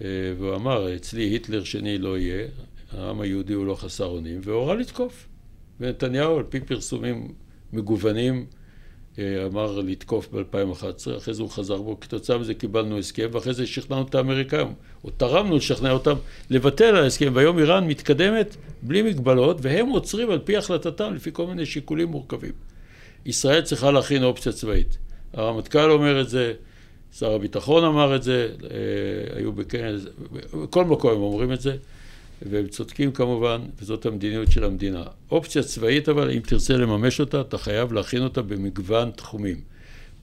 אה, 0.02 0.08
והוא 0.40 0.56
אמר, 0.56 0.96
אצלי 0.96 1.24
היטלר 1.24 1.64
שני 1.64 1.98
לא 1.98 2.18
יהיה, 2.18 2.48
העם 2.98 3.22
היהודי 3.22 3.54
הוא 3.54 3.66
לא 3.66 3.76
חסר 3.76 4.06
אונים, 4.06 4.40
והורה 4.44 4.76
לתקוף. 4.76 5.28
ונתניהו, 5.80 6.38
על 6.38 6.44
פי 6.44 6.60
פרסומים 6.60 7.34
מגוונים, 7.74 8.46
אה, 9.20 9.46
אמר 9.46 9.80
לתקוף 9.80 10.30
ב-2011, 10.34 11.18
אחרי 11.18 11.34
זה 11.34 11.42
הוא 11.42 11.50
חזר 11.50 11.78
בו, 11.78 12.00
כתוצאה 12.00 12.38
מזה 12.38 12.54
קיבלנו 12.54 12.98
הסכם, 12.98 13.28
ואחרי 13.32 13.54
זה 13.54 13.68
שכנענו 13.68 14.06
את 14.10 14.16
האמריקאים, 14.16 14.74
או 15.04 15.10
תרמנו 15.10 15.56
לשכנע 15.56 15.92
אותם 15.92 16.16
לבטל 16.50 16.96
ההסכם, 16.96 17.32
והיום 17.36 17.60
איראן 17.60 17.88
מתקדמת 17.88 18.56
בלי 18.82 19.02
מגבלות, 19.02 19.58
והם 19.62 19.90
עוצרים 19.90 20.30
על 20.30 20.40
פי 20.40 20.58
החלטתם, 20.58 21.14
לפי 21.14 21.30
כל 21.34 21.48
מיני 21.48 21.66
שיקולים 21.66 22.08
מורכבים. 22.08 22.52
ישראל 23.26 23.62
צריכה 23.62 23.92
להכין 23.92 24.24
אופציה 24.24 24.52
צבאית. 24.52 24.98
הרמטכ"ל 25.34 25.92
אומר 25.92 26.22
את 26.22 26.30
זה, 26.30 26.54
שר 27.18 27.32
הביטחון 27.32 27.84
אמר 27.84 28.16
את 28.16 28.24
זה, 28.24 28.50
אה, 28.64 29.38
היו 29.38 29.52
בכנס, 29.52 30.02
בכל 30.64 30.86
מקום 30.86 31.12
הם 31.12 31.22
אומרים 31.22 31.54
את 31.54 31.62
זה. 31.62 31.76
והם 32.50 32.68
צודקים 32.68 33.12
כמובן, 33.12 33.62
וזאת 33.82 34.06
המדיניות 34.06 34.52
של 34.52 34.64
המדינה. 34.64 35.04
אופציה 35.32 35.64
צבאית 35.64 36.10
אבל, 36.10 36.32
אם 36.32 36.40
תרצה 36.40 36.78
לממש 36.78 37.20
אותה, 37.20 37.42
אתה 37.42 37.58
חייב 37.58 37.94
להכין 37.94 38.24
אותה 38.24 38.42
במגוון 38.42 39.12
תחומים. 39.12 39.62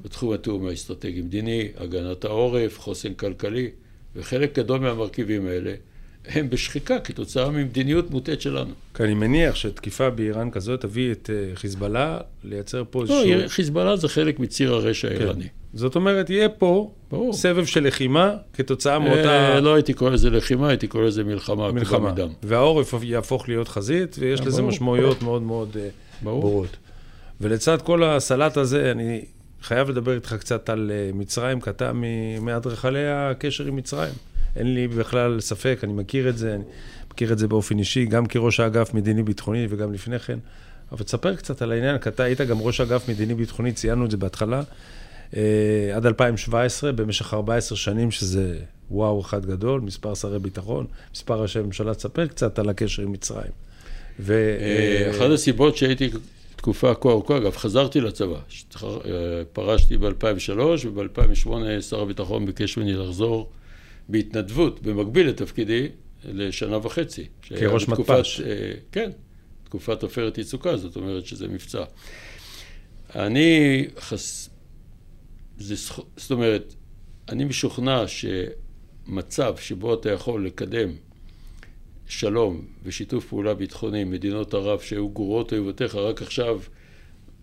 בתחום 0.04 0.32
התיאום 0.32 0.66
האסטרטגי-מדיני, 0.66 1.68
הגנת 1.76 2.24
העורף, 2.24 2.78
חוסן 2.78 3.14
כלכלי, 3.14 3.70
וחלק 4.16 4.58
גדול 4.58 4.80
מהמרכיבים 4.80 5.46
האלה 5.46 5.74
הם 6.26 6.50
בשחיקה 6.50 6.98
כתוצאה 6.98 7.50
ממדיניות 7.50 8.10
מוטעת 8.10 8.40
שלנו. 8.40 8.70
כי 8.94 9.02
אני 9.02 9.14
מניח 9.14 9.54
שתקיפה 9.54 10.10
באיראן 10.10 10.50
כזאת 10.50 10.80
תביא 10.80 11.12
את 11.12 11.30
אה, 11.32 11.56
חיזבאללה 11.56 12.18
לייצר 12.44 12.82
פה 12.90 13.04
לא, 13.08 13.22
איזשהו... 13.22 13.42
לא, 13.42 13.48
חיזבאללה 13.48 13.96
זה 13.96 14.08
חלק 14.08 14.38
מציר 14.38 14.74
הרשע 14.74 15.08
כן. 15.08 15.14
האיראני. 15.16 15.48
זאת 15.74 15.96
אומרת, 15.96 16.30
יהיה 16.30 16.48
פה 16.48 16.90
ברור. 17.10 17.32
סבב 17.32 17.64
של 17.64 17.86
לחימה 17.86 18.34
כתוצאה 18.52 18.98
מאותה... 18.98 19.54
אה, 19.54 19.60
לא 19.60 19.74
הייתי 19.74 19.94
קורא 19.94 20.10
לזה 20.10 20.30
לחימה, 20.30 20.68
הייתי 20.68 20.86
קורא 20.86 21.04
לזה 21.04 21.24
מלחמה. 21.24 21.72
מלחמה. 21.72 22.12
מדם. 22.12 22.28
והעורף 22.42 22.94
יהפוך 23.02 23.48
להיות 23.48 23.68
חזית, 23.68 24.16
ויש 24.18 24.40
אה, 24.40 24.46
לזה 24.46 24.56
ברור. 24.56 24.72
משמעויות 24.72 25.22
מאוד 25.22 25.42
מאוד 25.42 25.76
אה, 25.80 25.88
ברור. 26.22 26.40
ברורות. 26.40 26.76
ולצד 27.40 27.82
כל 27.82 28.04
הסלט 28.04 28.56
הזה, 28.56 28.90
אני 28.90 29.24
חייב 29.62 29.90
לדבר 29.90 30.14
איתך 30.14 30.34
קצת 30.34 30.70
על 30.70 30.90
אה, 30.94 31.10
מצרים, 31.14 31.60
כי 31.60 31.70
אתה 31.70 31.92
מאדריכלי 32.40 33.08
הקשר 33.08 33.66
עם 33.66 33.76
מצרים. 33.76 34.12
אין 34.56 34.74
לי 34.74 34.88
בכלל 34.88 35.40
ספק, 35.40 35.78
אני 35.82 35.92
מכיר 35.92 36.28
את 36.28 36.38
זה, 36.38 36.54
אני 36.54 36.64
מכיר 37.12 37.32
את 37.32 37.38
זה 37.38 37.48
באופן 37.48 37.78
אישי, 37.78 38.04
גם 38.04 38.26
כראש 38.26 38.60
האגף 38.60 38.94
מדיני-ביטחוני 38.94 39.66
וגם 39.70 39.92
לפני 39.92 40.18
כן. 40.18 40.38
אבל 40.92 41.02
תספר 41.02 41.36
קצת 41.36 41.62
על 41.62 41.72
העניין, 41.72 41.98
כי 41.98 42.08
אתה 42.08 42.22
היית 42.22 42.40
גם 42.40 42.60
ראש 42.60 42.80
אגף 42.80 43.08
מדיני-ביטחוני, 43.08 43.72
ציינו 43.72 44.04
את 44.04 44.10
זה 44.10 44.16
בהתחלה. 44.16 44.62
אה, 45.36 45.96
עד 45.96 46.06
2017, 46.06 46.92
במשך 46.92 47.34
14 47.34 47.78
שנים, 47.78 48.10
שזה 48.10 48.58
וואו 48.90 49.20
אחד 49.20 49.46
גדול, 49.46 49.80
מספר 49.80 50.14
שרי 50.14 50.38
ביטחון, 50.38 50.86
מספר 51.14 51.42
ראשי 51.42 51.60
ממשלה, 51.60 51.94
תספר 51.94 52.26
קצת 52.26 52.58
על 52.58 52.68
הקשר 52.68 53.02
עם 53.02 53.12
מצרים. 53.12 53.50
ו... 54.20 54.56
אה, 54.60 55.10
אחת 55.10 55.30
הסיבות 55.30 55.76
שהייתי 55.76 56.10
תקופה 56.56 56.94
כה 56.94 57.08
ארוכה, 57.08 57.36
אגב, 57.36 57.56
חזרתי 57.56 58.00
לצבא. 58.00 58.38
אה, 58.84 58.90
פרשתי 59.52 59.96
ב-2003, 59.96 60.60
וב-2008 60.86 61.80
שר 61.80 62.00
הביטחון 62.00 62.46
ביקש 62.46 62.76
ממני 62.76 62.92
לחזור 62.92 63.50
בהתנדבות, 64.10 64.82
במקביל 64.82 65.28
לתפקידי, 65.28 65.88
לשנה 66.24 66.76
וחצי. 66.86 67.26
כראש 67.42 67.88
מתפ"ש. 67.88 68.40
כן, 68.92 69.10
תקופת 69.64 70.02
עופרת 70.02 70.38
יצוקה, 70.38 70.76
זאת 70.76 70.96
אומרת 70.96 71.26
שזה 71.26 71.48
מבצע. 71.48 71.84
אני 73.14 73.86
חס... 73.98 74.50
זה, 75.58 75.74
זאת 76.16 76.30
אומרת, 76.30 76.74
אני 77.28 77.44
משוכנע 77.44 78.04
שמצב 78.06 79.56
שבו 79.56 79.94
אתה 79.94 80.10
יכול 80.10 80.46
לקדם 80.46 80.90
שלום 82.06 82.64
ושיתוף 82.82 83.26
פעולה 83.28 83.54
ביטחוני 83.54 84.02
עם 84.02 84.10
מדינות 84.10 84.54
ערב 84.54 84.80
שהיו 84.80 85.08
גרועות 85.08 85.52
אויבותיך, 85.52 85.94
רק 85.94 86.22
עכשיו 86.22 86.60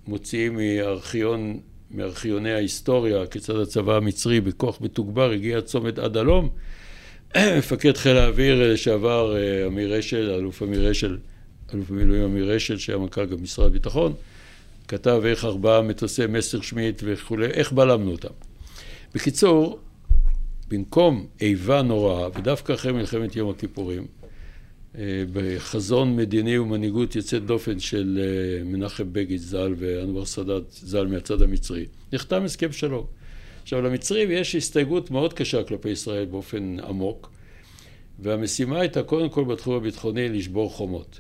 מוציאים 0.08 0.56
מארכיון, 0.56 1.60
מארכיוני 1.92 2.52
ההיסטוריה 2.52 3.28
כיצד 3.28 3.56
הצבא 3.56 3.96
המצרי 3.96 4.42
בכוח 4.42 4.82
מתוגבר 4.82 5.32
הגיע 5.32 5.62
צומת 5.62 6.00
עד 6.00 6.18
הלום. 6.18 6.50
מפקד 7.58 7.98
חיל 7.98 8.18
האוויר 8.18 8.74
לשעבר 8.74 9.38
אה, 9.38 9.68
אמיר 9.68 10.00
אשל, 10.00 10.32
אלוף 10.32 10.64
אמיר 10.64 10.92
אשל, 10.92 11.18
אלוף 11.74 11.90
במילואים 11.90 12.24
אמיר 12.24 12.58
אשל, 12.58 12.78
שהיה 12.78 12.98
מנכ"ל 12.98 13.26
גם 13.26 13.44
משרד 13.44 13.66
הביטחון, 13.66 14.14
כתב 14.88 15.22
איך 15.26 15.46
ארבעה 15.46 15.82
מטוסי 15.82 16.26
מסר 16.26 16.62
שמיט 16.62 17.02
וכולי, 17.06 17.46
איך 17.46 17.72
בלמנו 17.72 18.12
אותם. 18.12 18.34
בקיצור, 19.16 19.80
במקום 20.68 21.28
איבה 21.42 21.82
נוראה, 21.82 22.28
ודווקא 22.36 22.74
אחרי 22.74 22.92
מלחמת 22.92 23.36
יום 23.36 23.50
הכיפורים, 23.50 24.06
בחזון 25.34 26.16
מדיני 26.16 26.58
ומנהיגות 26.58 27.16
יוצאת 27.16 27.46
דופן 27.46 27.80
של 27.80 28.20
אה, 28.22 28.64
מנחם 28.64 29.14
בגין 29.14 29.38
ז"ל 29.38 29.74
ואנואר 29.78 30.26
סאדאת 30.26 30.64
ז"ל 30.72 31.08
מהצד 31.08 31.42
המצרי, 31.42 31.86
נחתם 32.14 32.44
הסכם 32.44 32.72
שלום. 32.72 33.06
עכשיו 33.64 33.82
למצרים 33.82 34.32
יש 34.32 34.56
הסתייגות 34.56 35.12
מאוד 35.12 35.34
קשה 35.34 35.64
כלפי 35.64 35.90
ישראל 35.90 36.26
באופן 36.26 36.78
עמוק, 36.88 37.32
והמשימה 38.20 38.80
הייתה 38.80 39.04
קודם 39.04 39.30
כל 39.30 39.44
בתחום 39.44 39.76
הביטחוני 39.76 40.30
לשבור 40.30 40.70
חומות. 40.72 41.20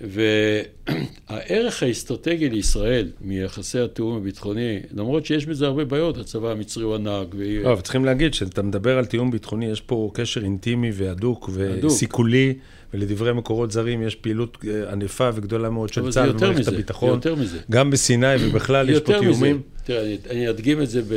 והערך 0.00 1.82
האסטרטגי 1.82 2.48
לישראל 2.48 3.10
מיחסי 3.20 3.78
התיאום 3.78 4.16
הביטחוני, 4.16 4.80
למרות 4.94 5.26
שיש 5.26 5.46
בזה 5.46 5.66
הרבה 5.66 5.84
בעיות, 5.84 6.18
הצבא 6.18 6.50
המצרי 6.50 6.84
הוא 6.84 6.94
ענק. 6.94 7.34
והיא... 7.34 7.60
לא, 7.60 7.72
אבל 7.72 7.80
צריכים 7.80 8.04
להגיד, 8.04 8.32
כשאתה 8.32 8.62
מדבר 8.62 8.98
על 8.98 9.04
תיאום 9.04 9.30
ביטחוני, 9.30 9.66
יש 9.66 9.80
פה 9.80 10.10
קשר 10.14 10.44
אינטימי 10.44 10.90
והדוק 10.94 11.50
וסיכולי, 11.82 12.54
ולדברי 12.94 13.32
מקורות 13.32 13.70
זרים 13.70 14.02
יש 14.02 14.14
פעילות 14.14 14.58
אה, 14.68 14.92
ענפה 14.92 15.30
וגדולה 15.34 15.70
מאוד 15.70 15.92
של 15.92 16.10
צה"ל 16.10 16.30
ומערכת 16.30 16.68
הביטחון. 16.68 17.10
יותר 17.10 17.34
מזה. 17.34 17.58
גם 17.70 17.90
בסיני 17.90 18.34
ובכלל 18.40 18.90
יש 18.90 19.00
פה 19.00 19.18
תיאומים. 19.20 19.62
תראה, 19.84 20.02
אני, 20.02 20.18
אני 20.30 20.50
אדגים 20.50 20.82
את 20.82 20.90
זה 20.90 21.02
ב... 21.02 21.12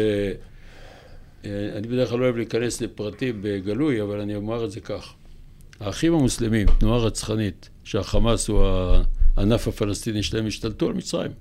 אה, 1.46 1.70
אני 1.76 1.88
בדרך 1.88 2.10
כלל 2.10 2.20
לא 2.20 2.24
אוהב 2.24 2.36
להיכנס 2.36 2.82
לפרטים 2.82 3.40
בגלוי, 3.42 4.02
אבל 4.02 4.20
אני 4.20 4.36
אומר 4.36 4.66
את 4.66 4.72
זה 4.72 4.80
כך. 4.80 5.14
האחים 5.80 6.14
המוסלמים, 6.14 6.68
תנועה 6.80 7.00
רצחנית, 7.00 7.70
שהחמאס 7.92 8.48
הוא 8.48 8.64
הענף 9.38 9.68
הפלסטיני 9.68 10.24
שלהם, 10.24 10.48
השתלטו 10.48 10.88
על 10.88 10.94
מצרים. 10.94 11.32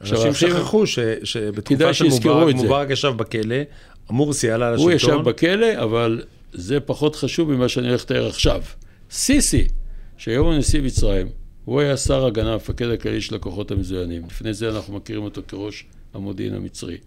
אנשים 0.00 0.34
שכחו 0.34 0.84
שבתקופה 1.24 1.94
של 1.94 2.04
מובארק, 2.04 2.54
מובארק 2.54 2.90
ישב 2.90 3.12
בכלא, 3.16 3.56
המורסי 4.08 4.50
עלה 4.50 4.70
לשלטון. 4.70 4.86
הוא 4.86 4.96
ישב 4.96 5.18
בכלא, 5.24 5.82
אבל 5.82 6.22
זה 6.52 6.80
פחות 6.80 7.16
חשוב 7.16 7.52
ממה 7.52 7.68
שאני 7.68 7.88
הולך 7.88 8.02
לתאר 8.02 8.26
עכשיו. 8.26 8.62
סיסי, 9.10 9.68
שהיום 10.16 10.46
הוא 10.46 10.54
נשיא 10.54 10.80
מצרים, 10.80 11.28
הוא 11.64 11.80
היה 11.80 11.96
שר 11.96 12.26
הגנה, 12.26 12.52
המפקד 12.52 12.90
הכללי 12.90 13.20
של 13.20 13.34
הכוחות 13.34 13.70
המזוינים. 13.70 14.22
לפני 14.26 14.54
זה 14.54 14.68
אנחנו 14.68 14.96
מכירים 14.96 15.22
אותו 15.22 15.42
כראש 15.48 15.84
המודיעין 16.14 16.54
המצרי. 16.54 16.98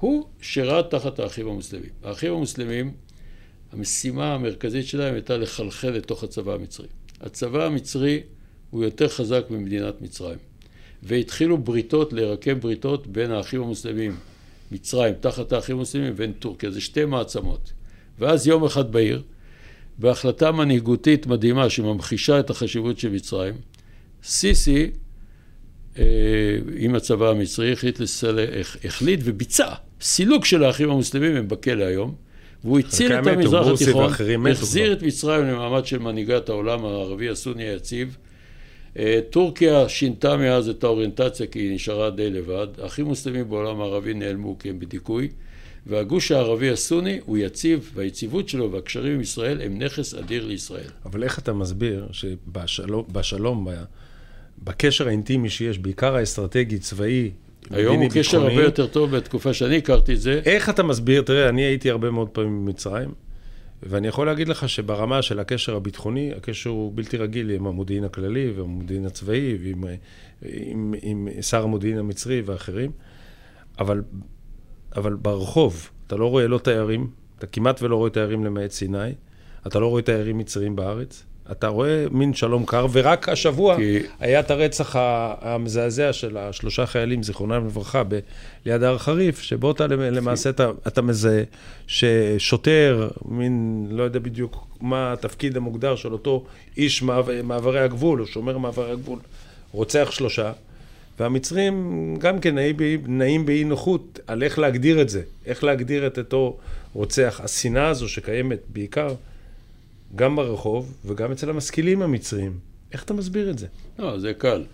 הוא 0.00 0.24
שירת 0.40 0.90
תחת 0.90 1.18
האחים 1.18 1.48
המוסלמים. 1.48 1.90
האחים 2.04 2.32
המוסלמים 2.32 2.92
המשימה 3.72 4.34
המרכזית 4.34 4.86
שלהם 4.86 5.14
הייתה 5.14 5.36
לחלחל 5.36 5.90
לתוך 5.90 6.24
הצבא 6.24 6.54
המצרי. 6.54 6.86
הצבא 7.20 7.66
המצרי 7.66 8.20
הוא 8.70 8.84
יותר 8.84 9.08
חזק 9.08 9.44
ממדינת 9.50 10.00
מצרים. 10.00 10.38
והתחילו 11.02 11.58
בריתות, 11.58 12.12
לרקם 12.12 12.60
בריתות 12.60 13.06
בין 13.06 13.30
האחים 13.30 13.62
המוסלמים, 13.62 14.16
מצרים, 14.72 15.14
תחת 15.20 15.52
האחים 15.52 15.76
המוסלמים, 15.76 16.12
ובין 16.12 16.32
טורקיה. 16.32 16.70
זה 16.70 16.80
שתי 16.80 17.04
מעצמות. 17.04 17.72
ואז 18.18 18.46
יום 18.46 18.64
אחד 18.64 18.92
בעיר, 18.92 19.22
בהחלטה 19.98 20.52
מנהיגותית 20.52 21.26
מדהימה 21.26 21.70
שממחישה 21.70 22.40
את 22.40 22.50
החשיבות 22.50 22.98
של 22.98 23.10
מצרים, 23.10 23.54
סיסי, 24.22 24.90
אה, 25.98 26.04
עם 26.76 26.94
הצבא 26.94 27.30
המצרי, 27.30 27.72
החליט, 27.72 28.00
לסל... 28.00 28.38
החליט 28.84 29.20
וביצע 29.24 29.74
סילוק 30.00 30.44
של 30.44 30.64
האחים 30.64 30.90
המוסלמים, 30.90 31.36
הם 31.36 31.48
בכלא 31.48 31.84
היום, 31.84 32.14
והוא 32.64 32.78
הציל 32.78 33.12
את 33.12 33.26
המזרח 33.26 33.66
התיכון, 33.66 34.12
החזיר. 34.50 34.92
את 34.92 35.02
מצרים 35.02 35.44
למעמד 35.44 35.86
של 35.86 35.98
מנהיגת 35.98 36.48
העולם 36.48 36.84
הערבי 36.84 37.28
הסוני 37.28 37.64
היציב. 37.64 38.16
אה, 38.98 39.20
טורקיה 39.30 39.88
שינתה 39.88 40.36
מאז 40.36 40.68
את 40.68 40.84
האוריינטציה 40.84 41.46
כי 41.46 41.58
היא 41.58 41.74
נשארה 41.74 42.10
די 42.10 42.30
לבד. 42.30 42.66
האחים 42.82 43.04
מוסלמים 43.04 43.50
בעולם 43.50 43.80
הערבי 43.80 44.14
נעלמו 44.14 44.58
כי 44.58 44.70
הם 44.70 44.78
בדיכוי. 44.78 45.28
והגוש 45.86 46.32
הערבי 46.32 46.70
הסוני 46.70 47.18
הוא 47.24 47.38
יציב, 47.38 47.90
והיציבות 47.94 48.48
שלו 48.48 48.72
והקשרים 48.72 49.14
עם 49.14 49.20
ישראל 49.20 49.62
הם 49.62 49.78
נכס 49.78 50.14
אדיר 50.14 50.46
לישראל. 50.46 50.88
אבל 51.04 51.22
איך 51.22 51.38
אתה 51.38 51.52
מסביר 51.52 52.06
שבשלום, 52.12 53.04
בשלום, 53.12 53.68
בקשר 54.64 55.08
האינטימי 55.08 55.50
שיש, 55.50 55.78
בעיקר 55.78 56.16
האסטרטגי, 56.16 56.78
צבאי, 56.78 57.30
היום 57.70 57.96
הוא 57.96 58.10
קשר 58.14 58.42
הרבה 58.42 58.62
יותר 58.62 58.86
טוב 58.86 59.16
בתקופה 59.16 59.52
שאני 59.52 59.76
הכרתי 59.76 60.14
את 60.14 60.20
זה. 60.20 60.40
איך 60.44 60.68
אתה 60.68 60.82
מסביר, 60.82 61.22
תראה, 61.22 61.48
אני 61.48 61.62
הייתי 61.62 61.90
הרבה 61.90 62.10
מאוד 62.10 62.28
פעמים 62.28 62.66
במצרים, 62.66 63.10
ואני 63.82 64.08
יכול 64.08 64.26
להגיד 64.26 64.48
לך 64.48 64.68
שברמה 64.68 65.22
של 65.22 65.40
הקשר 65.40 65.76
הביטחוני, 65.76 66.32
הקשר 66.36 66.70
הוא 66.70 66.92
בלתי 66.94 67.16
רגיל 67.16 67.50
עם 67.50 67.66
המודיעין 67.66 68.04
הכללי 68.04 68.50
והמודיעין 68.50 69.06
הצבאי 69.06 69.58
ועם 69.62 69.84
עם, 70.42 70.94
עם 71.02 71.28
שר 71.40 71.62
המודיעין 71.62 71.98
המצרי 71.98 72.42
ואחרים, 72.44 72.90
אבל, 73.78 74.02
אבל 74.96 75.14
ברחוב 75.14 75.90
אתה 76.06 76.16
לא 76.16 76.30
רואה 76.30 76.46
לא 76.46 76.58
תיירים, 76.58 77.10
אתה 77.38 77.46
כמעט 77.46 77.82
ולא 77.82 77.96
רואה 77.96 78.10
תיירים 78.10 78.44
למעט 78.44 78.70
סיני, 78.70 79.12
אתה 79.66 79.78
לא 79.78 79.86
רואה 79.86 80.02
תיירים 80.02 80.38
מצריים 80.38 80.76
בארץ, 80.76 81.24
אתה 81.52 81.68
רואה 81.68 82.06
מין 82.10 82.34
שלום 82.34 82.64
קר, 82.66 82.86
ורק 82.92 83.28
השבוע 83.28 83.76
כי- 83.76 83.98
היה 84.20 84.40
את 84.40 84.50
הרצח 84.50 84.96
המזעזע 85.40 86.12
של 86.12 86.36
השלושה 86.36 86.86
חיילים, 86.86 87.22
זיכרונם 87.22 87.66
לברכה, 87.66 88.02
ב- 88.08 88.18
ליד 88.66 88.82
הר 88.82 88.98
חריף, 88.98 89.40
שבו 89.40 89.70
אתה 89.70 89.86
למ- 89.86 90.00
למעשה 90.00 90.50
אתה, 90.50 90.70
אתה 90.86 91.02
מזהה 91.02 91.42
ששוטר, 91.86 93.08
מין, 93.24 93.86
לא 93.90 94.02
יודע 94.02 94.18
בדיוק 94.18 94.66
מה 94.80 95.12
התפקיד 95.12 95.56
המוגדר 95.56 95.96
של 95.96 96.12
אותו 96.12 96.44
איש 96.76 97.02
מעבר, 97.02 97.32
מעברי 97.44 97.80
הגבול, 97.80 98.20
או 98.20 98.26
שומר 98.26 98.58
מעברי 98.58 98.90
הגבול, 98.90 99.18
רוצח 99.72 100.08
שלושה, 100.10 100.52
והמצרים 101.20 101.74
גם 102.18 102.38
כן 102.40 102.54
נעים 102.54 102.76
נעים 103.06 103.46
באי 103.46 103.64
נוחות 103.64 104.18
על 104.26 104.42
איך 104.42 104.58
להגדיר 104.58 105.00
את 105.02 105.08
זה, 105.08 105.22
איך 105.46 105.64
להגדיר 105.64 106.06
את 106.06 106.18
אותו 106.18 106.56
רוצח. 106.92 107.40
השנאה 107.44 107.88
הזו 107.88 108.08
שקיימת 108.08 108.58
בעיקר 108.68 109.14
גם 110.16 110.36
ברחוב 110.36 110.94
וגם 111.04 111.32
אצל 111.32 111.50
המשכילים 111.50 112.02
המצרים. 112.02 112.58
איך 112.92 113.04
אתה 113.04 113.14
מסביר 113.14 113.50
את 113.50 113.58
זה? 113.58 113.66
לא, 113.98 114.18
זה 114.18 114.34
קל. 114.34 114.64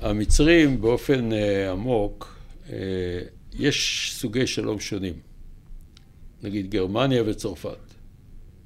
המצרים 0.00 0.80
באופן 0.80 1.32
אה, 1.32 1.72
עמוק, 1.72 2.36
אה, 2.70 2.76
יש 3.58 4.10
סוגי 4.16 4.46
שלום 4.46 4.80
שונים. 4.80 5.14
נגיד 6.42 6.70
גרמניה 6.70 7.22
וצרפת, 7.26 7.76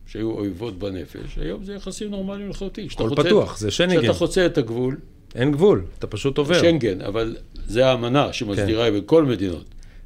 שהיו 0.06 0.30
אויבות 0.30 0.78
בנפש, 0.78 1.38
היום 1.38 1.64
זה 1.64 1.74
יחסים 1.74 2.10
נורמליים 2.10 2.50
לחלוטין. 2.50 2.86
הכל 2.92 3.10
פתוח, 3.16 3.58
זה 3.58 3.70
שנגן. 3.70 3.98
כשאתה 3.98 4.12
חוצה 4.12 4.46
את 4.46 4.58
הגבול, 4.58 4.96
אין 5.34 5.52
גבול, 5.52 5.84
אתה 5.98 6.06
פשוט 6.06 6.38
עובר. 6.38 6.60
שנגן, 6.60 7.00
אבל 7.00 7.36
זה 7.66 7.86
האמנה 7.86 8.32
שמסדירה 8.32 8.90
כן. 8.90 8.96
בכל 8.96 9.24
מדינות. 9.24 9.64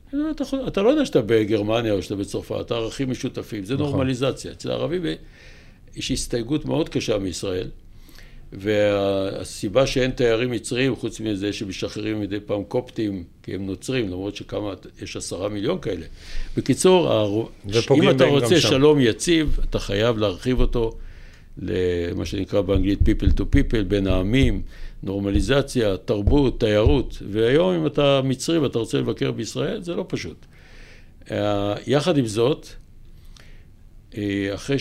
אתה, 0.09 0.45
אתה 0.67 0.83
לא 0.83 0.89
יודע 0.89 1.07
שאתה 1.07 1.23
בגרמניה 1.23 1.93
או 1.93 2.03
שאתה 2.03 2.17
בצרפת, 2.17 2.71
ערכים 2.71 3.11
משותפים, 3.11 3.65
זה 3.65 3.75
נכון. 3.75 3.87
נורמליזציה. 3.87 4.53
אצל 4.53 4.71
הערבים 4.71 5.03
יש 5.97 6.11
הסתייגות 6.11 6.65
מאוד 6.65 6.89
קשה 6.89 7.19
מישראל, 7.19 7.69
והסיבה 8.53 9.87
שאין 9.87 10.11
תיירים 10.11 10.51
מצריים, 10.51 10.97
חוץ 10.97 11.21
מזה 11.21 11.53
שמשחררים 11.53 12.21
מדי 12.21 12.41
פעם 12.41 12.65
קופטים, 12.65 13.25
כי 13.43 13.55
הם 13.55 13.67
נוצרים, 13.67 14.07
למרות 14.07 14.37
שכמה, 14.37 14.73
יש 15.03 15.17
עשרה 15.17 15.49
מיליון 15.49 15.81
כאלה. 15.81 16.07
בקיצור, 16.57 17.31
אם 17.97 18.11
אתה 18.11 18.25
רוצה 18.25 18.61
שם. 18.61 18.69
שלום 18.69 19.01
יציב, 19.01 19.59
אתה 19.65 19.79
חייב 19.79 20.19
להרחיב 20.19 20.61
אותו 20.61 20.97
למה 21.59 22.27
שנקרא 22.27 22.61
באנגלית 22.61 23.01
people 23.01 23.33
to 23.39 23.41
people, 23.41 23.83
בין 23.89 24.07
העמים, 24.07 24.63
נורמליזציה, 25.03 25.97
תרבות, 25.97 26.61
תיירות. 26.61 27.23
והיום 27.31 27.75
אם 27.75 27.87
אתה 27.87 28.21
מצרי 28.25 28.59
ואתה 28.59 28.79
רוצה 28.79 28.99
לבקר 28.99 29.33
בישראל, 29.33 29.83
זה 29.83 29.95
לא 29.95 30.05
פשוט. 30.09 30.47
אה, 31.31 31.75
יחד 31.87 32.19
עם 32.19 32.27
זאת, 32.27 32.67
אה, 34.17 34.51
אחרי 34.55 34.77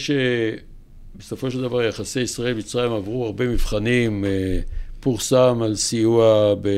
שבסופו 1.20 1.52
של 1.52 1.62
דבר 1.62 1.84
יחסי 1.84 2.22
ישראל-מצרים 2.22 2.92
עברו 2.92 3.26
הרבה 3.26 3.48
מבחנים, 3.48 4.26
אה, 4.26 4.60
פורסם 5.00 5.60
על 5.64 5.76
סיוע 5.76 6.56
ב... 6.62 6.70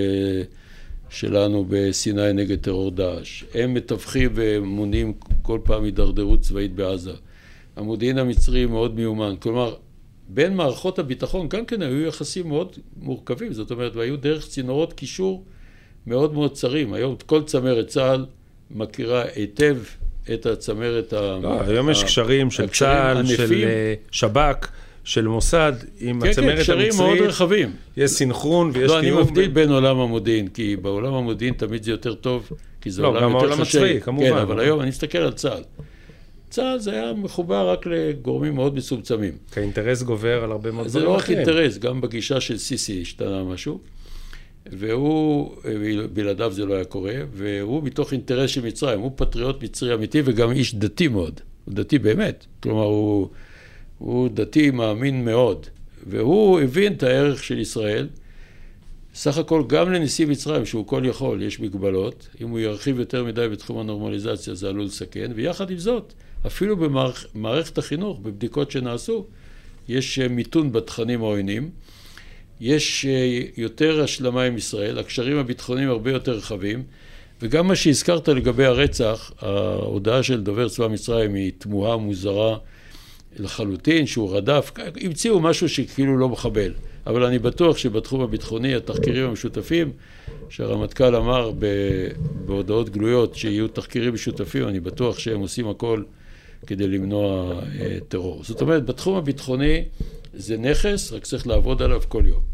שלנו 1.09 1.65
בסיני 1.69 2.33
נגד 2.33 2.59
טרור 2.59 2.91
דאעש. 2.91 3.43
הם 3.53 3.73
מתווכים 3.73 4.31
ומונעים 4.35 5.13
כל 5.41 5.59
פעם 5.63 5.83
הידרדרות 5.83 6.41
צבאית 6.41 6.75
בעזה. 6.75 7.13
המודיעין 7.75 8.17
המצרי 8.17 8.65
מאוד 8.65 8.95
מיומן. 8.95 9.35
כלומר, 9.39 9.75
בין 10.27 10.55
מערכות 10.55 10.99
הביטחון 10.99 11.49
גם 11.49 11.65
כן 11.65 11.81
היו 11.81 12.01
יחסים 12.01 12.47
מאוד 12.47 12.75
מורכבים, 12.97 13.53
זאת 13.53 13.71
אומרת, 13.71 13.95
והיו 13.95 14.17
דרך 14.17 14.47
צינורות 14.47 14.93
קישור 14.93 15.43
מאוד 16.07 16.33
מאוד 16.33 16.53
צרים. 16.53 16.93
היום 16.93 17.15
כל 17.25 17.43
צמרת 17.43 17.87
צה"ל 17.87 18.25
מכירה 18.71 19.23
היטב 19.35 19.77
את 20.33 20.45
הצמרת 20.45 21.13
ה... 21.13 21.39
לא, 21.41 21.61
היום 21.67 21.89
יש 21.89 22.03
קשרים 22.03 22.51
של 22.51 22.69
צה"ל, 22.69 23.25
של. 23.25 23.63
אה, 23.63 23.93
שב"כ, 24.11 24.67
של 25.03 25.27
מוסד, 25.27 25.73
עם 25.99 26.21
כן, 26.21 26.25
כן, 26.25 26.31
הצמרת 26.31 26.59
קשרים 26.59 26.93
מאוד 26.97 27.09
המצרית. 27.09 27.29
רחבים. 27.29 27.71
יש 27.97 28.11
סנכרון 28.11 28.71
ויש 28.73 28.91
לא, 28.91 28.99
אני 28.99 29.07
תיאום. 29.07 29.21
מבדיל 29.21 29.47
בין 29.47 29.69
עולם 29.69 29.99
המודיעין, 29.99 30.47
כי 30.47 30.75
בעולם 30.75 31.13
המודיעין 31.13 31.53
תמיד 31.53 31.83
זה 31.83 31.91
יותר 31.91 32.13
טוב, 32.13 32.49
כי 32.81 32.91
זה 32.91 33.01
לא, 33.01 33.07
עולם 33.07 33.21
גם 33.21 33.31
יותר 33.31 33.45
העולם 33.45 33.61
חשאי. 33.61 33.81
הצבאי, 33.81 34.01
כמובן. 34.01 34.29
כן, 34.29 34.37
אבל 34.37 34.59
היום 34.59 34.81
אני 34.81 34.89
מסתכל 34.89 35.17
על 35.17 35.33
צה"ל. 35.33 35.63
צה"ל 36.49 36.79
זה 36.79 36.91
היה 36.91 37.13
מחובר 37.13 37.69
רק 37.69 37.85
לגורמים 37.85 38.55
מאוד 38.55 38.75
מצומצמים. 38.75 39.33
כי 39.53 39.59
האינטרס 39.59 40.03
גובר 40.03 40.43
על 40.43 40.51
הרבה 40.51 40.71
מאוד 40.71 40.87
זה 40.87 40.99
דברים 40.99 41.11
לא 41.11 41.17
רק 41.17 41.23
אחרים. 41.23 41.37
אינטרס, 41.37 41.77
גם 41.77 42.01
בגישה 42.01 42.41
של 42.41 42.57
סיסי 42.57 43.01
השתנה 43.01 43.43
משהו, 43.43 43.79
והוא, 44.65 45.55
בלעדיו 46.13 46.51
זה 46.53 46.65
לא 46.65 46.73
היה 46.73 46.85
קורה, 46.85 47.13
והוא 47.33 47.83
מתוך 47.83 48.13
אינטרס 48.13 48.49
של 48.49 48.65
מצרים, 48.65 48.99
הוא 48.99 49.11
פטריוט 49.15 49.63
מצרי 49.63 49.93
אמיתי 49.93 50.21
וגם 50.25 50.51
איש 50.51 50.75
דתי 50.75 51.07
מאוד, 51.07 51.41
הוא 51.65 51.73
דתי 51.73 51.99
באמת, 51.99 52.45
כלומר 52.63 52.83
הוא, 52.83 53.29
הוא 53.97 54.29
דתי 54.33 54.71
מאמין 54.71 55.25
מאוד, 55.25 55.67
והוא 56.07 56.59
הבין 56.59 56.93
את 56.93 57.03
הערך 57.03 57.43
של 57.43 57.59
ישראל, 57.59 58.07
סך 59.13 59.37
הכל 59.37 59.63
גם 59.67 59.91
לנשיא 59.91 60.25
מצרים, 60.25 60.65
שהוא 60.65 60.87
כל 60.87 61.01
יכול, 61.05 61.41
יש 61.41 61.59
מגבלות, 61.59 62.27
אם 62.41 62.49
הוא 62.49 62.59
ירחיב 62.59 62.99
יותר 62.99 63.23
מדי 63.23 63.47
בתחום 63.51 63.79
הנורמליזציה 63.79 64.55
זה 64.55 64.69
עלול 64.69 64.85
לסכן, 64.85 65.31
ויחד 65.35 65.71
עם 65.71 65.77
זאת, 65.77 66.13
אפילו 66.47 66.77
במערכת 66.77 67.77
החינוך, 67.77 68.19
בבדיקות 68.19 68.71
שנעשו, 68.71 69.25
יש 69.87 70.19
אה, 70.19 70.27
מיתון 70.27 70.71
בתכנים 70.71 71.21
העוינים, 71.21 71.69
יש 72.61 73.05
אה, 73.05 73.39
יותר 73.57 74.03
השלמה 74.03 74.43
עם 74.43 74.57
ישראל, 74.57 74.99
הקשרים 74.99 75.37
הביטחוניים 75.37 75.89
הרבה 75.89 76.11
יותר 76.11 76.31
רחבים, 76.31 76.83
וגם 77.41 77.67
מה 77.67 77.75
שהזכרת 77.75 78.27
לגבי 78.27 78.65
הרצח, 78.65 79.31
ההודעה 79.39 80.23
של 80.23 80.41
דובר 80.43 80.69
צבא 80.69 80.87
מצרים 80.87 81.33
היא 81.33 81.51
תמוהה 81.57 81.97
מוזרה 81.97 82.57
לחלוטין, 83.39 84.05
שהוא 84.05 84.35
רדף, 84.35 84.71
המציאו 85.01 85.39
משהו 85.39 85.69
שכאילו 85.69 86.17
לא 86.17 86.29
מחבל, 86.29 86.73
אבל 87.07 87.23
אני 87.23 87.39
בטוח 87.39 87.77
שבתחום 87.77 88.21
הביטחוני 88.21 88.75
התחקירים 88.75 89.25
המשותפים, 89.29 89.91
שהרמטכ"ל 90.49 91.15
אמר 91.15 91.51
בהודעות 92.45 92.89
גלויות 92.89 93.35
שיהיו 93.35 93.67
תחקירים 93.67 94.13
משותפים, 94.13 94.67
אני 94.67 94.79
בטוח 94.79 95.19
שהם 95.19 95.39
עושים 95.39 95.67
הכל 95.67 96.03
כדי 96.67 96.87
למנוע 96.87 97.53
אה, 97.79 97.97
טרור. 98.07 98.43
זאת 98.43 98.61
אומרת, 98.61 98.85
בתחום 98.85 99.15
הביטחוני 99.15 99.83
זה 100.33 100.57
נכס, 100.57 101.11
רק 101.13 101.23
צריך 101.23 101.47
לעבוד 101.47 101.81
עליו 101.81 102.01
כל 102.07 102.23
יום. 102.25 102.50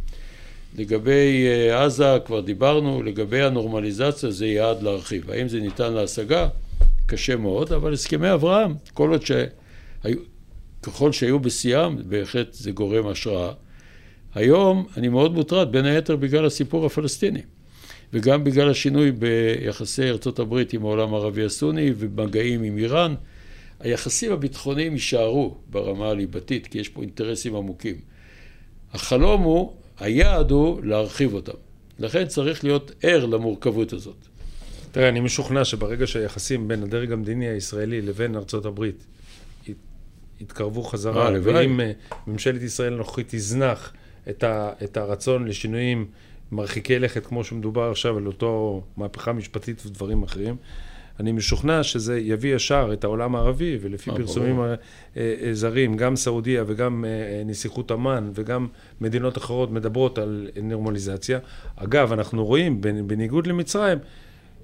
לגבי 0.77 1.47
אה, 1.47 1.85
עזה 1.85 2.17
כבר 2.25 2.41
דיברנו, 2.41 3.03
לגבי 3.03 3.41
הנורמליזציה 3.41 4.31
זה 4.31 4.47
יעד 4.47 4.83
להרחיב. 4.83 5.31
האם 5.31 5.47
זה 5.47 5.59
ניתן 5.59 5.93
להשגה? 5.93 6.47
קשה 7.05 7.35
מאוד, 7.35 7.73
אבל 7.73 7.93
הסכמי 7.93 8.33
אברהם, 8.33 8.73
כל 8.93 9.09
עוד 9.11 9.25
שהיו, 9.25 10.17
ככל 10.83 11.11
שהיו 11.11 11.39
בשיאם, 11.39 11.97
בהחלט 12.09 12.53
זה 12.53 12.71
גורם 12.71 13.07
השראה. 13.07 13.51
היום 14.35 14.85
אני 14.97 15.07
מאוד 15.07 15.33
מוטרד, 15.33 15.71
בין 15.71 15.85
היתר 15.85 16.15
בגלל 16.15 16.45
הסיפור 16.45 16.85
הפלסטיני, 16.85 17.41
וגם 18.13 18.43
בגלל 18.43 18.69
השינוי 18.69 19.11
ביחסי 19.11 20.09
הברית 20.37 20.73
עם 20.73 20.85
העולם 20.85 21.13
הערבי 21.13 21.45
הסוני 21.45 21.91
ובמגעים 21.97 22.63
עם 22.63 22.77
איראן. 22.77 23.15
היחסים 23.79 24.31
הביטחוניים 24.31 24.93
יישארו 24.93 25.57
ברמה 25.69 26.09
הליבתית, 26.09 26.67
כי 26.67 26.79
יש 26.79 26.89
פה 26.89 27.01
אינטרסים 27.01 27.55
עמוקים. 27.55 27.95
החלום 28.93 29.41
הוא, 29.41 29.73
היעד 29.99 30.51
הוא 30.51 30.81
להרחיב 30.83 31.33
אותם. 31.33 31.57
לכן 31.99 32.27
צריך 32.27 32.63
להיות 32.63 32.91
ער 33.03 33.25
למורכבות 33.25 33.93
הזאת. 33.93 34.15
תראה, 34.91 35.09
אני 35.09 35.19
משוכנע 35.19 35.65
שברגע 35.65 36.07
שהיחסים 36.07 36.67
בין 36.67 36.83
הדרג 36.83 37.11
המדיני 37.11 37.47
הישראלי 37.47 38.01
לבין 38.01 38.35
ארצות 38.35 38.65
הברית 38.65 39.05
ית- 39.67 39.75
יתקרבו 40.41 40.83
חזרה, 40.83 41.27
אה. 41.27 41.39
ואם 41.43 41.79
אה, 41.81 41.91
ממשלת 42.27 42.61
ישראל 42.61 42.93
הנוכחית 42.93 43.27
תזנח 43.29 43.93
את, 44.29 44.43
ה, 44.43 44.71
את 44.83 44.97
הרצון 44.97 45.47
לשינויים 45.47 46.05
מרחיקי 46.51 46.99
לכת, 46.99 47.25
כמו 47.25 47.43
שמדובר 47.43 47.91
עכשיו 47.91 48.17
על 48.17 48.27
אותו 48.27 48.83
מהפכה 48.97 49.33
משפטית 49.33 49.85
ודברים 49.85 50.23
אחרים, 50.23 50.55
אני 51.19 51.31
משוכנע 51.31 51.83
שזה 51.83 52.19
יביא 52.19 52.55
ישר 52.55 52.89
את 52.93 53.03
העולם 53.03 53.35
הערבי, 53.35 53.77
ולפי 53.81 54.11
פרסומים 54.11 54.61
זרים, 55.51 55.97
גם 55.97 56.15
סעודיה 56.15 56.63
וגם 56.67 57.05
נסיכות 57.45 57.91
אמ"ן 57.91 58.29
וגם 58.33 58.67
מדינות 59.01 59.37
אחרות 59.37 59.71
מדברות 59.71 60.17
על 60.17 60.47
נורמליזציה. 60.63 61.39
אגב, 61.75 62.13
אנחנו 62.13 62.45
רואים, 62.45 62.81
בניגוד 62.81 63.47
למצרים, 63.47 63.97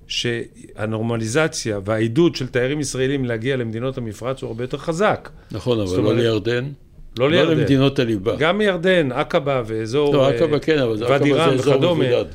שהנורמליזציה 0.07 1.79
והעידוד 1.85 2.35
של 2.35 2.47
תיירים 2.47 2.79
ישראלים 2.79 3.25
להגיע 3.25 3.55
למדינות 3.55 3.97
המפרץ 3.97 4.41
הוא 4.41 4.47
הרבה 4.47 4.63
יותר 4.63 4.77
חזק. 4.77 5.29
נכון, 5.51 5.79
אבל 5.79 5.99
לא 5.99 6.15
לירדן. 6.15 6.65
לא 7.19 7.29
לירדן. 7.29 7.49
לא 7.49 7.55
למדינות 7.55 7.99
הליבה. 7.99 8.35
גם 8.35 8.57
מירדן, 8.57 9.11
עקבה 9.11 9.61
ואזור... 9.65 10.13
לא, 10.13 10.29
עקבה 10.29 10.59
כן, 10.59 10.79
אבל 10.79 11.03
עקבה 11.03 11.57
זה 11.57 11.71
אזור 11.73 11.93
מבודד. 11.95 12.25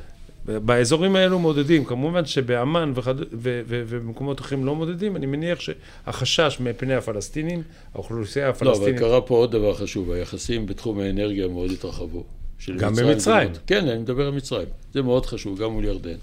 באזורים 0.49 1.17
האלו 1.17 1.39
מודדים, 1.39 1.85
כמובן 1.85 2.27
שבאמ"ן 2.27 2.93
ובמקומות 3.33 4.41
אחרים 4.41 4.65
לא 4.65 4.75
מודדים, 4.75 5.17
אני 5.17 5.27
מניח 5.27 5.61
שהחשש 5.61 6.57
מפני 6.61 6.95
הפלסטינים, 6.95 7.63
האוכלוסייה 7.95 8.49
הפלסטינית... 8.49 9.01
לא, 9.01 9.07
אבל 9.07 9.09
קרה 9.09 9.21
פה 9.21 9.35
עוד 9.35 9.53
דבר 9.53 9.75
חשוב, 9.75 10.11
היחסים 10.11 10.67
בתחום 10.67 10.99
האנרגיה 10.99 11.49
מאוד 11.49 11.71
התרחבו. 11.71 12.25
גם 12.79 12.95
במצרים. 12.95 13.49
כן, 13.67 13.89
אני 13.89 13.99
מדבר 13.99 14.27
על 14.27 14.33
מצרים, 14.33 14.69
זה 14.95 15.03
מאוד 15.03 15.27
חשוב, 15.27 15.59
גם 15.59 15.73
מול 15.73 15.85
ירדן. 15.85 16.17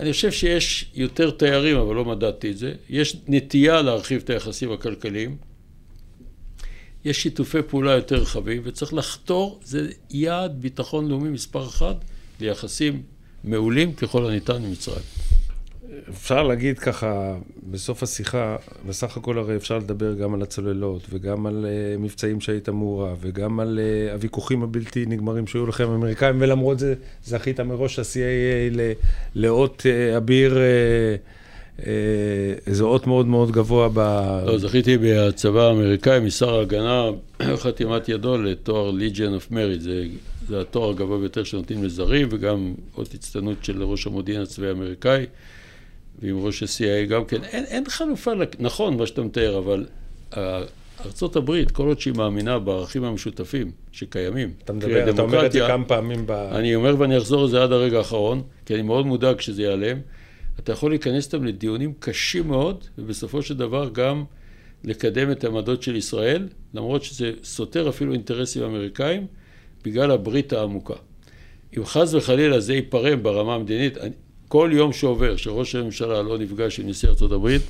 אני 0.00 0.12
חושב 0.12 0.32
שיש 0.32 0.90
יותר 0.94 1.30
תיירים, 1.30 1.76
אבל 1.76 1.94
לא 1.94 2.04
מדדתי 2.04 2.50
את 2.50 2.58
זה. 2.58 2.72
יש 2.88 3.16
נטייה 3.28 3.82
להרחיב 3.82 4.20
את 4.24 4.30
היחסים 4.30 4.72
הכלכליים. 4.72 5.36
יש 7.04 7.22
שיתופי 7.22 7.62
פעולה 7.62 7.92
יותר 7.92 8.16
רחבים, 8.16 8.62
וצריך 8.64 8.94
לחתור, 8.94 9.60
זה 9.64 9.88
יעד 10.10 10.62
ביטחון 10.62 11.08
לאומי 11.08 11.30
מספר 11.30 11.66
אחת, 11.66 11.96
ליחסים 12.40 13.02
מעולים 13.44 13.92
ככל 13.92 14.26
הניתן 14.26 14.54
עם 14.54 14.70
מצרים. 14.72 15.02
אפשר 16.08 16.42
להגיד 16.42 16.78
ככה, 16.78 17.34
בסוף 17.70 18.02
השיחה, 18.02 18.56
בסך 18.86 19.16
הכל 19.16 19.38
הרי 19.38 19.56
אפשר 19.56 19.78
לדבר 19.78 20.14
גם 20.14 20.34
על 20.34 20.42
הצוללות, 20.42 21.06
וגם 21.10 21.46
על 21.46 21.66
uh, 21.66 22.00
מבצעים 22.00 22.40
שהיית 22.40 22.68
מעורב, 22.68 23.18
וגם 23.20 23.60
על 23.60 23.78
uh, 23.78 24.12
הוויכוחים 24.12 24.62
הבלתי 24.62 25.06
נגמרים 25.06 25.46
שהיו 25.46 25.66
לכם 25.66 25.90
האמריקאים, 25.90 26.36
ולמרות 26.38 26.78
זה 26.78 26.94
זכית 27.24 27.60
מראש 27.60 27.98
ה-CAA 27.98 28.78
לאות 29.34 29.82
uh, 29.82 30.16
אביר, 30.16 30.54
uh, 30.54 31.80
uh, 31.80 31.82
איזה 32.66 32.84
אות 32.84 33.06
מאוד 33.06 33.26
מאוד 33.26 33.50
גבוה 33.50 33.88
ב... 33.94 33.98
לא, 34.46 34.58
זכיתי 34.58 34.98
בצבא 35.00 35.62
האמריקאי, 35.62 36.20
משר 36.20 36.54
ההגנה, 36.54 37.04
חתימת 37.62 38.08
ידו 38.08 38.38
לתואר 38.38 38.90
Legion 38.90 39.50
of 39.50 39.52
Merit, 39.52 39.80
זה, 39.80 40.04
זה 40.48 40.60
התואר 40.60 40.90
הגבוה 40.90 41.18
ביותר 41.18 41.44
שנותנים 41.44 41.84
לזרים, 41.84 42.28
וגם 42.30 42.74
אות 42.96 43.14
הצטיינות 43.14 43.64
של 43.64 43.82
ראש 43.82 44.06
המודיעין 44.06 44.40
הצבאי 44.40 44.68
האמריקאי. 44.68 45.26
ועם 46.18 46.44
ראש 46.44 46.62
ה-CIA 46.62 47.06
גם 47.08 47.24
כן, 47.24 47.44
אין, 47.44 47.64
אין 47.64 47.84
חלופה, 47.88 48.30
נכון 48.58 48.96
מה 48.96 49.06
שאתה 49.06 49.22
מתאר, 49.22 49.58
אבל 49.58 49.86
ארצות 51.06 51.36
הברית, 51.36 51.70
כל 51.70 51.86
עוד 51.86 52.00
שהיא 52.00 52.14
מאמינה 52.16 52.58
בערכים 52.58 53.04
המשותפים 53.04 53.70
שקיימים, 53.92 54.52
אתה 54.64 54.72
מדבר, 54.72 55.10
אתה 55.10 55.22
אומר 55.22 55.46
את 55.46 55.52
זה 55.52 55.60
כמה 55.66 55.84
פעמים 55.84 56.26
ב... 56.26 56.30
אני 56.30 56.74
אומר 56.74 56.94
ואני 56.98 57.18
אחזור 57.18 57.44
לזה 57.44 57.62
עד 57.62 57.72
הרגע 57.72 57.98
האחרון, 57.98 58.42
כי 58.66 58.74
אני 58.74 58.82
מאוד 58.82 59.06
מודאג 59.06 59.40
שזה 59.40 59.62
ייעלם. 59.62 59.98
אתה 60.58 60.72
יכול 60.72 60.90
להיכנס 60.90 61.26
איתם 61.26 61.44
לדיונים 61.44 61.92
קשים 61.98 62.48
מאוד, 62.48 62.84
ובסופו 62.98 63.42
של 63.42 63.56
דבר 63.56 63.90
גם 63.92 64.24
לקדם 64.84 65.30
את 65.30 65.44
העמדות 65.44 65.82
של 65.82 65.96
ישראל, 65.96 66.48
למרות 66.74 67.02
שזה 67.02 67.32
סותר 67.44 67.88
אפילו 67.88 68.12
אינטרסים 68.12 68.62
אמריקאים, 68.62 69.26
בגלל 69.84 70.10
הברית 70.10 70.52
העמוקה. 70.52 70.94
אם 71.76 71.84
חס 71.84 72.14
וחלילה 72.14 72.60
זה 72.60 72.74
ייפרם 72.74 73.22
ברמה 73.22 73.54
המדינית, 73.54 73.96
כל 74.48 74.70
יום 74.72 74.92
שעובר 74.92 75.36
שראש 75.36 75.74
הממשלה 75.74 76.22
לא 76.22 76.38
נפגש 76.38 76.80
עם 76.80 76.88
נשיא 76.88 77.08
ארצות 77.08 77.32
הברית, 77.32 77.62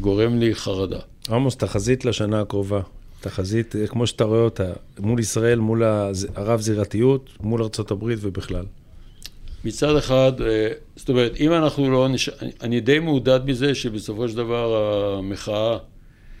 גורם 0.00 0.38
לי 0.38 0.54
חרדה. 0.54 1.00
עמוס, 1.30 1.56
תחזית 1.56 2.04
לשנה 2.04 2.40
הקרובה. 2.40 2.80
תחזית, 3.20 3.74
כמו 3.88 4.06
שאתה 4.06 4.24
רואה 4.24 4.40
אותה, 4.40 4.72
מול 4.98 5.20
ישראל, 5.20 5.58
מול 5.58 5.82
הרב-זירתיות, 6.34 7.30
מול 7.40 7.62
ארצות 7.62 7.90
הברית 7.90 8.18
ובכלל. 8.22 8.64
מצד 9.64 9.96
אחד, 9.96 10.32
אה, 10.40 10.68
זאת 10.96 11.08
אומרת, 11.08 11.36
אם 11.40 11.52
אנחנו 11.52 11.90
לא... 11.90 12.08
נש... 12.08 12.28
אני 12.62 12.80
די 12.80 12.98
מעודד 12.98 13.40
מזה 13.44 13.74
שבסופו 13.74 14.28
של 14.28 14.36
דבר 14.36 14.76
המחאה... 15.18 15.78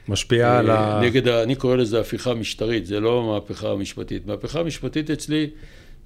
משפיעה 0.08 0.58
על 0.58 0.70
ה... 0.70 0.74
אה, 0.74 1.00
נגד. 1.02 1.28
אני 1.28 1.54
קורא 1.54 1.76
לזה 1.76 2.00
הפיכה 2.00 2.34
משטרית, 2.34 2.86
זה 2.86 3.00
לא 3.00 3.26
מהפכה 3.26 3.76
משפטית. 3.76 4.26
מהפכה 4.26 4.62
משפטית 4.62 5.10
אצלי 5.10 5.50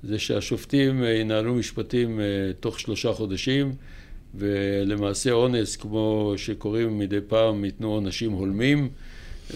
זה 0.02 0.18
שהשופטים 0.18 1.04
אה, 1.04 1.10
ינהלו 1.10 1.54
משפטים 1.54 2.20
אה, 2.20 2.24
תוך 2.60 2.80
שלושה 2.80 3.12
חודשים, 3.12 3.72
ולמעשה 4.34 5.32
אונס, 5.32 5.76
כמו 5.76 6.34
שקוראים 6.36 6.98
מדי 6.98 7.20
פעם, 7.28 7.64
ייתנו 7.64 7.92
עונשים 7.92 8.32
הולמים. 8.32 8.88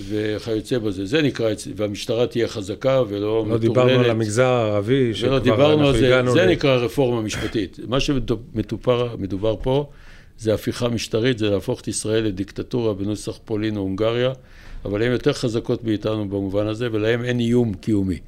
וכיוצא 0.08 0.78
בזה. 0.78 1.06
זה 1.06 1.22
נקרא, 1.22 1.50
והמשטרה 1.76 2.26
תהיה 2.26 2.48
חזקה 2.48 3.02
ולא 3.08 3.20
לא 3.20 3.44
מטורללת. 3.44 3.62
לא 3.62 3.68
דיברנו 3.68 4.00
על 4.04 4.10
המגזר 4.10 4.46
הערבי, 4.46 5.12
ולא 5.20 5.38
דיברנו 5.38 5.88
על 5.88 5.92
זה, 5.96 6.22
זה 6.32 6.46
ל... 6.46 6.50
נקרא 6.50 6.76
רפורמה 6.76 7.22
משפטית. 7.22 7.78
מה 7.88 8.00
שמדובר 8.00 9.56
פה 9.62 9.88
זה 10.38 10.54
הפיכה 10.54 10.88
משטרית, 10.88 11.38
זה 11.38 11.50
להפוך 11.50 11.80
את 11.80 11.88
ישראל 11.88 12.24
לדיקטטורה 12.24 12.94
בנוסח 12.94 13.38
פולין 13.44 13.76
או 13.76 13.82
הונגריה, 13.82 14.32
אבל 14.84 15.02
הן 15.02 15.12
יותר 15.12 15.32
חזקות 15.32 15.84
מאיתנו 15.84 16.28
במובן 16.28 16.66
הזה, 16.66 16.88
ולהן 16.92 17.24
אין 17.24 17.40
איום 17.40 17.74
קיומי. 17.74 18.18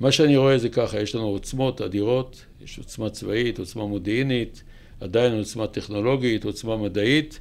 מה 0.00 0.12
שאני 0.12 0.36
רואה 0.36 0.58
זה 0.58 0.68
ככה, 0.68 1.00
יש 1.00 1.14
לנו 1.14 1.24
עוצמות 1.24 1.80
אדירות, 1.80 2.44
יש 2.64 2.78
עוצמה 2.78 3.10
צבאית, 3.10 3.58
עוצמה 3.58 3.86
מודיעינית, 3.86 4.62
עדיין 5.00 5.38
עוצמה 5.38 5.66
טכנולוגית, 5.66 6.44
עוצמה 6.44 6.76
מדעית, 6.76 7.40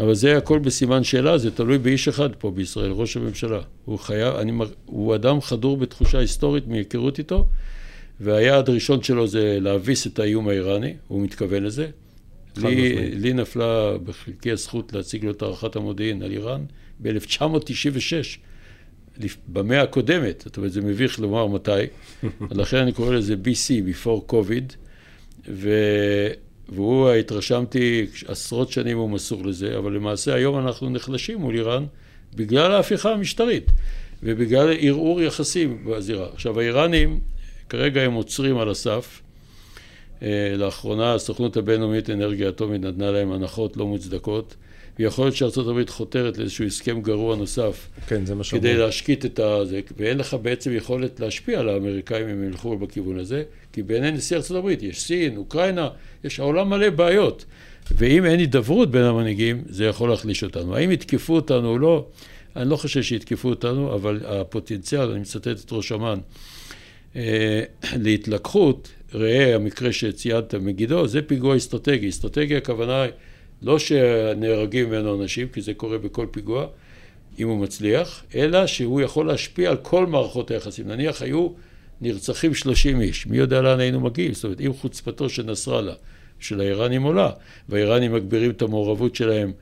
אבל 0.00 0.14
זה 0.14 0.36
הכל 0.36 0.58
בסימן 0.58 1.04
שאלה, 1.04 1.38
זה 1.38 1.50
תלוי 1.50 1.78
באיש 1.78 2.08
אחד 2.08 2.30
פה 2.38 2.50
בישראל, 2.50 2.90
ראש 2.90 3.16
הממשלה. 3.16 3.60
הוא 3.84 3.98
חייב, 3.98 4.34
אני, 4.34 4.52
הוא 4.86 5.14
אדם 5.14 5.40
חדור 5.40 5.76
בתחושה 5.76 6.18
היסטורית 6.18 6.66
מהיכרות 6.66 7.18
איתו, 7.18 7.46
והיעד 8.20 8.68
הראשון 8.68 9.02
שלו 9.02 9.26
זה 9.26 9.58
להביס 9.60 10.06
את 10.06 10.18
האיום 10.18 10.48
האיראני, 10.48 10.94
הוא 11.08 11.22
מתכוון 11.22 11.62
לזה. 11.62 11.86
לי, 12.56 13.10
לי 13.14 13.32
נפלה 13.32 13.98
בחלקי 13.98 14.50
הזכות 14.50 14.92
להציג 14.92 15.24
לו 15.24 15.30
את 15.30 15.42
הערכת 15.42 15.76
המודיעין 15.76 16.22
על 16.22 16.30
איראן 16.30 16.64
ב-1996. 17.02 18.38
במאה 19.48 19.82
הקודמת, 19.82 20.42
זאת 20.46 20.56
אומרת, 20.56 20.72
זה 20.72 20.80
מביך 20.80 21.20
לומר 21.20 21.46
מתי, 21.46 21.70
לכן 22.50 22.76
אני 22.76 22.92
קורא 22.92 23.14
לזה 23.14 23.34
BC, 23.34 23.88
before 23.88 24.32
COVID, 24.32 24.74
ו... 25.48 25.70
והוא, 26.72 27.10
התרשמתי, 27.10 28.06
עשרות 28.26 28.70
שנים 28.70 28.98
הוא 28.98 29.10
מסור 29.10 29.46
לזה, 29.46 29.78
אבל 29.78 29.92
למעשה 29.92 30.34
היום 30.34 30.58
אנחנו 30.58 30.90
נחלשים 30.90 31.38
מול 31.38 31.54
איראן 31.54 31.84
בגלל 32.34 32.72
ההפיכה 32.72 33.12
המשטרית 33.12 33.70
ובגלל 34.22 34.76
ערעור 34.80 35.22
יחסים 35.22 35.84
בזירה. 35.84 36.28
עכשיו, 36.32 36.60
האיראנים, 36.60 37.20
כרגע 37.68 38.02
הם 38.02 38.12
עוצרים 38.12 38.58
על 38.58 38.70
הסף. 38.70 39.22
אה, 40.22 40.54
לאחרונה 40.56 41.14
הסוכנות 41.14 41.56
הבינלאומית 41.56 42.08
לאנרגיה 42.08 42.48
אטומית 42.48 42.80
נתנה 42.80 43.10
להם 43.10 43.32
הנחות 43.32 43.76
לא 43.76 43.86
מוצדקות. 43.86 44.54
ויכול 44.98 45.24
להיות 45.24 45.36
שארצות 45.36 45.68
הברית 45.68 45.90
חותרת 45.90 46.38
לאיזשהו 46.38 46.64
הסכם 46.64 47.00
גרוע 47.00 47.36
נוסף. 47.36 47.88
כן, 48.06 48.26
זה 48.26 48.34
מה 48.34 48.44
שאומרים. 48.44 48.72
כדי 48.72 48.82
להשקיט 48.82 49.24
את 49.24 49.38
הזה, 49.38 49.80
ואין 49.96 50.18
לך 50.18 50.36
בעצם 50.42 50.76
יכולת 50.76 51.20
להשפיע 51.20 51.60
על 51.60 51.68
האמריקאים 51.68 52.28
אם 52.28 52.34
הם 52.34 52.48
ילכו 52.48 52.78
בכיוון 52.78 53.18
הזה, 53.18 53.42
כי 53.72 53.82
בעיני 53.82 54.10
נשיא 54.10 54.36
ארצות 54.36 54.56
הברית 54.56 54.82
יש 54.82 55.02
סין, 55.02 55.36
אוקראינה, 55.36 55.88
יש 56.24 56.40
העולם 56.40 56.70
מלא 56.70 56.90
בעיות. 56.90 57.44
ואם 57.96 58.24
אין 58.24 58.38
הידברות 58.38 58.90
בין 58.90 59.02
המנהיגים, 59.02 59.62
זה 59.68 59.84
יכול 59.84 60.10
להחליש 60.10 60.44
אותנו. 60.44 60.76
האם 60.76 60.90
יתקפו 60.90 61.34
אותנו 61.34 61.68
או 61.68 61.78
לא? 61.78 62.06
אני 62.56 62.70
לא 62.70 62.76
חושב 62.76 63.02
שיתקפו 63.02 63.48
אותנו, 63.48 63.94
אבל 63.94 64.20
הפוטנציאל, 64.26 65.10
אני 65.10 65.20
מצטט 65.20 65.46
את 65.46 65.72
ראש 65.72 65.92
אמ"ן, 65.92 66.18
אה, 67.16 67.62
להתלקחות, 67.96 68.88
ראה 69.14 69.54
המקרה 69.54 69.92
שציינת 69.92 70.54
מגידו, 70.54 71.06
זה 71.06 71.22
פיגוע 71.22 71.56
אסטרטגי. 71.56 72.08
אסטרטגיה 72.08 72.58
הכוונה 72.58 73.02
היא 73.02 73.12
לא 73.62 73.78
שנהרגים 73.78 74.88
ממנו 74.88 75.22
אנשים, 75.22 75.48
כי 75.48 75.60
זה 75.60 75.74
קורה 75.74 75.98
בכל 75.98 76.26
פיגוע, 76.30 76.66
אם 77.38 77.48
הוא 77.48 77.58
מצליח, 77.58 78.24
אלא 78.34 78.66
שהוא 78.66 79.00
יכול 79.00 79.26
להשפיע 79.26 79.70
על 79.70 79.76
כל 79.76 80.06
מערכות 80.06 80.50
היחסים. 80.50 80.88
נניח 80.88 81.22
היו 81.22 81.48
נרצחים 82.00 82.54
30 82.54 83.00
איש, 83.00 83.26
מי 83.26 83.36
יודע 83.36 83.62
לאן 83.62 83.80
היינו 83.80 84.00
מגיעים? 84.00 84.34
זאת 84.34 84.44
אומרת, 84.44 84.60
אם 84.60 84.72
חוצפתו 84.72 85.28
של 85.28 85.42
נסראללה, 85.42 85.94
של 86.40 86.60
האיראנים 86.60 87.02
עולה, 87.02 87.30
והאיראנים 87.68 88.12
מגבירים 88.12 88.50
את 88.50 88.62
המעורבות 88.62 89.14
שלהם 89.16 89.52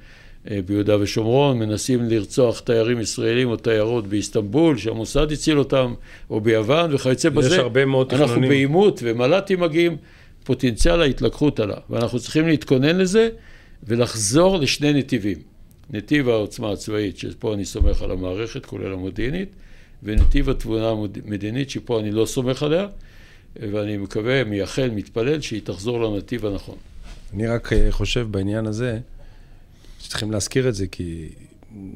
ביהודה 0.67 1.01
ושומרון, 1.01 1.59
מנסים 1.59 2.09
לרצוח 2.09 2.61
תיירים 2.61 3.01
ישראלים 3.01 3.49
או 3.49 3.57
תיירות 3.57 4.07
באיסטנבול, 4.07 4.79
שהמוסד 4.79 5.33
הציל 5.33 5.59
אותם, 5.59 5.95
או 6.31 6.41
ביוון 6.41 6.95
וכיוצא 6.95 7.29
בזה. 7.29 7.55
יש 7.55 7.59
הרבה 7.59 7.85
מאוד 7.85 8.07
תכנונים. 8.07 8.29
אנחנו 8.29 8.49
בעימות 8.49 9.01
ומל"טים 9.03 9.61
מגיעים, 9.61 9.97
פוטנציאל 10.45 11.01
ההתלקחות 11.03 11.61
עלה, 11.61 11.77
ואנחנו 11.91 12.19
צריכים 12.19 12.49
להתכונן 12.49 12.99
לזה. 12.99 13.29
ולחזור 13.83 14.59
לשני 14.59 14.93
נתיבים. 14.93 15.39
נתיב 15.91 16.29
העוצמה 16.29 16.73
הצבאית, 16.73 17.19
שפה 17.19 17.55
אני 17.55 17.65
סומך 17.65 18.03
על 18.03 18.11
המערכת, 18.11 18.67
כולל 18.67 18.93
המודיעינית, 18.93 19.49
ונתיב 20.03 20.51
התבונה 20.51 20.89
המדינית, 20.89 21.71
שפה 21.71 22.01
אני 22.01 22.11
לא 22.11 22.27
סומך 22.27 22.63
עליה, 22.63 22.87
ואני 23.57 23.97
מקווה, 23.97 24.45
מייחל, 24.45 24.91
מתפלל, 24.91 25.41
שהיא 25.41 25.61
תחזור 25.65 26.01
לנתיב 26.01 26.47
הנכון. 26.47 26.77
אני 27.35 27.47
רק 27.47 27.73
אה, 27.73 27.87
חושב 27.91 28.27
בעניין 28.31 28.67
הזה, 28.67 28.99
שצריכים 29.99 30.31
להזכיר 30.31 30.69
את 30.69 30.75
זה, 30.75 30.87
כי 30.87 31.29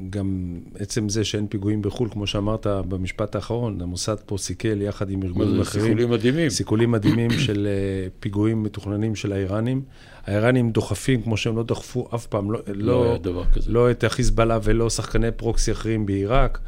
גם 0.09 0.59
עצם 0.79 1.09
זה 1.09 1.23
שאין 1.23 1.47
פיגועים 1.47 1.81
בחו"ל, 1.81 2.09
כמו 2.09 2.27
שאמרת 2.27 2.67
במשפט 2.67 3.35
האחרון, 3.35 3.81
המוסד 3.81 4.15
פה 4.25 4.37
סיכל 4.37 4.81
יחד 4.81 5.09
עם 5.09 5.23
ארגונים 5.23 5.61
אחרים. 5.61 5.85
סיכולים 5.85 6.09
מדהימים. 6.09 6.49
סיכולים 6.49 6.91
מדהימים 6.91 7.31
של 7.45 7.67
אה, 7.67 8.07
פיגועים 8.19 8.63
מתוכננים 8.63 9.15
של 9.15 9.33
האיראנים. 9.33 9.81
האיראנים 10.25 10.71
דוחפים, 10.71 11.21
כמו 11.21 11.37
שהם 11.37 11.55
לא 11.55 11.63
דחפו 11.63 12.07
אף 12.15 12.25
פעם, 12.25 12.51
לא, 12.51 12.59
לא 12.67 12.85
לא, 12.85 13.03
היה 13.09 13.17
דבר 13.17 13.45
כזה. 13.45 13.71
לא 13.71 13.91
את 13.91 14.03
החיזבאללה 14.03 14.59
ולא 14.63 14.89
שחקני 14.89 15.31
פרוקסי 15.31 15.71
אחרים 15.71 16.05
בעיראק 16.05 16.59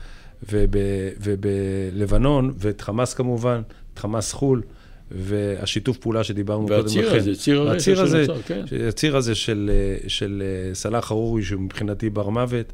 וב, 0.52 0.76
ובלבנון, 1.24 2.54
ואת 2.58 2.82
חמאס 2.82 3.14
כמובן, 3.14 3.62
את 3.94 4.00
חמאס 4.00 4.34
חו"ל. 4.34 4.62
והשיתוף 5.12 5.98
פעולה 5.98 6.24
שדיברנו 6.24 6.68
קודם 6.68 6.86
לכן. 6.86 7.00
והציר 7.00 7.16
הזה, 7.16 7.36
ציר 7.36 7.62
הרשע 7.62 7.76
הציר 7.76 8.02
הזה, 8.02 8.26
שנוצר, 8.26 8.42
כן. 8.42 8.64
הציר 8.88 9.18
הזה 9.18 9.36
של, 9.36 9.72
של 10.08 10.44
סלאח 10.74 11.06
חרורי, 11.06 11.44
שהוא 11.44 11.62
מבחינתי 11.62 12.10
בר 12.10 12.30
מוות, 12.30 12.66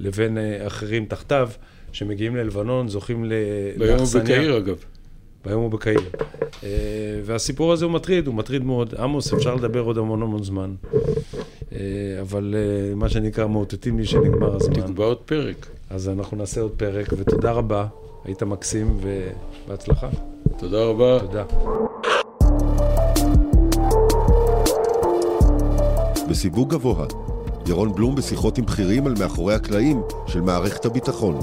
לבין 0.00 0.38
אה, 0.38 0.66
אחרים 0.66 1.04
תחתיו, 1.04 1.50
שמגיעים 1.92 2.36
ללבנון, 2.36 2.88
זוכים 2.88 3.24
ל- 3.24 3.32
ביום 3.78 3.90
הוא 3.90 3.98
לאכסניה. 4.00 4.24
בקהיר, 4.24 4.56
אגב. 4.58 4.76
ביום 5.44 5.62
הוא 5.62 5.70
בקהיר. 5.70 6.00
אה, 6.64 6.68
והסיפור 7.24 7.72
הזה 7.72 7.84
הוא 7.84 7.92
מטריד, 7.92 8.26
הוא 8.26 8.34
מטריד 8.34 8.64
מאוד. 8.64 8.94
עמוס, 8.98 9.32
אפשר 9.34 9.54
לדבר 9.54 9.80
עוד 9.80 9.98
המון 9.98 10.22
המון 10.22 10.42
זמן. 10.42 10.74
אה, 11.72 11.78
אבל 12.20 12.54
מה 12.96 13.08
שנקרא, 13.08 13.46
מאותתים 13.46 13.98
לי 13.98 14.04
שנגמר 14.06 14.56
הזמן. 14.56 14.74
נקבע 14.78 15.04
עוד 15.04 15.18
פרק. 15.18 15.66
אז 15.90 16.08
אנחנו 16.08 16.36
נעשה 16.36 16.60
עוד 16.60 16.70
פרק, 16.76 17.08
ותודה 17.18 17.50
רבה. 17.52 17.86
היית 18.24 18.42
מקסים 18.42 19.00
ובהצלחה. 19.70 20.08
תודה 20.58 20.84
רבה. 20.84 21.18
תודה. 21.20 21.44
בסיווג 26.28 26.70
גבוה, 26.70 27.06
ירון 27.66 27.94
בלום 27.94 28.14
בשיחות 28.14 28.58
עם 28.58 28.64
בכירים 28.66 29.06
על 29.06 29.14
מאחורי 29.18 29.54
הקלעים 29.54 30.02
של 30.26 30.40
מערכת 30.40 30.84
הביטחון. 30.84 31.38